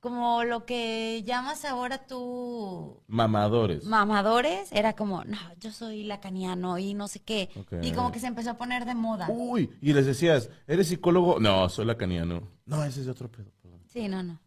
como 0.00 0.42
lo 0.44 0.64
que 0.64 1.22
llamas 1.24 1.64
ahora 1.64 2.06
tú 2.06 3.00
Mamadores. 3.06 3.84
mamadores, 3.84 4.72
era 4.72 4.94
como, 4.94 5.24
no, 5.24 5.36
yo 5.60 5.70
soy 5.70 6.02
lacaniano 6.04 6.78
y 6.78 6.94
no 6.94 7.06
sé 7.06 7.20
qué. 7.20 7.50
Ok. 7.56 7.74
Y 7.82 7.92
como 7.92 8.10
que 8.10 8.18
se 8.18 8.26
empezó 8.26 8.50
a 8.50 8.56
poner 8.56 8.84
de 8.86 8.94
moda. 8.94 9.28
Uy, 9.30 9.70
y 9.80 9.92
les 9.92 10.06
decías, 10.06 10.50
¿eres 10.66 10.88
psicólogo? 10.88 11.38
No, 11.38 11.68
soy 11.68 11.84
lacaniano. 11.84 12.48
No, 12.64 12.82
ese 12.84 13.00
es 13.00 13.06
de 13.06 13.12
otro 13.12 13.30
pedo. 13.30 13.52
perdón. 13.62 13.80
Sí, 13.86 14.08
no, 14.08 14.22
no. 14.22 14.40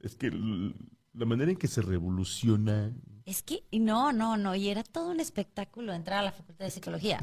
Es 0.00 0.16
que 0.16 0.30
la 0.30 1.24
manera 1.24 1.50
en 1.52 1.56
que 1.56 1.68
se 1.68 1.80
revoluciona. 1.80 2.92
Es 3.24 3.42
que, 3.42 3.64
y 3.70 3.80
no, 3.80 4.12
no, 4.12 4.36
no, 4.36 4.54
y 4.54 4.68
era 4.68 4.82
todo 4.84 5.08
un 5.10 5.20
espectáculo 5.20 5.92
entrar 5.94 6.18
a 6.18 6.22
la 6.22 6.32
facultad 6.32 6.64
de 6.66 6.70
psicología. 6.70 7.20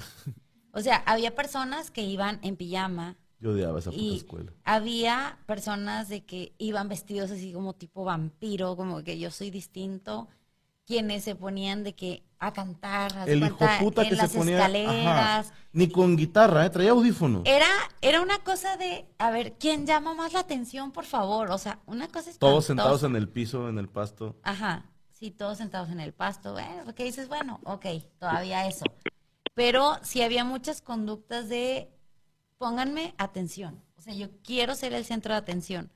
O 0.73 0.81
sea, 0.81 1.03
había 1.05 1.35
personas 1.35 1.91
que 1.91 2.01
iban 2.03 2.39
en 2.43 2.55
pijama 2.55 3.17
Yo 3.39 3.51
odiaba 3.51 3.79
esa 3.79 3.91
puta 3.91 4.01
y 4.01 4.15
escuela. 4.15 4.51
había 4.63 5.37
personas 5.45 6.07
de 6.09 6.25
que 6.25 6.53
iban 6.57 6.87
vestidos 6.89 7.29
así 7.31 7.51
como 7.53 7.73
tipo 7.73 8.03
vampiro, 8.05 8.75
como 8.77 9.03
que 9.03 9.19
yo 9.19 9.31
soy 9.31 9.51
distinto, 9.51 10.27
quienes 10.85 11.23
se 11.23 11.35
ponían 11.35 11.83
de 11.83 11.93
que 11.93 12.23
a 12.39 12.53
cantar, 12.53 13.25
de 13.25 13.33
El 13.33 13.43
hijo 13.43 13.57
puta 13.79 14.01
en 14.03 14.09
que 14.09 14.15
las 14.15 14.31
se 14.31 14.37
ponía. 14.37 14.55
escaleras. 14.57 15.47
Ajá, 15.51 15.53
ni 15.73 15.89
con 15.89 16.15
guitarra, 16.17 16.65
¿eh? 16.65 16.69
traía 16.71 16.91
audífonos. 16.91 17.43
Era, 17.45 17.67
era 18.01 18.21
una 18.21 18.39
cosa 18.39 18.77
de, 18.77 19.05
a 19.19 19.29
ver, 19.29 19.57
¿quién 19.59 19.85
llama 19.85 20.13
más 20.15 20.33
la 20.33 20.39
atención, 20.39 20.91
por 20.91 21.05
favor? 21.05 21.51
O 21.51 21.57
sea, 21.59 21.79
una 21.85 22.07
cosa 22.07 22.31
Todos 22.39 22.65
sentados 22.65 23.03
en 23.03 23.15
el 23.15 23.29
piso, 23.29 23.69
en 23.69 23.77
el 23.77 23.89
pasto. 23.89 24.39
Ajá, 24.43 24.85
sí, 25.21 25.29
todos 25.29 25.59
sentados 25.59 25.89
en 25.91 25.99
el 25.99 26.13
pasto. 26.13 26.53
Bueno, 26.53 26.81
porque 26.83 27.03
dices, 27.03 27.27
bueno, 27.27 27.59
ok, 27.63 27.85
todavía 28.19 28.67
eso. 28.67 28.85
Pero 29.53 29.99
sí 30.01 30.23
había 30.23 30.43
muchas 30.43 30.81
conductas 30.81 31.47
de, 31.47 31.91
pónganme 32.57 33.13
atención. 33.19 33.79
O 33.97 34.01
sea, 34.01 34.15
yo 34.15 34.29
quiero 34.43 34.73
ser 34.73 34.93
el 34.93 35.05
centro 35.05 35.33
de 35.33 35.37
atención. 35.39 35.91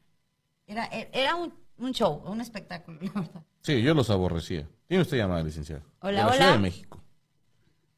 Era, 0.67 0.86
e- 0.86 1.09
era 1.11 1.36
un, 1.36 1.53
un 1.80 1.91
show, 1.91 2.21
un 2.28 2.39
espectáculo, 2.39 2.99
la 3.15 3.21
verdad. 3.21 3.43
Sí, 3.61 3.82
yo 3.82 3.95
los 3.95 4.11
aborrecía. 4.11 4.67
Tiene 4.88 5.01
usted 5.01 5.17
llamada, 5.17 5.41
licenciada. 5.41 5.82
Hola, 6.01 6.11
de 6.11 6.17
la 6.17 6.28
hola. 6.28 6.36
Ciudad 6.36 6.51
de 6.53 6.59
México. 6.59 7.01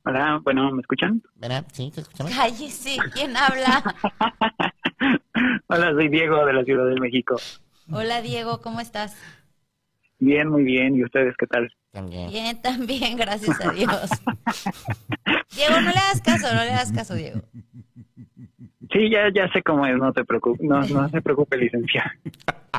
Hola, 0.06 0.40
bueno, 0.42 0.72
¿me 0.72 0.80
escuchan? 0.80 1.22
¿Verdad? 1.36 1.66
Sí, 1.74 1.92
te 1.94 2.00
escuchamos. 2.00 2.34
Cállese, 2.34 2.96
¿quién 3.12 3.36
habla? 3.36 3.84
Hola, 5.68 5.92
soy 5.92 6.08
Diego 6.08 6.46
de 6.46 6.54
la 6.54 6.64
Ciudad 6.64 6.88
de 6.88 6.98
México. 7.02 7.36
Hola, 7.92 8.22
Diego, 8.22 8.62
¿cómo 8.62 8.80
estás? 8.80 9.18
Bien, 10.20 10.48
muy 10.50 10.64
bien. 10.64 10.96
¿Y 10.96 11.04
ustedes 11.04 11.36
qué 11.38 11.48
tal? 11.48 11.72
También. 11.92 12.30
Bien, 12.30 12.62
también, 12.62 13.18
gracias 13.18 13.60
a 13.62 13.72
Dios. 13.72 14.10
Diego, 15.56 15.82
no 15.82 15.92
le 15.92 15.98
hagas 15.98 16.22
caso, 16.22 16.54
no 16.54 16.64
le 16.64 16.72
hagas 16.72 16.92
caso, 16.92 17.16
Diego. 17.16 17.42
Sí, 18.92 19.10
ya, 19.12 19.30
ya 19.34 19.52
sé 19.52 19.62
cómo 19.64 19.86
es, 19.86 19.98
no 19.98 20.14
te 20.14 20.24
preocupes, 20.24 20.62
no, 20.66 20.82
no 20.82 21.10
se 21.10 21.22
preocupe, 21.22 21.58
licenciada. 21.58 22.14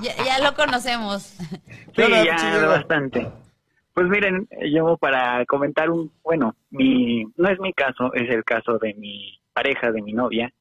Ya, 0.03 0.17
ya 0.25 0.39
lo 0.39 0.55
conocemos. 0.55 1.23
Sí, 1.95 2.03
Hola, 2.03 2.25
ya 2.25 2.37
chido. 2.37 2.69
bastante. 2.69 3.29
Pues 3.93 4.07
miren, 4.09 4.49
yo 4.73 4.97
para 4.97 5.45
comentar 5.47 5.91
un, 5.91 6.13
bueno, 6.23 6.55
mi, 6.71 7.25
no 7.37 7.49
es 7.49 7.59
mi 7.59 7.73
caso, 7.73 8.15
es 8.15 8.31
el 8.31 8.45
caso 8.45 8.79
de 8.79 8.95
mi 8.95 9.39
pareja, 9.53 9.91
de 9.91 10.01
mi 10.03 10.13
novia, 10.13 10.53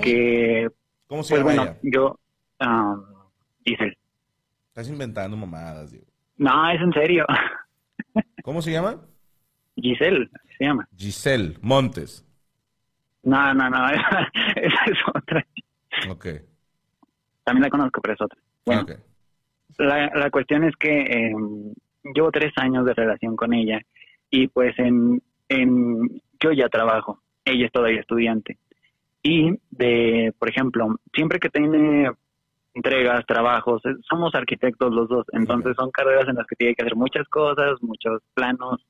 que, 0.00 0.68
¿Cómo 1.08 1.22
se 1.24 1.34
pues 1.34 1.40
llama 1.40 1.44
bueno, 1.44 1.62
ella? 1.62 1.78
yo, 1.82 2.18
um, 2.60 3.04
Giselle. 3.64 3.98
Estás 4.68 4.88
inventando 4.88 5.36
mamadas, 5.36 5.90
Diego. 5.90 6.06
No, 6.38 6.70
es 6.70 6.80
en 6.80 6.92
serio. 6.92 7.26
¿Cómo 8.42 8.62
se 8.62 8.72
llama? 8.72 9.00
Giselle, 9.76 10.28
se 10.58 10.64
llama. 10.64 10.88
Giselle 10.96 11.54
Montes. 11.60 12.24
No, 13.22 13.54
no, 13.54 13.68
no, 13.68 13.88
esa, 13.88 14.30
esa 14.56 14.84
es 14.86 14.98
otra. 15.14 15.46
Ok. 16.10 16.26
También 17.44 17.62
la 17.64 17.70
conozco, 17.70 18.00
pero 18.00 18.14
es 18.14 18.20
otra. 18.20 18.38
Bueno. 18.64 18.86
La, 19.78 20.10
la 20.14 20.30
cuestión 20.30 20.64
es 20.64 20.74
que 20.76 21.00
eh, 21.02 21.34
llevo 22.14 22.30
tres 22.30 22.52
años 22.56 22.86
de 22.86 22.94
relación 22.94 23.36
con 23.36 23.52
ella 23.52 23.80
y 24.30 24.48
pues 24.48 24.78
en, 24.78 25.22
en 25.48 26.22
yo 26.40 26.52
ya 26.52 26.68
trabajo, 26.68 27.20
ella 27.44 27.66
es 27.66 27.72
todavía 27.72 28.00
estudiante. 28.00 28.58
Y 29.22 29.58
de, 29.70 30.32
por 30.38 30.48
ejemplo, 30.48 31.00
siempre 31.12 31.40
que 31.40 31.50
tiene 31.50 32.10
entregas, 32.76 33.24
trabajos, 33.26 33.82
eh, 33.86 33.94
somos 34.08 34.34
arquitectos 34.34 34.92
los 34.92 35.08
dos, 35.08 35.24
entonces 35.32 35.74
son 35.76 35.90
carreras 35.90 36.28
en 36.28 36.36
las 36.36 36.46
que 36.46 36.56
tiene 36.56 36.74
que 36.74 36.82
hacer 36.82 36.94
muchas 36.94 37.26
cosas, 37.28 37.80
muchos 37.80 38.20
planos, 38.34 38.80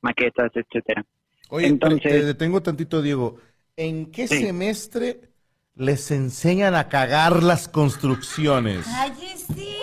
maquetas, 0.00 0.50
etcétera. 0.54 1.04
Oye, 1.50 1.66
Entonces- 1.66 2.00
te 2.02 2.22
detengo 2.24 2.62
tantito, 2.62 3.02
Diego. 3.02 3.38
¿En 3.76 4.10
qué 4.10 4.26
Sí. 4.26 4.42
semestre 4.46 5.20
les 5.74 6.10
enseñan 6.10 6.74
a 6.74 6.88
cagar 6.88 7.42
las 7.42 7.68
construcciones? 7.68 8.86
Cállese. 8.86 9.76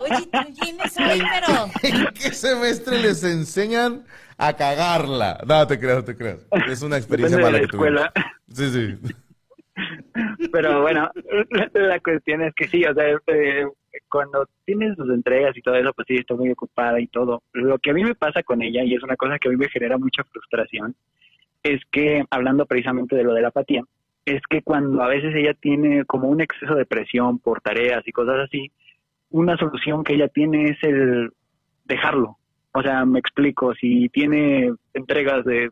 Oye, 0.00 0.28
¿tú 0.30 0.52
tienes 0.60 0.96
hoy, 0.98 1.22
pero... 1.30 1.66
¿En 1.82 2.06
qué 2.14 2.32
semestre 2.32 3.00
les 3.00 3.22
enseñan 3.24 4.04
a 4.36 4.52
cagarla? 4.54 5.40
No, 5.46 5.66
te 5.66 5.78
creas, 5.78 5.98
no 5.98 6.04
te 6.04 6.16
creas. 6.16 6.38
Es 6.68 6.82
una 6.82 6.96
experiencia 6.96 7.36
Depende 7.36 7.36
de 7.36 7.42
mala 7.42 7.58
la 7.58 7.60
que 7.60 7.68
tuvimos. 7.68 8.12
escuela. 8.12 8.12
Sí, 8.52 8.70
sí. 9.06 9.14
Pero 10.52 10.82
bueno, 10.82 11.10
la, 11.74 12.00
cuestión 12.00 12.42
es 12.42 12.54
que 12.54 12.66
sí, 12.68 12.84
o 12.84 12.94
sea, 12.94 13.04
eh, 13.26 13.66
cuando 14.08 14.46
tienes 14.64 14.96
sus 14.96 15.10
entregas 15.10 15.56
y 15.56 15.62
todo 15.62 15.74
eso, 15.76 15.92
pues 15.92 16.06
sí, 16.08 16.16
estoy 16.16 16.36
muy 16.36 16.50
ocupada 16.50 17.00
y 17.00 17.06
todo. 17.08 17.42
Lo 17.52 17.78
que 17.78 17.90
a 17.90 17.94
mí 17.94 18.04
me 18.04 18.14
pasa 18.14 18.42
con 18.42 18.62
ella, 18.62 18.82
y 18.84 18.94
es 18.94 19.02
una 19.02 19.16
cosa 19.16 19.38
que 19.38 19.48
a 19.48 19.50
mí 19.50 19.56
me 19.56 19.68
genera 19.68 19.98
mucha 19.98 20.24
frustración, 20.24 20.94
es 21.62 21.80
que, 21.90 22.24
hablando 22.30 22.66
precisamente 22.66 23.16
de 23.16 23.24
lo 23.24 23.34
de 23.34 23.42
la 23.42 23.48
apatía, 23.48 23.82
es 24.24 24.42
que 24.48 24.62
cuando 24.62 25.02
a 25.02 25.08
veces 25.08 25.34
ella 25.34 25.54
tiene 25.54 26.04
como 26.04 26.28
un 26.28 26.40
exceso 26.40 26.74
de 26.74 26.86
presión 26.86 27.38
por 27.38 27.60
tareas 27.60 28.06
y 28.06 28.12
cosas 28.12 28.40
así, 28.40 28.70
una 29.30 29.56
solución 29.56 30.04
que 30.04 30.14
ella 30.14 30.28
tiene 30.28 30.70
es 30.70 30.78
el 30.82 31.30
dejarlo. 31.84 32.36
O 32.72 32.82
sea, 32.82 33.04
me 33.04 33.18
explico, 33.18 33.74
si 33.74 34.08
tiene 34.10 34.72
entregas 34.92 35.44
de 35.44 35.70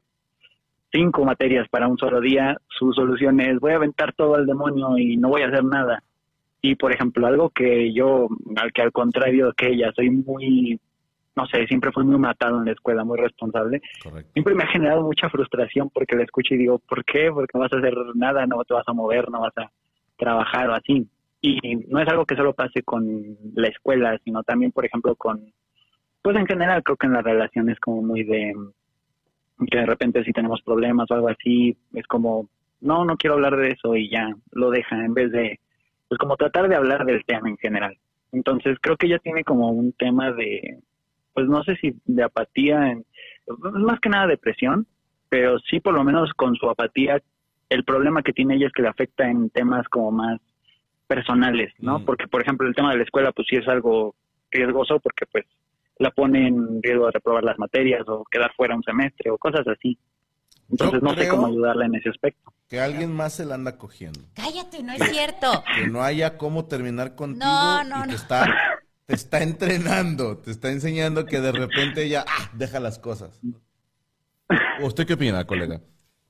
cinco 0.93 1.25
materias 1.25 1.69
para 1.69 1.89
un 1.89 1.99
solo 1.99 2.21
día, 2.21 2.57
su 2.69 2.93
solución 2.93 3.41
es 3.41 3.59
voy 3.59 3.73
a 3.73 3.77
aventar 3.77 4.13
todo 4.15 4.35
al 4.35 4.47
demonio 4.47 4.97
y 4.99 5.17
no 5.17 5.29
voy 5.29 5.43
a 5.43 5.49
hacer 5.49 5.65
nada. 5.65 6.03
Y 6.63 6.75
por 6.75 6.93
ejemplo, 6.93 7.27
algo 7.27 7.51
que 7.51 7.93
yo, 7.93 8.29
al 8.57 8.73
que 8.73 8.83
al 8.83 8.93
contrario 8.93 9.53
que 9.57 9.69
ella, 9.69 9.93
soy 9.95 10.11
muy, 10.11 10.81
no 11.37 11.47
sé, 11.47 11.67
siempre 11.67 11.93
fui 11.93 12.05
muy 12.05 12.19
matado 12.19 12.59
en 12.59 12.65
la 12.65 12.73
escuela, 12.73 13.05
muy 13.05 13.19
responsable, 13.19 13.81
Correcto. 14.03 14.33
siempre 14.33 14.55
me 14.55 14.65
ha 14.65 14.69
generado 14.69 15.03
mucha 15.03 15.29
frustración 15.29 15.91
porque 15.91 16.17
la 16.17 16.25
escucho 16.25 16.55
y 16.55 16.59
digo, 16.59 16.79
¿por 16.79 17.05
qué? 17.05 17.31
Porque 17.33 17.53
no 17.55 17.61
vas 17.61 17.73
a 17.73 17.79
hacer 17.79 17.95
nada, 18.15 18.47
no 18.47 18.65
te 18.65 18.75
vas 18.75 18.89
a 18.89 18.93
mover, 18.93 19.31
no 19.31 19.41
vas 19.41 19.57
a 19.59 19.71
trabajar 20.17 20.71
o 20.71 20.75
así. 20.75 21.07
Y 21.43 21.77
no 21.89 22.01
es 22.01 22.09
algo 22.09 22.25
que 22.25 22.35
solo 22.35 22.55
pase 22.55 22.83
con 22.83 23.37
la 23.55 23.69
escuela, 23.69 24.19
sino 24.25 24.43
también, 24.43 24.73
por 24.73 24.85
ejemplo, 24.85 25.15
con, 25.15 25.53
pues 26.23 26.37
en 26.37 26.47
general 26.47 26.83
creo 26.83 26.97
que 26.97 27.07
en 27.07 27.13
las 27.13 27.23
relaciones 27.23 27.79
como 27.79 28.03
muy 28.03 28.25
de, 28.25 28.55
que 29.71 29.79
de 29.79 29.87
repente 29.87 30.25
si 30.25 30.33
tenemos 30.33 30.61
problemas 30.63 31.11
o 31.11 31.15
algo 31.15 31.29
así, 31.29 31.77
es 31.95 32.07
como, 32.07 32.49
no, 32.81 33.05
no 33.05 33.17
quiero 33.17 33.35
hablar 33.35 33.57
de 33.57 33.71
eso 33.71 33.97
y 33.97 34.11
ya 34.11 34.35
lo 34.53 34.71
deja 34.71 35.05
en 35.05 35.15
vez 35.15 35.33
de, 35.33 35.61
pues 36.09 36.19
como 36.19 36.37
tratar 36.37 36.69
de 36.69 36.77
hablar 36.77 37.05
del 37.05 37.25
tema 37.25 37.49
en 37.49 37.57
general. 37.57 37.97
Entonces 38.33 38.77
creo 38.81 38.97
que 38.97 39.07
ella 39.07 39.19
tiene 39.19 39.45
como 39.45 39.71
un 39.71 39.93
tema 39.93 40.33
de, 40.33 40.79
pues 41.33 41.47
no 41.49 41.63
sé 41.65 41.77
si 41.77 41.95
de 42.05 42.23
apatía, 42.23 42.91
en, 42.91 43.05
más 43.61 44.01
que 44.01 44.09
nada 44.09 44.27
depresión, 44.27 44.87
pero 45.29 45.59
sí 45.61 45.81
por 45.81 45.95
lo 45.95 46.05
menos 46.05 46.33
con 46.35 46.55
su 46.57 46.69
apatía, 46.69 47.21
el 47.69 47.85
problema 47.85 48.23
que 48.23 48.33
tiene 48.33 48.57
ella 48.57 48.67
es 48.67 48.73
que 48.73 48.83
le 48.83 48.89
afecta 48.89 49.29
en 49.29 49.51
temas 49.51 49.89
como 49.89 50.13
más 50.13 50.41
personales, 51.07 51.73
¿no? 51.79 52.01
Mm. 52.01 52.05
Porque 52.05 52.29
por 52.29 52.43
ejemplo 52.43 52.69
el 52.69 52.75
tema 52.75 52.91
de 52.91 52.99
la 52.99 53.05
escuela 53.05 53.33
pues 53.33 53.47
sí 53.49 53.57
es 53.57 53.67
algo 53.69 54.15
riesgoso 54.51 55.01
porque 55.01 55.27
pues 55.27 55.47
la 55.99 56.11
pone 56.11 56.49
en 56.49 56.83
riesgo 56.83 57.07
de 57.07 57.13
reprobar 57.13 57.45
las 57.45 57.59
materias 57.59 58.03
o 58.09 58.25
quedar 58.31 58.53
fuera 58.57 58.77
un 58.77 58.83
semestre 58.83 59.31
o 59.31 59.39
cosas 59.39 59.67
así. 59.67 59.99
Entonces 60.71 61.03
no 61.03 61.15
sé 61.15 61.29
cómo 61.29 61.47
ayudarla 61.47 61.87
en 61.87 61.95
ese 61.95 62.11
aspecto. 62.11 62.53
Que 62.69 62.81
alguien 62.81 63.13
más 63.13 63.35
se 63.35 63.45
la 63.45 63.55
anda 63.55 63.79
cogiendo. 63.79 64.21
Cállate, 64.35 64.83
no 64.83 64.93
es 64.93 65.03
cierto. 65.11 65.63
Que 65.77 65.87
no 65.87 66.03
haya 66.03 66.37
cómo 66.37 66.67
terminar 66.67 67.15
contigo 67.15 67.45
No, 67.45 67.85
no, 67.85 67.99
y 67.99 68.03
te 68.03 68.07
no. 68.09 68.15
está, 68.15 68.47
te 69.07 69.15
está 69.15 69.43
entrenando, 69.43 70.39
te 70.39 70.51
está 70.51 70.71
enseñando 70.71 71.25
que 71.25 71.41
de 71.41 71.53
repente 71.53 72.05
ella 72.05 72.25
ah, 72.27 72.51
deja 72.55 72.81
las 72.81 72.99
cosas. 72.99 73.41
¿O 74.83 74.87
¿Usted 74.87 75.07
qué 75.07 75.15
opina, 75.15 75.47
colega? 75.47 75.81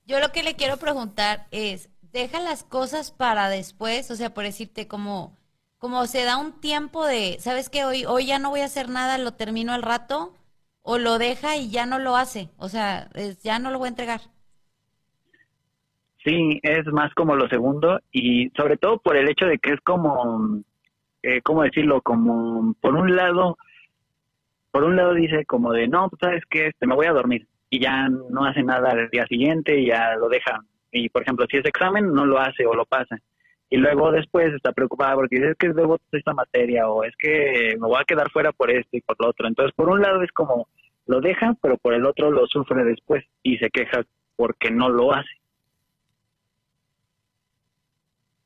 Yo 0.04 0.20
lo 0.20 0.30
que 0.30 0.42
le 0.42 0.54
quiero 0.54 0.76
preguntar 0.76 1.46
es, 1.50 1.88
deja 2.12 2.38
las 2.40 2.62
cosas 2.62 3.10
para 3.10 3.48
después, 3.48 4.10
o 4.10 4.16
sea, 4.16 4.32
por 4.34 4.44
decirte 4.44 4.86
como, 4.86 5.36
como 5.78 6.06
se 6.06 6.24
da 6.24 6.38
un 6.38 6.60
tiempo 6.60 7.06
de, 7.06 7.36
¿sabes 7.38 7.70
qué? 7.70 7.84
Hoy, 7.84 8.04
hoy 8.06 8.26
ya 8.26 8.38
no 8.38 8.50
voy 8.50 8.60
a 8.60 8.66
hacer 8.66 8.88
nada, 8.88 9.18
lo 9.18 9.32
termino 9.34 9.72
al 9.72 9.82
rato, 9.82 10.34
o 10.82 10.98
lo 10.98 11.18
deja 11.18 11.56
y 11.56 11.70
ya 11.70 11.84
no 11.84 11.98
lo 11.98 12.16
hace, 12.16 12.48
o 12.58 12.68
sea, 12.68 13.10
ya 13.42 13.58
no 13.58 13.70
lo 13.70 13.78
voy 13.78 13.86
a 13.86 13.90
entregar. 13.90 14.20
Sí, 16.24 16.58
es 16.62 16.86
más 16.86 17.12
como 17.14 17.36
lo 17.36 17.48
segundo 17.48 18.00
y 18.10 18.50
sobre 18.56 18.76
todo 18.76 18.98
por 18.98 19.16
el 19.16 19.28
hecho 19.28 19.46
de 19.46 19.58
que 19.58 19.72
es 19.74 19.80
como, 19.80 20.62
eh, 21.22 21.40
¿cómo 21.42 21.62
decirlo? 21.62 22.02
Como, 22.02 22.74
por 22.80 22.94
un 22.94 23.14
lado, 23.14 23.58
por 24.70 24.84
un 24.84 24.96
lado 24.96 25.14
dice 25.14 25.44
como 25.44 25.72
de, 25.72 25.88
no, 25.88 26.08
pues 26.08 26.20
sabes 26.20 26.44
que 26.48 26.68
este, 26.68 26.86
me 26.86 26.94
voy 26.94 27.06
a 27.06 27.12
dormir 27.12 27.46
y 27.70 27.80
ya 27.80 28.08
no 28.08 28.44
hace 28.44 28.62
nada 28.62 28.92
el 28.92 29.10
día 29.10 29.26
siguiente 29.26 29.78
y 29.78 29.86
ya 29.86 30.14
lo 30.16 30.28
deja. 30.28 30.60
Y 30.92 31.08
por 31.08 31.22
ejemplo, 31.22 31.46
si 31.50 31.58
es 31.58 31.64
examen, 31.64 32.12
no 32.12 32.26
lo 32.26 32.38
hace 32.38 32.64
o 32.64 32.74
lo 32.74 32.86
pasa. 32.86 33.18
Y 33.68 33.78
luego 33.78 34.12
después 34.12 34.52
está 34.54 34.72
preocupada 34.72 35.14
porque 35.14 35.36
dice, 35.36 35.50
es 35.50 35.56
que 35.58 35.68
debo 35.72 35.98
esta 36.12 36.32
materia 36.34 36.88
o 36.88 37.02
es 37.04 37.14
que 37.18 37.76
me 37.80 37.88
voy 37.88 37.98
a 38.00 38.04
quedar 38.04 38.30
fuera 38.30 38.52
por 38.52 38.70
esto 38.70 38.96
y 38.96 39.00
por 39.00 39.16
lo 39.20 39.28
otro. 39.30 39.48
Entonces, 39.48 39.74
por 39.74 39.88
un 39.88 40.00
lado 40.00 40.22
es 40.22 40.30
como 40.32 40.68
lo 41.06 41.20
deja, 41.20 41.56
pero 41.60 41.76
por 41.78 41.92
el 41.94 42.06
otro 42.06 42.30
lo 42.30 42.46
sufre 42.46 42.84
después 42.84 43.24
y 43.42 43.58
se 43.58 43.68
queja 43.70 44.02
porque 44.36 44.70
no 44.70 44.88
lo 44.88 45.12
hace. 45.12 45.28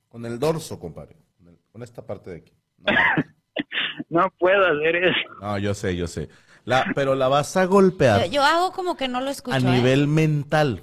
Con 0.09 0.25
el 0.27 0.39
dorso, 0.39 0.79
compadre. 0.79 1.17
Con, 1.39 1.49
el- 1.49 1.59
con 1.73 1.83
esta 1.83 2.05
parte 2.07 2.31
de 2.31 2.37
aquí. 2.39 2.53
No, 2.79 2.93
No 4.09 4.31
puedo 4.39 4.67
hacer 4.67 4.97
eso. 4.97 5.35
no, 5.41 5.59
yo 5.59 5.75
sé, 5.75 5.97
yo 5.97 6.07
sé. 6.07 6.29
La, 6.65 6.85
pero 6.95 7.15
la 7.15 7.29
vas 7.29 7.57
a 7.57 7.65
golpear 7.65 8.25
Yo, 8.27 8.33
yo 8.33 8.43
hago 8.43 8.73
como 8.73 8.97
que 8.97 9.09
no 9.09 9.21
lo 9.21 9.31
escucho. 9.31 9.57
a 9.57 9.61
¿eh? 9.61 9.63
nivel 9.63 10.07
mental. 10.09 10.83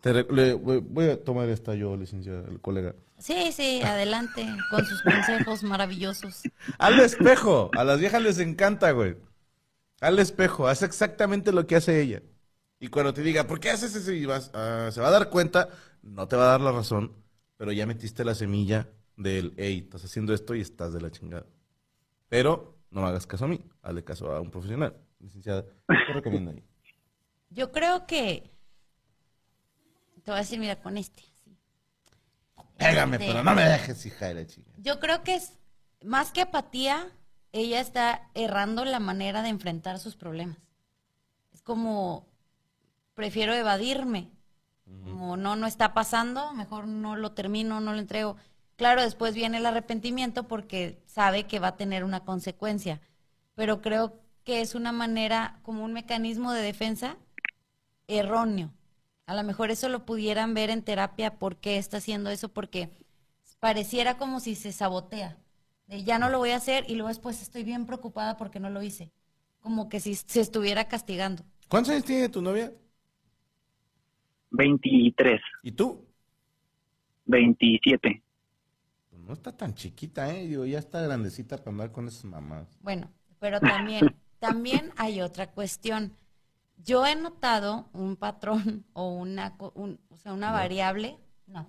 Te 0.00 0.12
le- 0.12 0.54
voy 0.54 0.80
voy 0.82 1.08
a 1.10 1.22
tomar 1.22 1.48
esta 1.48 1.74
yo, 1.74 1.96
licenciada, 1.96 2.46
el 2.48 2.60
colega. 2.60 2.94
Sí, 3.24 3.52
sí, 3.52 3.80
adelante, 3.80 4.46
con 4.68 4.84
sus 4.84 5.00
consejos 5.02 5.62
maravillosos. 5.62 6.42
Al 6.76 7.00
espejo. 7.00 7.70
A 7.74 7.82
las 7.82 7.98
viejas 7.98 8.20
les 8.20 8.38
encanta, 8.38 8.90
güey. 8.90 9.16
Al 10.02 10.18
espejo. 10.18 10.68
Haz 10.68 10.82
exactamente 10.82 11.50
lo 11.50 11.66
que 11.66 11.76
hace 11.76 12.02
ella. 12.02 12.22
Y 12.78 12.88
cuando 12.88 13.14
te 13.14 13.22
diga, 13.22 13.46
¿por 13.46 13.60
qué 13.60 13.70
haces 13.70 13.96
eso? 13.96 14.12
Y 14.12 14.26
vas, 14.26 14.50
ah, 14.52 14.90
se 14.92 15.00
va 15.00 15.08
a 15.08 15.10
dar 15.10 15.30
cuenta, 15.30 15.70
no 16.02 16.28
te 16.28 16.36
va 16.36 16.42
a 16.42 16.48
dar 16.48 16.60
la 16.60 16.72
razón, 16.72 17.16
pero 17.56 17.72
ya 17.72 17.86
metiste 17.86 18.26
la 18.26 18.34
semilla 18.34 18.90
del, 19.16 19.54
hey, 19.56 19.84
estás 19.84 20.04
haciendo 20.04 20.34
esto 20.34 20.54
y 20.54 20.60
estás 20.60 20.92
de 20.92 21.00
la 21.00 21.10
chingada. 21.10 21.46
Pero 22.28 22.76
no 22.90 23.00
me 23.00 23.08
hagas 23.08 23.26
caso 23.26 23.46
a 23.46 23.48
mí, 23.48 23.64
hazle 23.80 24.04
caso 24.04 24.30
a 24.32 24.40
un 24.42 24.50
profesional. 24.50 24.98
Licenciada, 25.18 25.64
¿qué 25.88 26.12
recomienda 26.12 26.52
ahí? 26.52 26.62
Yo 27.48 27.72
creo 27.72 28.06
que. 28.06 28.50
Te 30.24 30.30
voy 30.30 30.34
a 30.34 30.42
decir, 30.42 30.60
mira, 30.60 30.82
con 30.82 30.98
este. 30.98 31.33
Pégame, 32.76 33.16
Este, 33.16 33.28
pero 33.28 33.44
no 33.44 33.54
me 33.54 33.64
dejes, 33.64 34.04
hija 34.06 34.26
de 34.26 34.34
la 34.34 34.46
chingada. 34.46 34.76
Yo 34.78 35.00
creo 35.00 35.22
que 35.22 35.34
es 35.34 35.58
más 36.02 36.32
que 36.32 36.42
apatía, 36.42 37.08
ella 37.52 37.80
está 37.80 38.28
errando 38.34 38.84
la 38.84 39.00
manera 39.00 39.42
de 39.42 39.48
enfrentar 39.48 39.98
sus 39.98 40.16
problemas. 40.16 40.58
Es 41.52 41.62
como, 41.62 42.26
prefiero 43.14 43.54
evadirme. 43.54 44.30
Como 44.84 45.38
no, 45.38 45.56
no 45.56 45.66
está 45.66 45.94
pasando, 45.94 46.52
mejor 46.52 46.86
no 46.86 47.16
lo 47.16 47.32
termino, 47.32 47.80
no 47.80 47.94
lo 47.94 47.98
entrego. 47.98 48.36
Claro, 48.76 49.02
después 49.02 49.34
viene 49.34 49.58
el 49.58 49.66
arrepentimiento 49.66 50.46
porque 50.46 51.02
sabe 51.06 51.44
que 51.44 51.58
va 51.58 51.68
a 51.68 51.76
tener 51.76 52.04
una 52.04 52.20
consecuencia. 52.20 53.00
Pero 53.54 53.80
creo 53.80 54.20
que 54.44 54.60
es 54.60 54.74
una 54.74 54.92
manera, 54.92 55.58
como 55.62 55.84
un 55.84 55.94
mecanismo 55.94 56.52
de 56.52 56.60
defensa 56.60 57.16
erróneo. 58.08 58.72
A 59.26 59.34
lo 59.34 59.42
mejor 59.42 59.70
eso 59.70 59.88
lo 59.88 60.04
pudieran 60.04 60.54
ver 60.54 60.70
en 60.70 60.82
terapia, 60.82 61.38
por 61.38 61.56
qué 61.56 61.78
está 61.78 61.96
haciendo 61.98 62.30
eso, 62.30 62.48
porque 62.50 62.90
pareciera 63.58 64.18
como 64.18 64.40
si 64.40 64.54
se 64.54 64.72
sabotea. 64.72 65.38
De 65.86 66.02
ya 66.04 66.18
no 66.18 66.28
lo 66.28 66.38
voy 66.38 66.50
a 66.50 66.56
hacer 66.56 66.84
y 66.88 66.94
luego 66.94 67.08
después 67.08 67.40
estoy 67.42 67.64
bien 67.64 67.86
preocupada 67.86 68.36
porque 68.36 68.60
no 68.60 68.70
lo 68.70 68.82
hice. 68.82 69.10
Como 69.60 69.88
que 69.88 70.00
si 70.00 70.14
se 70.14 70.40
estuviera 70.40 70.88
castigando. 70.88 71.42
¿Cuántos 71.68 71.92
años 71.92 72.04
tiene 72.04 72.28
tu 72.28 72.42
novia? 72.42 72.72
23, 74.50 75.40
¿Y 75.62 75.72
tú? 75.72 76.06
27. 77.26 78.22
Pues 79.10 79.22
no 79.22 79.32
está 79.32 79.56
tan 79.56 79.74
chiquita, 79.74 80.32
¿eh? 80.34 80.46
Digo, 80.46 80.64
ya 80.66 80.78
está 80.78 81.00
grandecita 81.00 81.56
para 81.58 81.70
andar 81.70 81.92
con 81.92 82.06
esas 82.08 82.24
mamás. 82.24 82.68
Bueno, 82.82 83.10
pero 83.40 83.60
también, 83.60 84.14
también 84.38 84.92
hay 84.96 85.22
otra 85.22 85.50
cuestión. 85.50 86.12
Yo 86.84 87.06
he 87.06 87.16
notado 87.16 87.88
un 87.92 88.16
patrón 88.16 88.84
o 88.92 89.08
una, 89.08 89.56
un- 89.74 90.00
o 90.10 90.18
sea, 90.18 90.32
una 90.32 90.52
variable, 90.52 91.18
no. 91.46 91.66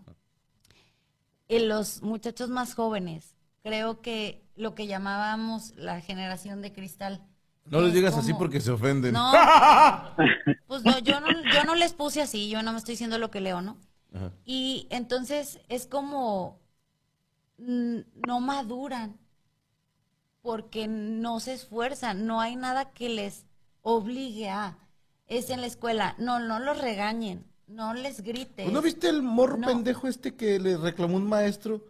En 1.47 1.67
los 1.69 2.01
muchachos 2.01 2.49
más 2.49 2.73
jóvenes, 2.73 3.35
creo 3.63 4.01
que 4.01 4.43
lo 4.55 4.73
que 4.73 4.87
llamábamos 4.87 5.75
la 5.75 6.01
generación 6.01 6.61
de 6.61 6.73
cristal. 6.73 7.23
No 7.65 7.79
les 7.81 7.89
es 7.89 7.95
digas 7.95 8.17
así 8.17 8.33
porque 8.33 8.61
se 8.61 8.71
ofenden. 8.71 9.13
No, 9.13 9.31
pues 10.67 10.83
no, 10.83 10.99
yo 10.99 11.19
no, 11.19 11.27
yo 11.53 11.63
no 11.65 11.75
les 11.75 11.93
puse 11.93 12.21
así, 12.21 12.49
yo 12.49 12.61
no 12.63 12.71
me 12.71 12.77
estoy 12.77 12.93
diciendo 12.93 13.17
lo 13.17 13.31
que 13.31 13.41
leo, 13.41 13.61
¿no? 13.61 13.77
Ajá. 14.13 14.31
Y 14.45 14.87
entonces 14.89 15.59
es 15.69 15.85
como 15.87 16.59
no 17.57 18.39
maduran 18.39 19.17
porque 20.41 20.87
no 20.87 21.39
se 21.39 21.53
esfuerzan, 21.53 22.25
no 22.27 22.39
hay 22.41 22.55
nada 22.55 22.91
que 22.91 23.09
les 23.09 23.45
obligue 23.81 24.49
a. 24.49 24.77
Es 25.27 25.49
en 25.49 25.61
la 25.61 25.67
escuela, 25.67 26.15
no, 26.19 26.39
no 26.39 26.59
los 26.59 26.79
regañen, 26.81 27.45
no 27.67 27.93
les 27.93 28.21
grites. 28.21 28.65
¿Pues 28.65 28.73
¿No 28.73 28.81
viste 28.81 29.09
el 29.09 29.21
morro 29.21 29.57
No. 29.57 29.67
pendejo 29.67 30.07
este 30.07 30.35
que 30.35 30.59
le 30.59 30.77
reclamó 30.77 31.17
un 31.17 31.27
maestro 31.27 31.83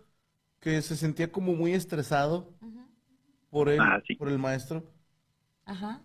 que 0.59 0.81
se 0.81 0.95
sentía 0.95 1.31
como 1.31 1.53
muy 1.53 1.73
estresado 1.73 2.53
por 3.49 3.69
él, 3.69 3.79
Ah, 3.81 4.01
sí. 4.07 4.15
por 4.17 4.29
el 4.29 4.37
maestro? 4.39 4.83
Ajá. 5.65 6.01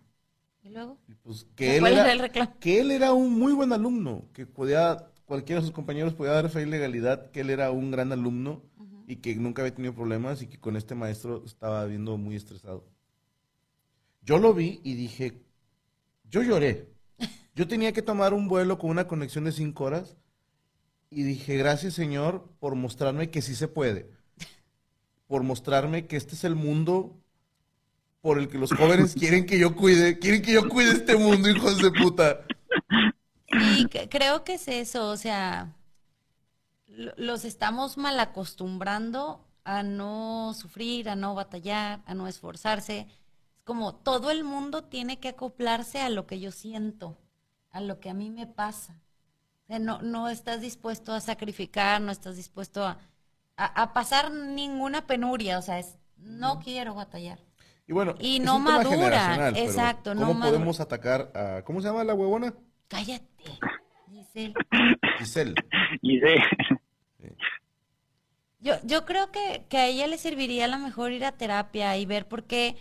¿Y 0.62 0.70
luego? 0.70 0.98
Y 1.08 1.14
pues 1.14 1.46
que 1.56 1.76
él, 1.76 1.80
¿Cuál 1.82 1.92
era, 1.94 2.02
era 2.04 2.12
el 2.12 2.18
reclamo? 2.20 2.52
que 2.60 2.80
él 2.80 2.90
era 2.90 3.12
un 3.12 3.38
muy 3.38 3.52
buen 3.52 3.72
alumno, 3.72 4.28
que 4.32 4.46
podía, 4.46 5.10
cualquiera 5.26 5.60
de 5.60 5.66
sus 5.66 5.74
compañeros 5.74 6.14
podía 6.14 6.32
dar 6.32 6.48
fe 6.50 6.62
y 6.62 6.66
legalidad, 6.66 7.30
que 7.30 7.40
él 7.40 7.50
era 7.50 7.70
un 7.70 7.90
gran 7.90 8.12
alumno 8.12 8.62
y 9.06 9.16
que 9.16 9.34
nunca 9.36 9.62
había 9.62 9.74
tenido 9.74 9.94
problemas 9.94 10.42
y 10.42 10.46
que 10.46 10.60
con 10.60 10.76
este 10.76 10.94
maestro 10.94 11.42
estaba 11.44 11.84
viendo 11.86 12.16
muy 12.16 12.36
estresado. 12.36 12.84
Yo 14.22 14.38
lo 14.38 14.54
vi 14.54 14.80
y 14.84 14.94
dije, 14.94 15.42
yo 16.24 16.42
lloré. 16.42 16.89
Yo 17.60 17.68
tenía 17.68 17.92
que 17.92 18.00
tomar 18.00 18.32
un 18.32 18.48
vuelo 18.48 18.78
con 18.78 18.88
una 18.88 19.06
conexión 19.06 19.44
de 19.44 19.52
cinco 19.52 19.84
horas 19.84 20.16
y 21.10 21.24
dije, 21.24 21.58
gracias 21.58 21.92
Señor 21.92 22.48
por 22.58 22.74
mostrarme 22.74 23.28
que 23.28 23.42
sí 23.42 23.54
se 23.54 23.68
puede. 23.68 24.10
Por 25.26 25.42
mostrarme 25.42 26.06
que 26.06 26.16
este 26.16 26.36
es 26.36 26.44
el 26.44 26.54
mundo 26.54 27.20
por 28.22 28.38
el 28.38 28.48
que 28.48 28.56
los 28.56 28.72
jóvenes 28.72 29.14
quieren 29.18 29.44
que 29.44 29.58
yo 29.58 29.76
cuide, 29.76 30.18
quieren 30.18 30.40
que 30.40 30.54
yo 30.54 30.70
cuide 30.70 30.92
este 30.92 31.16
mundo, 31.18 31.50
hijos 31.50 31.76
de 31.82 31.90
puta. 31.90 32.46
Sí, 33.52 33.86
creo 34.08 34.42
que 34.42 34.54
es 34.54 34.66
eso, 34.66 35.10
o 35.10 35.18
sea, 35.18 35.76
lo- 36.86 37.12
los 37.18 37.44
estamos 37.44 37.98
mal 37.98 38.18
acostumbrando 38.20 39.44
a 39.64 39.82
no 39.82 40.54
sufrir, 40.54 41.10
a 41.10 41.14
no 41.14 41.34
batallar, 41.34 42.02
a 42.06 42.14
no 42.14 42.26
esforzarse. 42.26 43.06
Es 43.58 43.64
como 43.64 43.94
todo 43.96 44.30
el 44.30 44.44
mundo 44.44 44.84
tiene 44.84 45.20
que 45.20 45.28
acoplarse 45.28 46.00
a 46.00 46.08
lo 46.08 46.26
que 46.26 46.40
yo 46.40 46.52
siento, 46.52 47.18
a 47.72 47.80
lo 47.80 48.00
que 48.00 48.10
a 48.10 48.14
mí 48.14 48.30
me 48.30 48.46
pasa. 48.46 48.94
O 49.64 49.66
sea, 49.68 49.78
no, 49.78 50.02
no 50.02 50.28
estás 50.28 50.60
dispuesto 50.60 51.12
a 51.12 51.20
sacrificar, 51.20 52.00
no 52.00 52.12
estás 52.12 52.36
dispuesto 52.36 52.84
a, 52.84 52.98
a- 53.56 53.82
a 53.82 53.92
pasar 53.92 54.30
ninguna 54.32 55.06
penuria, 55.06 55.58
o 55.58 55.62
sea, 55.62 55.78
es, 55.78 55.98
no 56.16 56.60
quiero 56.60 56.94
batallar. 56.94 57.38
Y 57.86 57.92
bueno, 57.92 58.14
Y 58.20 58.40
no 58.40 58.62
pero 58.64 58.90
exacto, 59.56 60.14
no 60.14 60.26
¿Cómo 60.26 60.40
podemos 60.40 60.80
atacar 60.80 61.32
a, 61.34 61.62
¿cómo 61.64 61.80
se 61.80 61.88
llama 61.88 62.04
la 62.04 62.14
huevona? 62.14 62.54
Cállate, 62.88 63.44
Giselle. 64.10 64.54
Giselle. 65.18 65.54
De, 66.02 66.42
Yo, 68.60 68.74
yo 68.84 69.06
creo 69.06 69.30
que, 69.32 69.66
que 69.68 69.78
a 69.78 69.86
ella 69.86 70.06
le 70.06 70.18
serviría 70.18 70.66
a 70.66 70.68
lo 70.68 70.78
mejor 70.78 71.12
ir 71.12 71.24
a 71.24 71.32
terapia 71.36 71.96
y 71.96 72.04
ver 72.06 72.28
por 72.28 72.44
qué, 72.44 72.76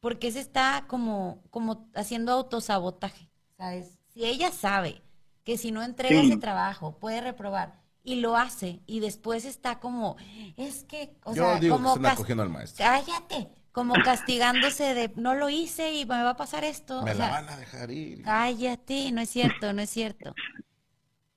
por 0.00 0.18
qué 0.18 0.32
se 0.32 0.40
está 0.40 0.84
como, 0.88 1.42
como 1.50 1.88
haciendo 1.94 2.32
autosabotaje. 2.32 3.30
¿Sabes? 3.56 3.98
Si 4.12 4.24
ella 4.24 4.50
sabe 4.50 5.02
que 5.44 5.56
si 5.58 5.72
no 5.72 5.82
entrega 5.82 6.20
Sí. 6.20 6.28
ese 6.28 6.36
trabajo 6.38 6.98
puede 6.98 7.20
reprobar 7.20 7.80
y 8.04 8.16
lo 8.16 8.36
hace 8.36 8.80
y 8.86 9.00
después 9.00 9.44
está 9.44 9.78
como, 9.80 10.16
es 10.56 10.84
que, 10.84 11.16
o 11.24 11.34
Yo 11.34 11.44
sea, 11.44 11.60
digo 11.60 11.76
que 11.76 11.82
como 11.82 11.92
se 11.94 11.96
anda 11.98 12.08
cas- 12.10 12.18
cogiendo 12.18 12.42
al 12.42 12.48
maestro. 12.50 12.84
cállate, 12.84 13.48
como 13.72 13.94
castigándose 14.04 14.94
de 14.94 15.12
no 15.16 15.34
lo 15.34 15.48
hice 15.48 15.94
y 15.94 16.04
me 16.04 16.22
va 16.22 16.30
a 16.30 16.36
pasar 16.36 16.62
esto. 16.64 17.02
Me 17.02 17.12
o 17.12 17.14
la 17.14 17.24
sea, 17.24 17.30
van 17.30 17.48
a 17.48 17.56
dejar 17.56 17.90
ir. 17.90 18.22
Cállate, 18.22 19.10
no 19.12 19.20
es 19.20 19.30
cierto, 19.30 19.72
no 19.72 19.82
es 19.82 19.90
cierto. 19.90 20.34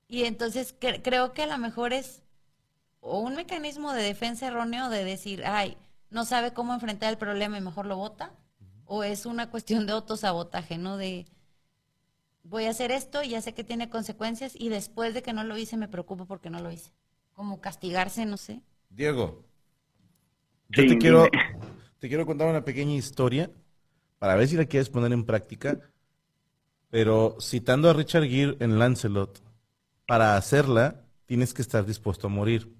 Y 0.08 0.24
entonces 0.24 0.78
cre- 0.78 1.00
creo 1.02 1.32
que 1.32 1.42
a 1.42 1.46
lo 1.46 1.58
mejor 1.58 1.92
es 1.92 2.22
o 3.00 3.20
un 3.20 3.36
mecanismo 3.36 3.92
de 3.92 4.02
defensa 4.02 4.48
erróneo 4.48 4.88
de 4.88 5.04
decir, 5.04 5.44
ay, 5.46 5.76
no 6.10 6.24
sabe 6.24 6.52
cómo 6.52 6.74
enfrentar 6.74 7.10
el 7.10 7.18
problema 7.18 7.56
y 7.58 7.60
mejor 7.60 7.86
lo 7.86 7.96
vota, 7.96 8.32
o 8.84 9.02
es 9.02 9.26
una 9.26 9.48
cuestión 9.50 9.86
de 9.86 9.92
autosabotaje, 9.92 10.76
¿no? 10.78 10.96
De 10.96 11.26
voy 12.48 12.64
a 12.66 12.70
hacer 12.70 12.90
esto 12.92 13.22
y 13.22 13.30
ya 13.30 13.40
sé 13.42 13.54
que 13.54 13.64
tiene 13.64 13.90
consecuencias 13.90 14.54
y 14.56 14.68
después 14.68 15.14
de 15.14 15.22
que 15.22 15.32
no 15.32 15.44
lo 15.44 15.56
hice 15.58 15.76
me 15.76 15.88
preocupo 15.88 16.26
porque 16.26 16.50
no 16.50 16.60
lo 16.60 16.70
hice. 16.72 16.92
Como 17.32 17.60
castigarse, 17.60 18.24
no 18.26 18.36
sé. 18.36 18.62
Diego, 18.90 19.44
yo 20.68 20.82
Sí, 20.82 20.86
te 20.86 20.98
quiero, 20.98 21.28
dime. 21.30 21.30
te 21.98 22.08
quiero 22.08 22.26
contar 22.26 22.48
una 22.48 22.64
pequeña 22.64 22.94
historia 22.94 23.50
para 24.18 24.36
ver 24.36 24.48
si 24.48 24.56
la 24.56 24.66
quieres 24.66 24.90
poner 24.90 25.12
en 25.12 25.24
práctica, 25.24 25.80
pero 26.90 27.36
citando 27.40 27.90
a 27.90 27.92
Richard 27.92 28.24
Gere 28.24 28.56
en 28.60 28.78
Lancelot, 28.78 29.42
para 30.06 30.36
hacerla 30.36 31.04
tienes 31.26 31.54
que 31.54 31.62
estar 31.62 31.84
dispuesto 31.86 32.28
a 32.28 32.30
morir. 32.30 32.72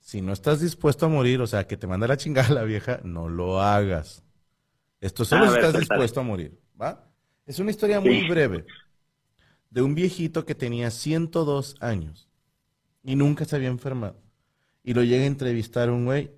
Si 0.00 0.20
no 0.20 0.32
estás 0.32 0.60
dispuesto 0.60 1.06
a 1.06 1.08
morir, 1.08 1.40
o 1.40 1.46
sea, 1.46 1.66
que 1.66 1.76
te 1.76 1.86
manda 1.86 2.06
la 2.08 2.16
chingada 2.16 2.50
la 2.54 2.64
vieja, 2.64 3.00
no 3.04 3.28
lo 3.28 3.60
hagas. 3.60 4.24
Esto 5.00 5.24
solo 5.24 5.46
A 5.46 5.48
si 5.48 5.54
ver, 5.54 5.64
estás 5.64 5.78
dispuesto 5.80 6.20
a 6.20 6.24
morir, 6.24 6.60
¿va? 6.80 7.11
Es 7.46 7.58
una 7.58 7.70
historia 7.70 8.00
muy 8.00 8.28
breve 8.28 8.64
de 9.70 9.82
un 9.82 9.94
viejito 9.94 10.44
que 10.44 10.54
tenía 10.54 10.90
102 10.90 11.76
años 11.80 12.28
y 13.02 13.16
nunca 13.16 13.44
se 13.44 13.56
había 13.56 13.68
enfermado. 13.68 14.16
Y 14.84 14.94
lo 14.94 15.02
llega 15.02 15.24
a 15.24 15.26
entrevistar 15.26 15.90
un 15.90 16.04
güey 16.04 16.30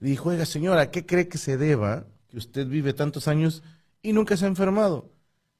y 0.00 0.04
dijo, 0.04 0.28
oiga 0.28 0.46
señora, 0.46 0.90
¿qué 0.90 1.04
cree 1.04 1.28
que 1.28 1.38
se 1.38 1.56
deba 1.56 2.06
que 2.28 2.36
usted 2.36 2.66
vive 2.66 2.92
tantos 2.92 3.26
años 3.26 3.62
y 4.02 4.12
nunca 4.12 4.36
se 4.36 4.44
ha 4.44 4.48
enfermado? 4.48 5.12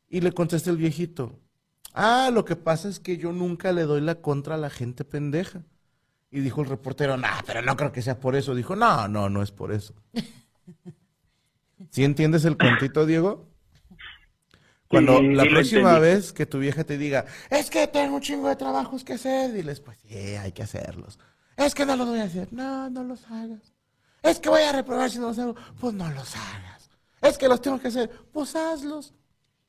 Y 0.08 0.20
le 0.20 0.32
contesta 0.32 0.70
el 0.70 0.76
viejito, 0.76 1.40
ah, 1.94 2.30
lo 2.32 2.44
que 2.44 2.54
pasa 2.54 2.88
es 2.88 3.00
que 3.00 3.16
yo 3.16 3.32
nunca 3.32 3.72
le 3.72 3.82
doy 3.82 4.00
la 4.02 4.16
contra 4.16 4.54
a 4.54 4.58
la 4.58 4.70
gente 4.70 5.04
pendeja. 5.04 5.64
Y 6.30 6.40
dijo 6.40 6.62
el 6.62 6.68
reportero, 6.68 7.16
nah, 7.16 7.42
pero 7.46 7.60
no 7.60 7.76
creo 7.76 7.92
que 7.92 8.02
sea 8.02 8.18
por 8.18 8.36
eso. 8.36 8.54
Dijo, 8.54 8.74
no, 8.74 9.06
no, 9.06 9.28
no 9.28 9.42
es 9.42 9.50
por 9.52 9.70
eso. 9.70 9.94
¿Sí 11.90 12.04
entiendes 12.04 12.44
el 12.46 12.56
contito, 12.56 13.04
Diego? 13.04 13.51
Cuando 14.92 15.20
Sí, 15.20 15.28
la 15.28 15.44
sí 15.44 15.48
próxima 15.48 15.98
vez 15.98 16.34
que 16.34 16.44
tu 16.44 16.58
vieja 16.58 16.84
te 16.84 16.98
diga, 16.98 17.24
es 17.48 17.70
que 17.70 17.86
tengo 17.86 18.16
un 18.16 18.20
chingo 18.20 18.46
de 18.46 18.56
trabajos 18.56 19.02
que 19.04 19.14
hacer, 19.14 19.50
diles, 19.50 19.80
pues 19.80 19.96
sí, 20.06 20.14
hay 20.14 20.52
que 20.52 20.62
hacerlos. 20.62 21.18
Es 21.56 21.74
que 21.74 21.86
no 21.86 21.96
los 21.96 22.06
voy 22.06 22.20
a 22.20 22.24
hacer. 22.24 22.52
No, 22.52 22.90
no 22.90 23.02
los 23.02 23.24
hagas. 23.30 23.72
Es 24.22 24.38
que 24.38 24.50
voy 24.50 24.60
a 24.60 24.70
reprobar 24.70 25.08
si 25.08 25.18
no 25.18 25.28
los 25.28 25.38
hago. 25.38 25.56
Pues 25.80 25.94
no 25.94 26.10
los 26.10 26.36
hagas. 26.36 26.90
Es 27.22 27.38
que 27.38 27.48
los 27.48 27.62
tengo 27.62 27.80
que 27.80 27.88
hacer. 27.88 28.10
Pues 28.34 28.54
hazlos. 28.54 29.14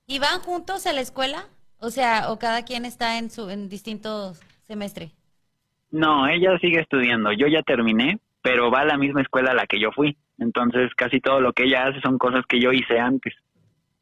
¿Y 0.07 0.19
van 0.19 0.41
juntos 0.41 0.85
a 0.87 0.91
la 0.91 0.99
escuela? 0.99 1.47
O 1.77 1.89
sea, 1.89 2.29
o 2.29 2.37
cada 2.37 2.63
quien 2.63 2.83
está 2.83 3.17
en 3.17 3.31
su 3.31 3.49
en 3.49 3.69
distintos 3.69 4.41
semestres. 4.67 5.13
No, 5.89 6.27
ella 6.27 6.57
sigue 6.59 6.81
estudiando. 6.81 7.31
Yo 7.31 7.47
ya 7.47 7.63
terminé, 7.63 8.19
pero 8.41 8.69
va 8.69 8.81
a 8.81 8.85
la 8.85 8.97
misma 8.97 9.21
escuela 9.21 9.51
a 9.51 9.55
la 9.55 9.67
que 9.67 9.79
yo 9.79 9.91
fui. 9.93 10.17
Entonces, 10.37 10.91
casi 10.97 11.21
todo 11.21 11.39
lo 11.39 11.53
que 11.53 11.63
ella 11.63 11.87
hace 11.87 12.01
son 12.01 12.17
cosas 12.17 12.43
que 12.45 12.59
yo 12.59 12.73
hice 12.73 12.99
antes. 12.99 13.33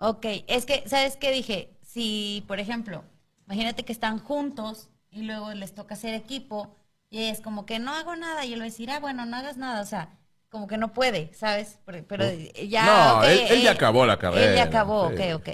Ok, 0.02 0.26
es 0.48 0.66
que, 0.66 0.84
¿sabes 0.90 1.16
qué 1.18 1.32
dije? 1.32 1.78
Si, 1.84 2.44
por 2.48 2.60
ejemplo, 2.60 3.04
imagínate 3.46 3.86
que 3.86 3.94
están 3.94 4.20
juntos 4.20 4.90
y 5.12 5.24
luego 5.24 5.54
les 5.54 5.76
toca 5.76 5.94
hacer 5.96 6.14
equipo 6.16 6.76
y 7.10 7.26
es 7.26 7.42
como 7.42 7.66
que 7.68 7.78
no 7.80 7.94
hago 7.94 8.16
nada 8.16 8.46
y 8.46 8.54
él 8.54 8.60
va 8.60 8.64
a 8.64 8.68
decir, 8.68 8.90
ah, 8.92 9.00
bueno, 9.00 9.26
no 9.26 9.38
hagas 9.38 9.58
nada, 9.58 9.82
o 9.82 9.86
sea, 9.86 10.18
como 10.50 10.68
que 10.68 10.78
no 10.78 10.94
puede, 10.94 11.34
¿sabes? 11.34 11.80
Pero, 11.86 12.06
pero 12.08 12.26
ya... 12.70 13.16
No, 13.16 13.24
él- 13.26 13.44
él 13.48 13.62
ya 13.62 13.72
acabó 13.72 14.06
la 14.06 14.18
Él 14.30 14.54
carrera, 14.54 14.54
ya 14.54 14.64
acabó, 14.64 15.08
sí. 15.08 15.08
ok, 15.08 15.22
ok. 15.36 15.50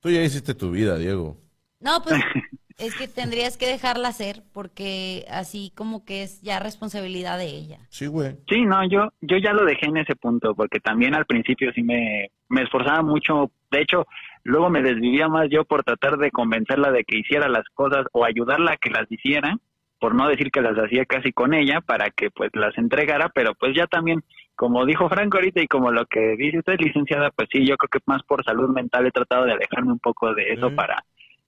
Tú 0.00 0.10
ya 0.10 0.22
hiciste 0.22 0.54
tu 0.54 0.70
vida, 0.72 0.98
Diego. 0.98 1.38
No, 1.80 2.02
pues 2.02 2.20
es 2.78 2.94
que 2.94 3.08
tendrías 3.08 3.56
que 3.56 3.66
dejarla 3.66 4.08
hacer 4.08 4.42
porque 4.52 5.24
así 5.30 5.72
como 5.74 6.04
que 6.04 6.22
es 6.22 6.42
ya 6.42 6.58
responsabilidad 6.58 7.38
de 7.38 7.46
ella. 7.46 7.78
Sí, 7.88 8.06
güey. 8.06 8.36
Sí, 8.48 8.62
no, 8.64 8.86
yo, 8.88 9.08
yo 9.20 9.38
ya 9.38 9.52
lo 9.52 9.64
dejé 9.64 9.86
en 9.86 9.96
ese 9.96 10.14
punto, 10.14 10.54
porque 10.54 10.80
también 10.80 11.14
al 11.14 11.24
principio 11.24 11.72
sí 11.72 11.82
me, 11.82 12.30
me 12.48 12.62
esforzaba 12.62 13.02
mucho. 13.02 13.50
De 13.70 13.80
hecho, 13.80 14.06
luego 14.42 14.68
me 14.68 14.82
desvivía 14.82 15.28
más 15.28 15.48
yo 15.50 15.64
por 15.64 15.84
tratar 15.84 16.18
de 16.18 16.30
convencerla 16.30 16.90
de 16.92 17.04
que 17.04 17.18
hiciera 17.18 17.48
las 17.48 17.64
cosas 17.72 18.06
o 18.12 18.24
ayudarla 18.24 18.72
a 18.72 18.76
que 18.76 18.90
las 18.90 19.10
hiciera, 19.10 19.56
por 19.98 20.14
no 20.14 20.28
decir 20.28 20.50
que 20.50 20.60
las 20.60 20.76
hacía 20.76 21.06
casi 21.06 21.32
con 21.32 21.54
ella, 21.54 21.80
para 21.80 22.10
que 22.10 22.30
pues 22.30 22.50
las 22.52 22.76
entregara, 22.76 23.30
pero 23.30 23.54
pues 23.54 23.74
ya 23.74 23.86
también, 23.86 24.22
como 24.54 24.84
dijo 24.84 25.08
Franco 25.08 25.38
ahorita 25.38 25.62
y 25.62 25.66
como 25.66 25.90
lo 25.90 26.04
que 26.04 26.36
dice 26.36 26.58
usted, 26.58 26.78
licenciada, 26.78 27.30
pues 27.30 27.48
sí, 27.50 27.66
yo 27.66 27.78
creo 27.78 27.88
que 27.88 27.98
más 28.04 28.22
por 28.24 28.44
salud 28.44 28.68
mental 28.68 29.06
he 29.06 29.10
tratado 29.10 29.46
de 29.46 29.52
alejarme 29.52 29.92
un 29.92 29.98
poco 29.98 30.34
de 30.34 30.52
eso 30.52 30.70
para 30.74 31.02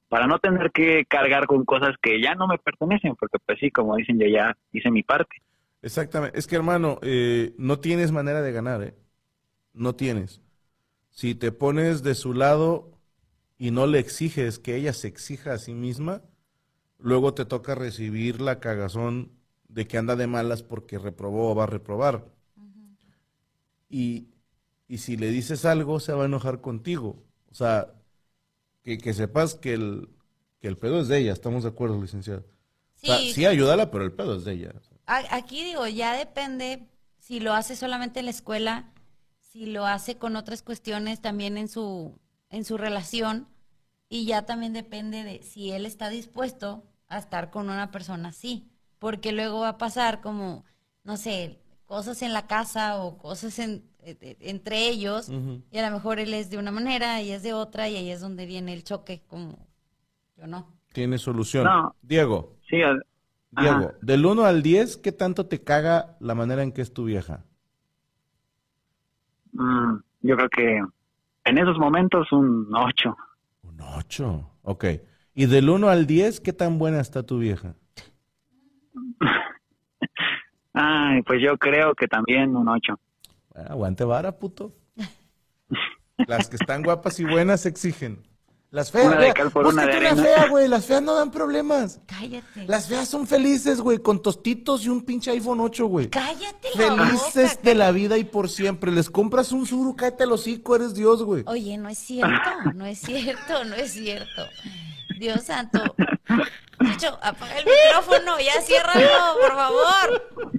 para 0.09 0.27
no 0.27 0.39
tener 0.39 0.71
que 0.73 1.05
cargar 1.07 1.47
con 1.47 1.65
cosas 1.65 1.97
que 2.03 2.21
ya 2.21 2.35
no 2.35 2.47
me 2.49 2.59
pertenecen, 2.59 3.15
porque 3.17 3.39
pues 3.45 3.59
sí, 3.61 3.71
como 3.71 3.97
dicen, 3.97 4.19
yo 4.19 4.27
ya 4.27 4.57
hice 4.73 4.91
mi 4.91 5.03
parte. 5.03 5.37
Exactamente. 5.83 6.39
Es 6.39 6.47
que, 6.47 6.57
hermano, 6.57 6.99
eh, 7.03 7.55
no 7.59 7.79
tienes 7.81 8.11
manera 8.13 8.43
de 8.43 8.53
ganar, 8.53 8.83
¿eh? 8.83 8.97
No 9.75 9.97
tienes. 9.97 10.43
Si 11.11 11.35
te 11.35 11.53
pones 11.53 12.03
de 12.03 12.15
su 12.15 12.35
lado 12.35 12.93
y 13.59 13.71
no 13.73 13.87
le 13.87 14.01
exiges 14.01 14.59
que 14.59 14.77
ella 14.77 14.93
se 14.95 15.09
exija 15.09 15.55
a 15.55 15.59
sí 15.59 15.75
misma, 15.75 16.23
luego 16.99 17.35
te 17.35 17.47
toca 17.47 17.75
recibir 17.77 18.41
la 18.43 18.61
cagazón 18.61 19.33
de 19.69 19.87
que 19.89 19.99
anda 19.99 20.17
de 20.17 20.27
malas 20.29 20.63
porque 20.65 20.99
reprobó 20.99 21.53
o 21.53 21.57
va 21.57 21.65
a 21.65 21.67
reprobar. 21.69 22.27
y, 23.89 24.29
y 24.89 24.99
si 24.99 25.17
le 25.17 25.31
dices 25.31 25.65
algo, 25.65 26.01
se 26.01 26.13
va 26.13 26.23
a 26.25 26.27
enojar 26.27 26.61
contigo. 26.61 27.25
O 27.51 27.55
sea, 27.55 27.95
que, 28.89 28.97
que 28.97 29.12
sepas 29.12 29.55
que 29.55 29.74
el, 29.74 30.09
que 30.61 30.68
el 30.68 30.78
pedo 30.78 31.01
es 31.01 31.09
de 31.09 31.18
ella, 31.18 31.32
estamos 31.34 31.62
de 31.64 31.68
acuerdo, 31.68 32.01
licenciado. 32.01 32.41
O 32.41 33.07
sea, 33.07 33.18
Sí. 33.18 33.32
sí, 33.34 33.45
ayúdala, 33.47 33.91
pero 33.91 34.03
el 34.05 34.12
pedo 34.12 34.36
es 34.36 34.45
de 34.45 34.55
ella. 34.55 34.72
Aquí 35.07 35.62
digo, 35.62 35.86
ya 35.86 36.14
depende 36.14 36.89
si 37.18 37.39
lo 37.39 37.53
hace 37.53 37.76
solamente 37.76 38.20
en 38.20 38.24
la 38.24 38.30
escuela, 38.30 38.91
si 39.41 39.66
lo 39.66 39.84
hace 39.84 40.16
con 40.16 40.36
otras 40.36 40.62
cuestiones 40.62 41.20
también 41.20 41.59
en 41.59 41.68
su, 41.68 42.18
en 42.49 42.64
su 42.64 42.78
relación, 42.78 43.47
y 44.09 44.24
ya 44.24 44.47
también 44.47 44.72
depende 44.72 45.22
de 45.22 45.43
si 45.43 45.70
él 45.70 45.84
está 45.84 46.09
dispuesto 46.09 46.82
a 47.09 47.18
estar 47.18 47.51
con 47.51 47.68
una 47.68 47.91
persona 47.91 48.30
así, 48.30 48.70
porque 48.99 49.32
luego 49.32 49.61
va 49.61 49.68
a 49.70 49.78
pasar 49.78 50.22
como, 50.22 50.64
no 51.05 51.18
sé, 51.18 51.61
cosas 51.89 52.20
en 52.22 52.34
la 52.34 52.47
casa 52.47 52.99
o 52.99 53.16
cosas 53.16 53.59
en- 53.59 53.82
e- 54.03 54.16
e- 54.20 54.36
entre 54.51 54.89
ellos, 54.89 55.30
y 55.72 55.78
a 55.78 55.89
lo 55.89 55.97
mejor 55.97 56.18
él 56.20 56.34
es 56.34 56.51
de 56.51 56.59
una 56.59 56.70
manera 56.70 57.22
y 57.22 57.32
es 57.32 57.43
de 57.43 57.55
otra, 57.55 57.89
y 57.89 57.97
ahí 57.97 58.11
es 58.11 58.20
donde 58.20 58.45
viene 58.47 58.74
el 58.74 58.84
choque, 58.84 59.22
como 59.26 59.66
yo 60.36 60.47
no. 60.47 60.70
Tiene 60.93 61.16
solución. 61.18 61.64
No. 61.64 61.97
Diego, 62.03 62.57
Sí, 62.68 62.76
Diego, 62.76 62.99
Ajá. 63.55 63.95
del 64.03 64.26
1 64.26 64.45
al 64.45 64.62
10, 64.62 64.99
¿qué 64.99 65.11
tanto 65.12 65.47
te 65.47 65.64
caga 65.64 66.18
la 66.20 66.34
manera 66.34 66.62
en 66.62 66.70
que 66.72 66.82
es 66.82 66.93
tu 66.93 67.05
vieja? 67.05 67.45
mm, 69.53 69.97
yo 70.20 70.36
creo 70.36 70.49
que 70.51 70.82
en 71.45 71.59
esos 71.59 71.78
momentos 71.78 72.30
un 72.32 72.68
8. 72.74 73.16
Un 73.62 73.80
8. 73.80 74.51
Ok. 74.62 74.84
Y 75.34 75.47
del 75.47 75.70
1 75.70 75.89
al 75.89 76.07
10, 76.07 76.41
¿qué 76.41 76.53
tan 76.53 76.78
buena 76.78 77.01
está 77.01 77.22
tu 77.22 77.39
vieja? 77.39 77.74
Ay, 80.81 81.22
pues 81.22 81.41
yo 81.43 81.59
creo 81.59 81.93
que 81.95 82.07
también 82.07 82.55
un 82.55 82.68
8. 82.68 83.01
Bueno, 83.53 83.68
aguante 83.68 84.05
vara, 84.05 84.39
puto. 84.39 84.72
Las 86.29 86.49
que 86.49 86.55
están 86.55 86.85
guapas 86.85 87.18
y 87.18 87.24
buenas 87.24 87.66
exigen. 87.66 88.22
Las 88.70 88.93
feas, 88.93 89.07
Una 89.07 89.16
de 89.16 89.22
güey, 89.22 89.33
cal 89.33 89.51
por 89.51 89.66
una 89.66 89.87
fea, 89.87 90.47
güey. 90.49 90.68
Las 90.68 90.85
feas 90.85 91.03
no 91.03 91.14
dan 91.14 91.31
problemas. 91.33 92.01
Cállate. 92.07 92.66
Las 92.66 92.87
feas 92.87 93.09
son 93.09 93.26
felices, 93.26 93.81
güey, 93.81 93.99
con 93.99 94.22
tostitos 94.22 94.85
y 94.85 94.91
un 94.91 95.03
pinche 95.03 95.31
iPhone 95.33 95.59
8, 95.59 95.87
güey. 95.87 96.11
Cállate 96.11 96.68
la 96.76 97.07
Felices 97.07 97.57
boca, 97.57 97.62
de 97.62 97.74
la 97.74 97.91
vida 97.93 98.18
y 98.18 98.24
por 98.24 98.49
siempre. 98.49 98.93
Les 98.93 99.11
compras 99.11 99.51
un 99.53 99.66
suru, 99.66 99.97
cállate 99.97 100.24
el 100.24 100.33
hocico, 100.33 100.76
eres 100.76 100.95
Dios, 100.95 101.24
güey. 101.24 101.43
Oye, 101.47 101.76
no 101.79 101.89
es 101.89 101.99
cierto, 101.99 102.51
no 102.74 102.85
es 102.87 103.01
cierto, 103.01 103.64
no 103.64 103.74
es 103.74 103.93
cierto. 103.93 104.43
Dios 105.19 105.43
santo. 105.43 105.81
Chicho, 106.85 107.19
apaga 107.23 107.59
el 107.59 107.66
micrófono, 107.66 108.39
ya 108.41 108.61
ciérralo, 108.62 109.39
por 109.41 109.55
favor. 109.55 110.59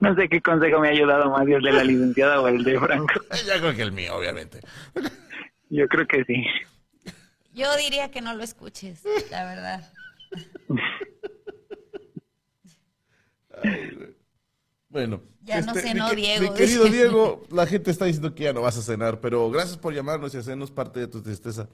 No 0.00 0.14
sé 0.16 0.28
qué 0.28 0.42
consejo 0.42 0.80
me 0.80 0.88
ha 0.88 0.90
ayudado 0.90 1.30
más, 1.30 1.46
el 1.46 1.62
de 1.62 1.72
la 1.72 1.84
licenciada 1.84 2.40
o 2.40 2.48
el 2.48 2.64
de 2.64 2.78
Franco. 2.80 3.20
Ya 3.46 3.58
creo 3.58 3.74
que 3.74 3.82
el 3.82 3.92
mío, 3.92 4.16
obviamente. 4.16 4.60
Yo 5.70 5.86
creo 5.86 6.06
que 6.06 6.24
sí. 6.24 6.44
Yo 7.52 7.76
diría 7.76 8.10
que 8.10 8.20
no 8.20 8.34
lo 8.34 8.42
escuches, 8.42 9.04
la 9.30 9.44
verdad. 9.44 9.92
Bueno. 14.88 15.22
Ya 15.42 15.60
no 15.62 15.72
este, 15.72 15.88
cenó 15.88 16.10
mi 16.10 16.16
Diego, 16.16 16.50
Mi 16.50 16.56
querido. 16.56 16.84
Diego, 16.86 17.42
la 17.50 17.66
gente 17.66 17.90
está 17.90 18.04
diciendo 18.04 18.34
que 18.34 18.44
ya 18.44 18.52
no 18.52 18.62
vas 18.62 18.76
a 18.76 18.82
cenar, 18.82 19.20
pero 19.20 19.50
gracias 19.50 19.78
por 19.78 19.94
llamarnos 19.94 20.34
y 20.34 20.38
hacernos 20.38 20.70
parte 20.70 21.00
de 21.00 21.08
tu 21.08 21.22
tristeza. 21.22 21.68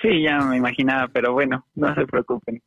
Sí, 0.00 0.22
ya 0.22 0.38
me 0.40 0.56
imaginaba, 0.56 1.08
pero 1.08 1.32
bueno, 1.32 1.66
no 1.74 1.94
se 1.94 2.06
preocupen. 2.06 2.62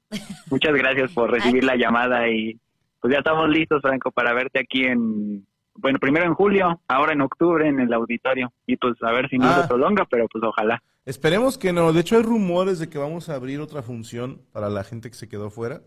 Muchas 0.49 0.73
gracias 0.73 1.11
por 1.13 1.31
recibir 1.31 1.63
la 1.63 1.75
llamada 1.75 2.27
y 2.27 2.59
pues 2.99 3.13
ya 3.13 3.19
estamos 3.19 3.49
listos, 3.49 3.81
Franco, 3.81 4.11
para 4.11 4.33
verte 4.33 4.59
aquí 4.59 4.83
en, 4.83 5.45
bueno, 5.75 5.97
primero 5.99 6.25
en 6.25 6.33
julio, 6.33 6.81
ahora 6.87 7.13
en 7.13 7.21
octubre 7.21 7.67
en 7.67 7.79
el 7.79 7.93
auditorio 7.93 8.51
y 8.67 8.75
pues 8.77 8.95
a 9.01 9.11
ver 9.11 9.29
si 9.29 9.37
no 9.37 9.47
Ah. 9.47 9.61
se 9.61 9.67
prolonga, 9.67 10.05
pero 10.09 10.27
pues 10.27 10.43
ojalá. 10.43 10.83
Esperemos 11.05 11.57
que 11.57 11.73
no. 11.73 11.93
De 11.93 12.01
hecho, 12.01 12.17
hay 12.17 12.21
rumores 12.23 12.77
de 12.79 12.89
que 12.89 12.97
vamos 12.99 13.29
a 13.29 13.35
abrir 13.35 13.59
otra 13.59 13.81
función 13.81 14.41
para 14.51 14.69
la 14.69 14.83
gente 14.83 15.09
que 15.09 15.15
se 15.15 15.27
quedó 15.29 15.49
fuera. 15.49 15.81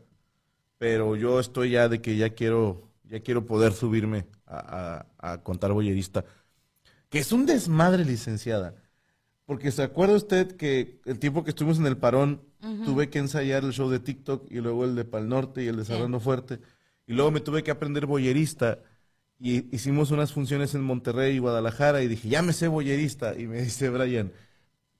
Pero 0.78 1.14
yo 1.14 1.38
estoy 1.38 1.70
ya 1.70 1.88
de 1.88 2.00
que 2.02 2.16
ya 2.16 2.30
quiero, 2.30 2.88
ya 3.04 3.20
quiero 3.20 3.46
poder 3.46 3.72
subirme 3.72 4.24
a, 4.46 5.06
a- 5.20 5.32
a 5.34 5.42
contar 5.42 5.72
bollerista. 5.72 6.24
Que 7.10 7.20
es 7.20 7.30
un 7.32 7.46
desmadre, 7.46 8.04
licenciada. 8.04 8.74
Porque 9.46 9.70
se 9.70 9.82
acuerda 9.82 10.14
usted 10.14 10.56
que 10.56 11.00
el 11.04 11.18
tiempo 11.18 11.44
que 11.44 11.50
estuvimos 11.50 11.78
en 11.78 11.86
el 11.86 11.96
parón, 11.96 12.40
tuve 12.86 13.10
que 13.10 13.18
ensayar 13.18 13.62
el 13.62 13.72
show 13.74 13.90
de 13.90 13.98
TikTok 13.98 14.50
y 14.50 14.60
luego 14.60 14.84
el 14.86 14.94
de 14.94 15.04
Pal 15.04 15.28
Norte 15.28 15.62
y 15.62 15.66
el 15.68 15.76
de 15.76 15.84
Sí. 15.84 15.92
Serrano 15.92 16.18
Fuerte. 16.18 16.60
Y 17.06 17.12
luego 17.12 17.30
me 17.30 17.40
tuve 17.40 17.62
que 17.62 17.70
aprender 17.70 18.06
bollerista. 18.06 18.78
Y 19.38 19.74
hicimos 19.76 20.10
unas 20.12 20.32
funciones 20.32 20.74
en 20.74 20.82
Monterrey 20.82 21.36
y 21.36 21.38
Guadalajara 21.40 22.02
y 22.02 22.08
dije, 22.08 22.28
ya 22.30 22.40
me 22.40 22.54
sé 22.54 22.68
bollerista. 22.68 23.38
Y 23.38 23.46
me 23.46 23.60
dice 23.62 23.90
Brian, 23.90 24.32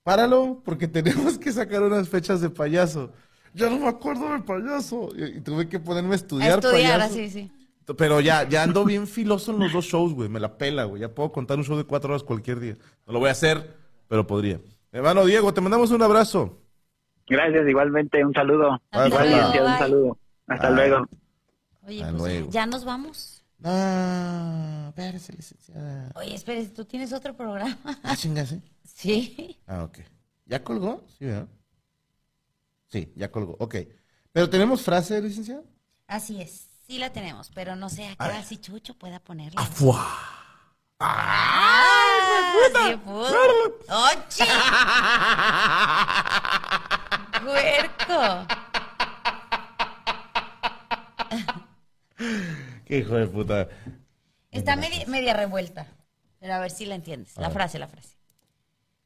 páralo, 0.03 0.61
porque 0.65 0.89
tenemos 0.89 1.39
que 1.39 1.53
sacar 1.53 1.83
unas 1.83 2.09
fechas 2.11 2.41
de 2.43 2.51
payaso. 2.51 3.13
Ya 3.55 3.71
no 3.71 3.79
me 3.79 3.89
acuerdo 3.89 4.31
del 4.33 4.43
payaso. 4.45 5.09
Y, 5.17 5.39
y 5.39 5.41
tuve 5.41 5.67
que 5.69 5.79
ponerme 5.79 6.11
a 6.11 6.13
A 6.13 6.17
estudiar, 6.17 6.59
estudiar, 6.59 6.99
payaso. 7.01 7.15
así, 7.15 7.31
sí. 7.31 7.51
Pero 7.97 8.21
ya, 8.21 8.47
ya 8.49 8.63
ando 8.65 8.85
bien 8.85 9.07
filoso 9.07 9.53
en 9.53 9.61
los 9.61 9.73
dos 9.73 9.87
shows, 9.87 10.13
güey. 10.13 10.29
Me 10.29 10.41
la 10.41 10.59
pela, 10.59 10.85
güey. 10.85 11.01
Ya 11.01 11.15
puedo 11.15 11.33
contar 11.33 11.57
un 11.57 11.65
show 11.65 11.77
de 11.79 11.85
cuatro 11.85 12.11
horas 12.11 12.23
cualquier 12.23 12.61
día. 12.61 12.77
No 13.07 13.15
lo 13.15 13.21
voy 13.21 13.29
a 13.31 13.33
hacer 13.33 13.83
pero 14.09 14.27
podría. 14.27 14.61
Hermano 14.93 15.25
Diego, 15.25 15.53
te 15.53 15.61
mandamos 15.61 15.91
un 15.91 16.03
abrazo. 16.03 16.61
Gracias, 17.27 17.67
igualmente, 17.69 18.25
un 18.25 18.33
saludo. 18.35 18.81
Hasta 18.91 19.09
Igual, 19.09 19.29
luego, 19.31 19.45
Cintia, 19.45 19.65
un 19.65 19.79
saludo. 19.79 20.19
Hasta 20.47 20.69
Bye. 20.69 20.77
luego. 20.77 21.07
Oye, 21.87 22.03
Hasta 22.03 22.17
pues, 22.19 22.33
luego. 22.35 22.51
ya 22.51 22.67
nos 22.67 22.85
vamos. 22.85 23.45
Ah, 23.63 24.87
espérese, 24.89 25.33
licenciada. 25.33 26.11
Oye, 26.17 26.35
espérate, 26.35 26.69
¿tú 26.69 26.85
tienes 26.85 27.13
otro 27.13 27.35
programa? 27.35 27.79
Ah, 28.03 28.15
chingas, 28.17 28.53
¿eh? 28.53 28.61
Sí. 28.85 29.59
Ah, 29.67 29.85
ok. 29.85 29.99
¿Ya 30.47 30.63
colgó? 30.63 31.03
Sí, 31.19 31.25
¿verdad? 31.25 31.49
Sí, 32.89 33.13
ya 33.17 33.31
colgó. 33.31 33.57
Ok. 33.59 33.77
¿Pero 34.33 34.51
tenemos 34.51 34.83
frase, 34.83 35.21
licenciada? 35.23 35.63
Así 36.07 36.41
es. 36.43 36.69
Sí 36.87 36.99
la 36.99 37.11
tenemos, 37.11 37.51
pero 37.55 37.77
no 37.77 37.89
sé 37.89 38.07
a 38.07 38.17
qué 38.17 38.25
hora 38.25 38.43
si 38.43 38.59
Chucho 38.59 38.95
pueda 38.99 39.19
ponerla. 39.19 39.59
¡Afuá! 39.63 40.07
¡Ah! 41.01 42.53
Sí 42.75 42.97
pudo. 42.97 43.29
¡Ochi! 43.89 44.45
¡Puerco! 47.45 48.47
¡Qué 52.85 52.99
hijo 52.99 53.15
de 53.15 53.27
puta! 53.27 53.69
Está 54.51 54.77
media, 54.77 55.05
media 55.07 55.35
revuelta. 55.35 55.87
Pero 56.39 56.55
a 56.55 56.59
ver 56.61 56.71
si 56.71 56.87
la 56.87 56.95
entiendes. 56.95 57.37
La 57.37 57.51
frase, 57.51 57.79
la 57.79 57.89
frase. 57.89 58.17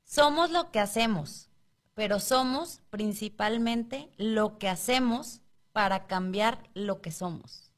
Somos 0.05 0.51
lo 0.51 0.71
que 0.71 0.81
hacemos, 0.81 1.49
pero 1.95 2.19
somos 2.21 2.81
principalmente 2.91 4.11
lo 4.17 4.59
que 4.59 4.69
hacemos 4.69 5.41
para 5.73 6.07
cambiar 6.07 6.59
lo 6.75 7.01
que 7.01 7.13
somos. 7.13 7.71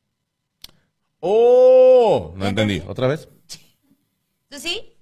¡Oh! 1.20 2.32
No 2.34 2.44
¿Ya 2.44 2.48
entendí. 2.50 2.76
entendí? 2.76 2.90
¿Otra 2.90 3.06
vez? 3.06 3.28
¿Tú 4.51 4.59
sí? 4.59 4.92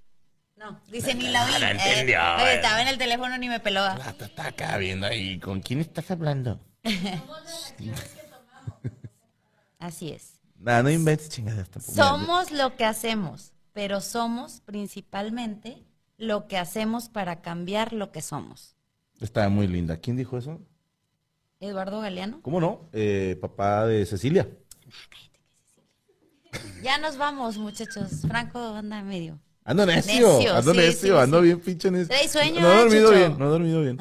No, 0.56 0.78
dice 0.90 1.14
ni 1.14 1.28
la 1.28 1.44
oí. 1.46 1.52
No 1.60 1.66
entendió, 1.68 2.18
Eh, 2.18 2.52
eh. 2.52 2.54
estaba 2.56 2.82
en 2.82 2.88
el 2.88 2.98
teléfono 2.98 3.38
ni 3.38 3.48
me 3.48 3.60
peló. 3.60 3.80
Ah, 3.82 4.14
te 4.18 4.24
está 4.26 4.48
acá 4.48 4.76
viendo 4.76 5.06
ahí. 5.06 5.38
¿Con 5.40 5.60
quién 5.60 5.80
estás 5.80 6.10
hablando? 6.10 6.60
Así 9.78 10.10
es. 10.10 10.34
Nah, 10.58 10.82
no 10.82 10.90
inventes 10.90 11.28
chingadas 11.30 11.70
tampoco. 11.70 11.94
Somos 11.94 12.50
lo 12.50 12.76
que 12.76 12.84
hacemos, 12.84 13.52
pero 13.72 14.00
somos 14.00 14.60
principalmente 14.64 15.78
lo 16.18 16.48
que 16.48 16.58
hacemos 16.58 17.08
para 17.08 17.40
cambiar 17.40 17.92
lo 17.92 18.10
que 18.10 18.20
somos. 18.20 18.74
Está 19.20 19.48
muy 19.48 19.68
linda. 19.68 19.96
¿Quién 19.98 20.16
dijo 20.16 20.36
eso? 20.36 20.60
Eduardo 21.60 22.00
Galeano. 22.00 22.40
¿Cómo 22.42 22.60
no? 22.60 22.88
Eh, 22.92 23.38
papá 23.40 23.86
de 23.86 24.04
Cecilia. 24.04 24.48
Ya 26.82 26.98
nos 26.98 27.16
vamos, 27.18 27.58
muchachos. 27.58 28.22
Franco 28.26 28.58
anda 28.58 29.02
medio. 29.02 29.38
Ando 29.64 29.84
necio, 29.84 30.38
Necio, 30.38 30.54
ando 30.56 30.72
sí, 30.72 30.78
necio, 30.78 31.14
sí, 31.16 31.22
ando 31.22 31.38
sí. 31.38 31.44
bien 31.44 31.60
pinche 31.60 31.90
necio. 31.90 32.08
Trae 32.08 32.28
sueño, 32.28 32.60
No 32.60 32.72
he 32.72 32.74
¿eh, 32.74 32.78
dormido 32.78 33.08
Chucho? 33.08 33.18
bien, 33.18 33.38
no 33.38 33.46
he 33.46 33.48
dormido 33.48 33.82
bien. 33.82 33.98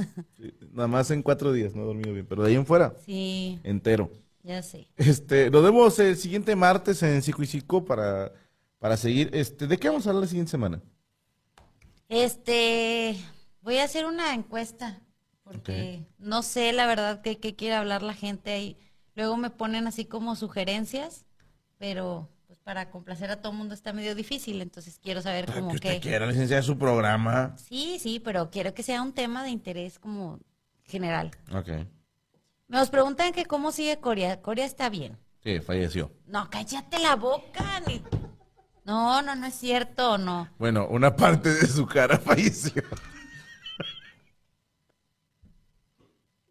Nada 0.72 0.88
más 0.88 1.12
en 1.12 1.22
cuatro 1.24 1.52
días 1.52 1.76
no 1.76 1.82
he 1.84 1.86
dormido 1.86 2.14
bien, 2.14 2.26
pero 2.26 2.44
de 2.44 2.50
ahí 2.50 2.56
en 2.56 2.66
fuera, 2.66 2.94
Sí, 3.06 3.60
entero. 3.64 4.10
ya 4.44 4.62
sé. 4.64 4.88
Este, 4.96 5.50
nos 5.50 5.64
vemos 5.64 6.00
el 6.00 6.16
siguiente 6.16 6.56
martes 6.56 7.04
en 7.04 7.22
Psico 7.22 7.44
y 7.44 7.48
Psico 7.48 7.84
para, 7.84 8.32
para 8.80 8.96
seguir. 8.96 9.30
Este, 9.34 9.68
¿de 9.68 9.78
qué 9.78 9.90
vamos 9.90 10.06
a 10.08 10.12
hablar 10.12 10.22
la 10.24 10.28
siguiente 10.30 10.52
semana? 10.52 10.82
Este, 12.10 13.18
voy 13.62 13.78
a 13.78 13.84
hacer 13.84 14.06
una 14.06 14.34
encuesta 14.34 15.02
porque 15.44 16.06
no 16.18 16.44
sé 16.44 16.72
la 16.74 16.88
verdad 16.88 17.22
que 17.22 17.38
quiere 17.56 17.76
hablar 17.76 18.04
la 18.04 18.14
gente 18.14 18.52
ahí. 18.52 18.78
Luego 19.16 19.36
me 19.38 19.50
ponen 19.50 19.88
así 19.88 20.06
como 20.06 20.36
sugerencias, 20.36 21.26
pero 21.78 22.30
para 22.68 22.90
complacer 22.90 23.32
a 23.32 23.38
todo 23.38 23.54
el 23.54 23.58
mundo 23.60 23.74
está 23.74 23.94
medio 23.94 24.14
difícil, 24.14 24.62
entonces 24.62 25.00
quiero 25.02 25.22
saber 25.22 25.46
Para 25.46 25.60
como 25.60 25.70
que 25.70 25.76
usted 25.78 25.94
que... 25.94 26.00
quiera, 26.02 26.26
licenciada, 26.28 26.62
su 26.62 26.78
programa. 26.78 27.56
Sí, 27.58 27.98
sí, 27.98 28.20
pero 28.20 28.50
quiero 28.52 28.74
que 28.74 28.84
sea 28.84 29.02
un 29.02 29.14
tema 29.14 29.42
de 29.46 29.52
interés 29.52 30.00
como 30.00 30.38
general. 30.84 31.32
Ok. 31.56 31.70
Nos 32.68 32.90
preguntan 32.90 33.32
que 33.32 33.46
cómo 33.46 33.72
sigue 33.72 34.02
Corea. 34.02 34.42
Corea 34.42 34.66
está 34.66 34.90
bien. 34.90 35.18
Sí, 35.42 35.62
falleció. 35.62 36.12
No, 36.26 36.50
cállate 36.50 37.00
la 37.00 37.16
boca. 37.16 37.80
ni- 37.88 38.04
No, 38.84 39.22
no, 39.22 39.34
no 39.34 39.46
es 39.48 39.54
cierto, 39.56 40.18
no. 40.18 40.50
Bueno, 40.60 40.88
una 40.90 41.16
parte 41.16 41.54
de 41.54 41.68
su 41.68 41.86
cara 41.86 42.18
falleció. 42.20 42.84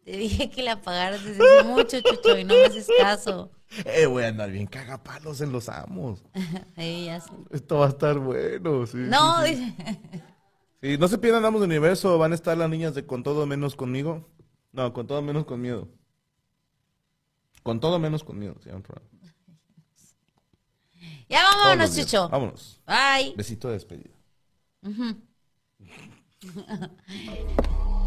Te 0.03 0.17
dije 0.17 0.49
que 0.49 0.63
la 0.63 0.71
apagaras 0.73 1.23
desde 1.23 1.43
hace 1.59 1.63
mucho, 1.67 2.01
Chucho, 2.01 2.35
y 2.39 2.43
no 2.43 2.55
me 2.55 2.65
haces 2.65 2.87
caso. 2.99 3.51
Eh, 3.85 4.05
voy 4.05 4.23
a 4.23 4.29
andar 4.29 4.49
bien 4.49 4.67
cagapalos 4.67 5.41
en 5.41 5.51
los 5.51 5.69
amos. 5.69 6.23
Sí, 6.75 7.05
ya 7.05 7.19
sé. 7.19 7.31
Esto 7.51 7.79
va 7.79 7.87
a 7.87 7.89
estar 7.89 8.17
bueno, 8.19 8.85
sí. 8.85 8.97
No, 8.97 9.43
sí, 9.45 9.55
sí. 9.55 9.65
dice. 9.65 9.99
Sí, 10.81 10.97
no 10.97 11.07
se 11.07 11.17
pierdan 11.17 11.43
Amos 11.43 11.61
del 11.61 11.69
Universo, 11.69 12.17
van 12.17 12.31
a 12.31 12.35
estar 12.35 12.57
las 12.57 12.69
niñas 12.69 12.93
de 12.93 13.05
Con 13.05 13.23
Todo 13.23 13.45
Menos 13.45 13.75
Conmigo. 13.75 14.29
No, 14.71 14.93
Con 14.93 15.07
Todo 15.07 15.21
Menos 15.21 15.45
Con 15.45 15.59
Miedo. 15.59 15.89
Con 17.63 17.79
Todo 17.79 17.99
Menos 17.99 18.23
Con 18.23 18.39
Miedo, 18.39 18.55
se 18.59 18.69
llama 18.69 18.77
el 18.77 18.83
programa. 18.83 19.09
Ya 21.29 21.41
Todos 21.41 21.55
vámonos, 21.57 21.95
días. 21.95 22.07
Chucho. 22.07 22.29
Vámonos. 22.29 22.81
Bye. 22.85 23.33
Besito 23.35 23.67
de 23.67 23.73
despedida. 23.73 24.15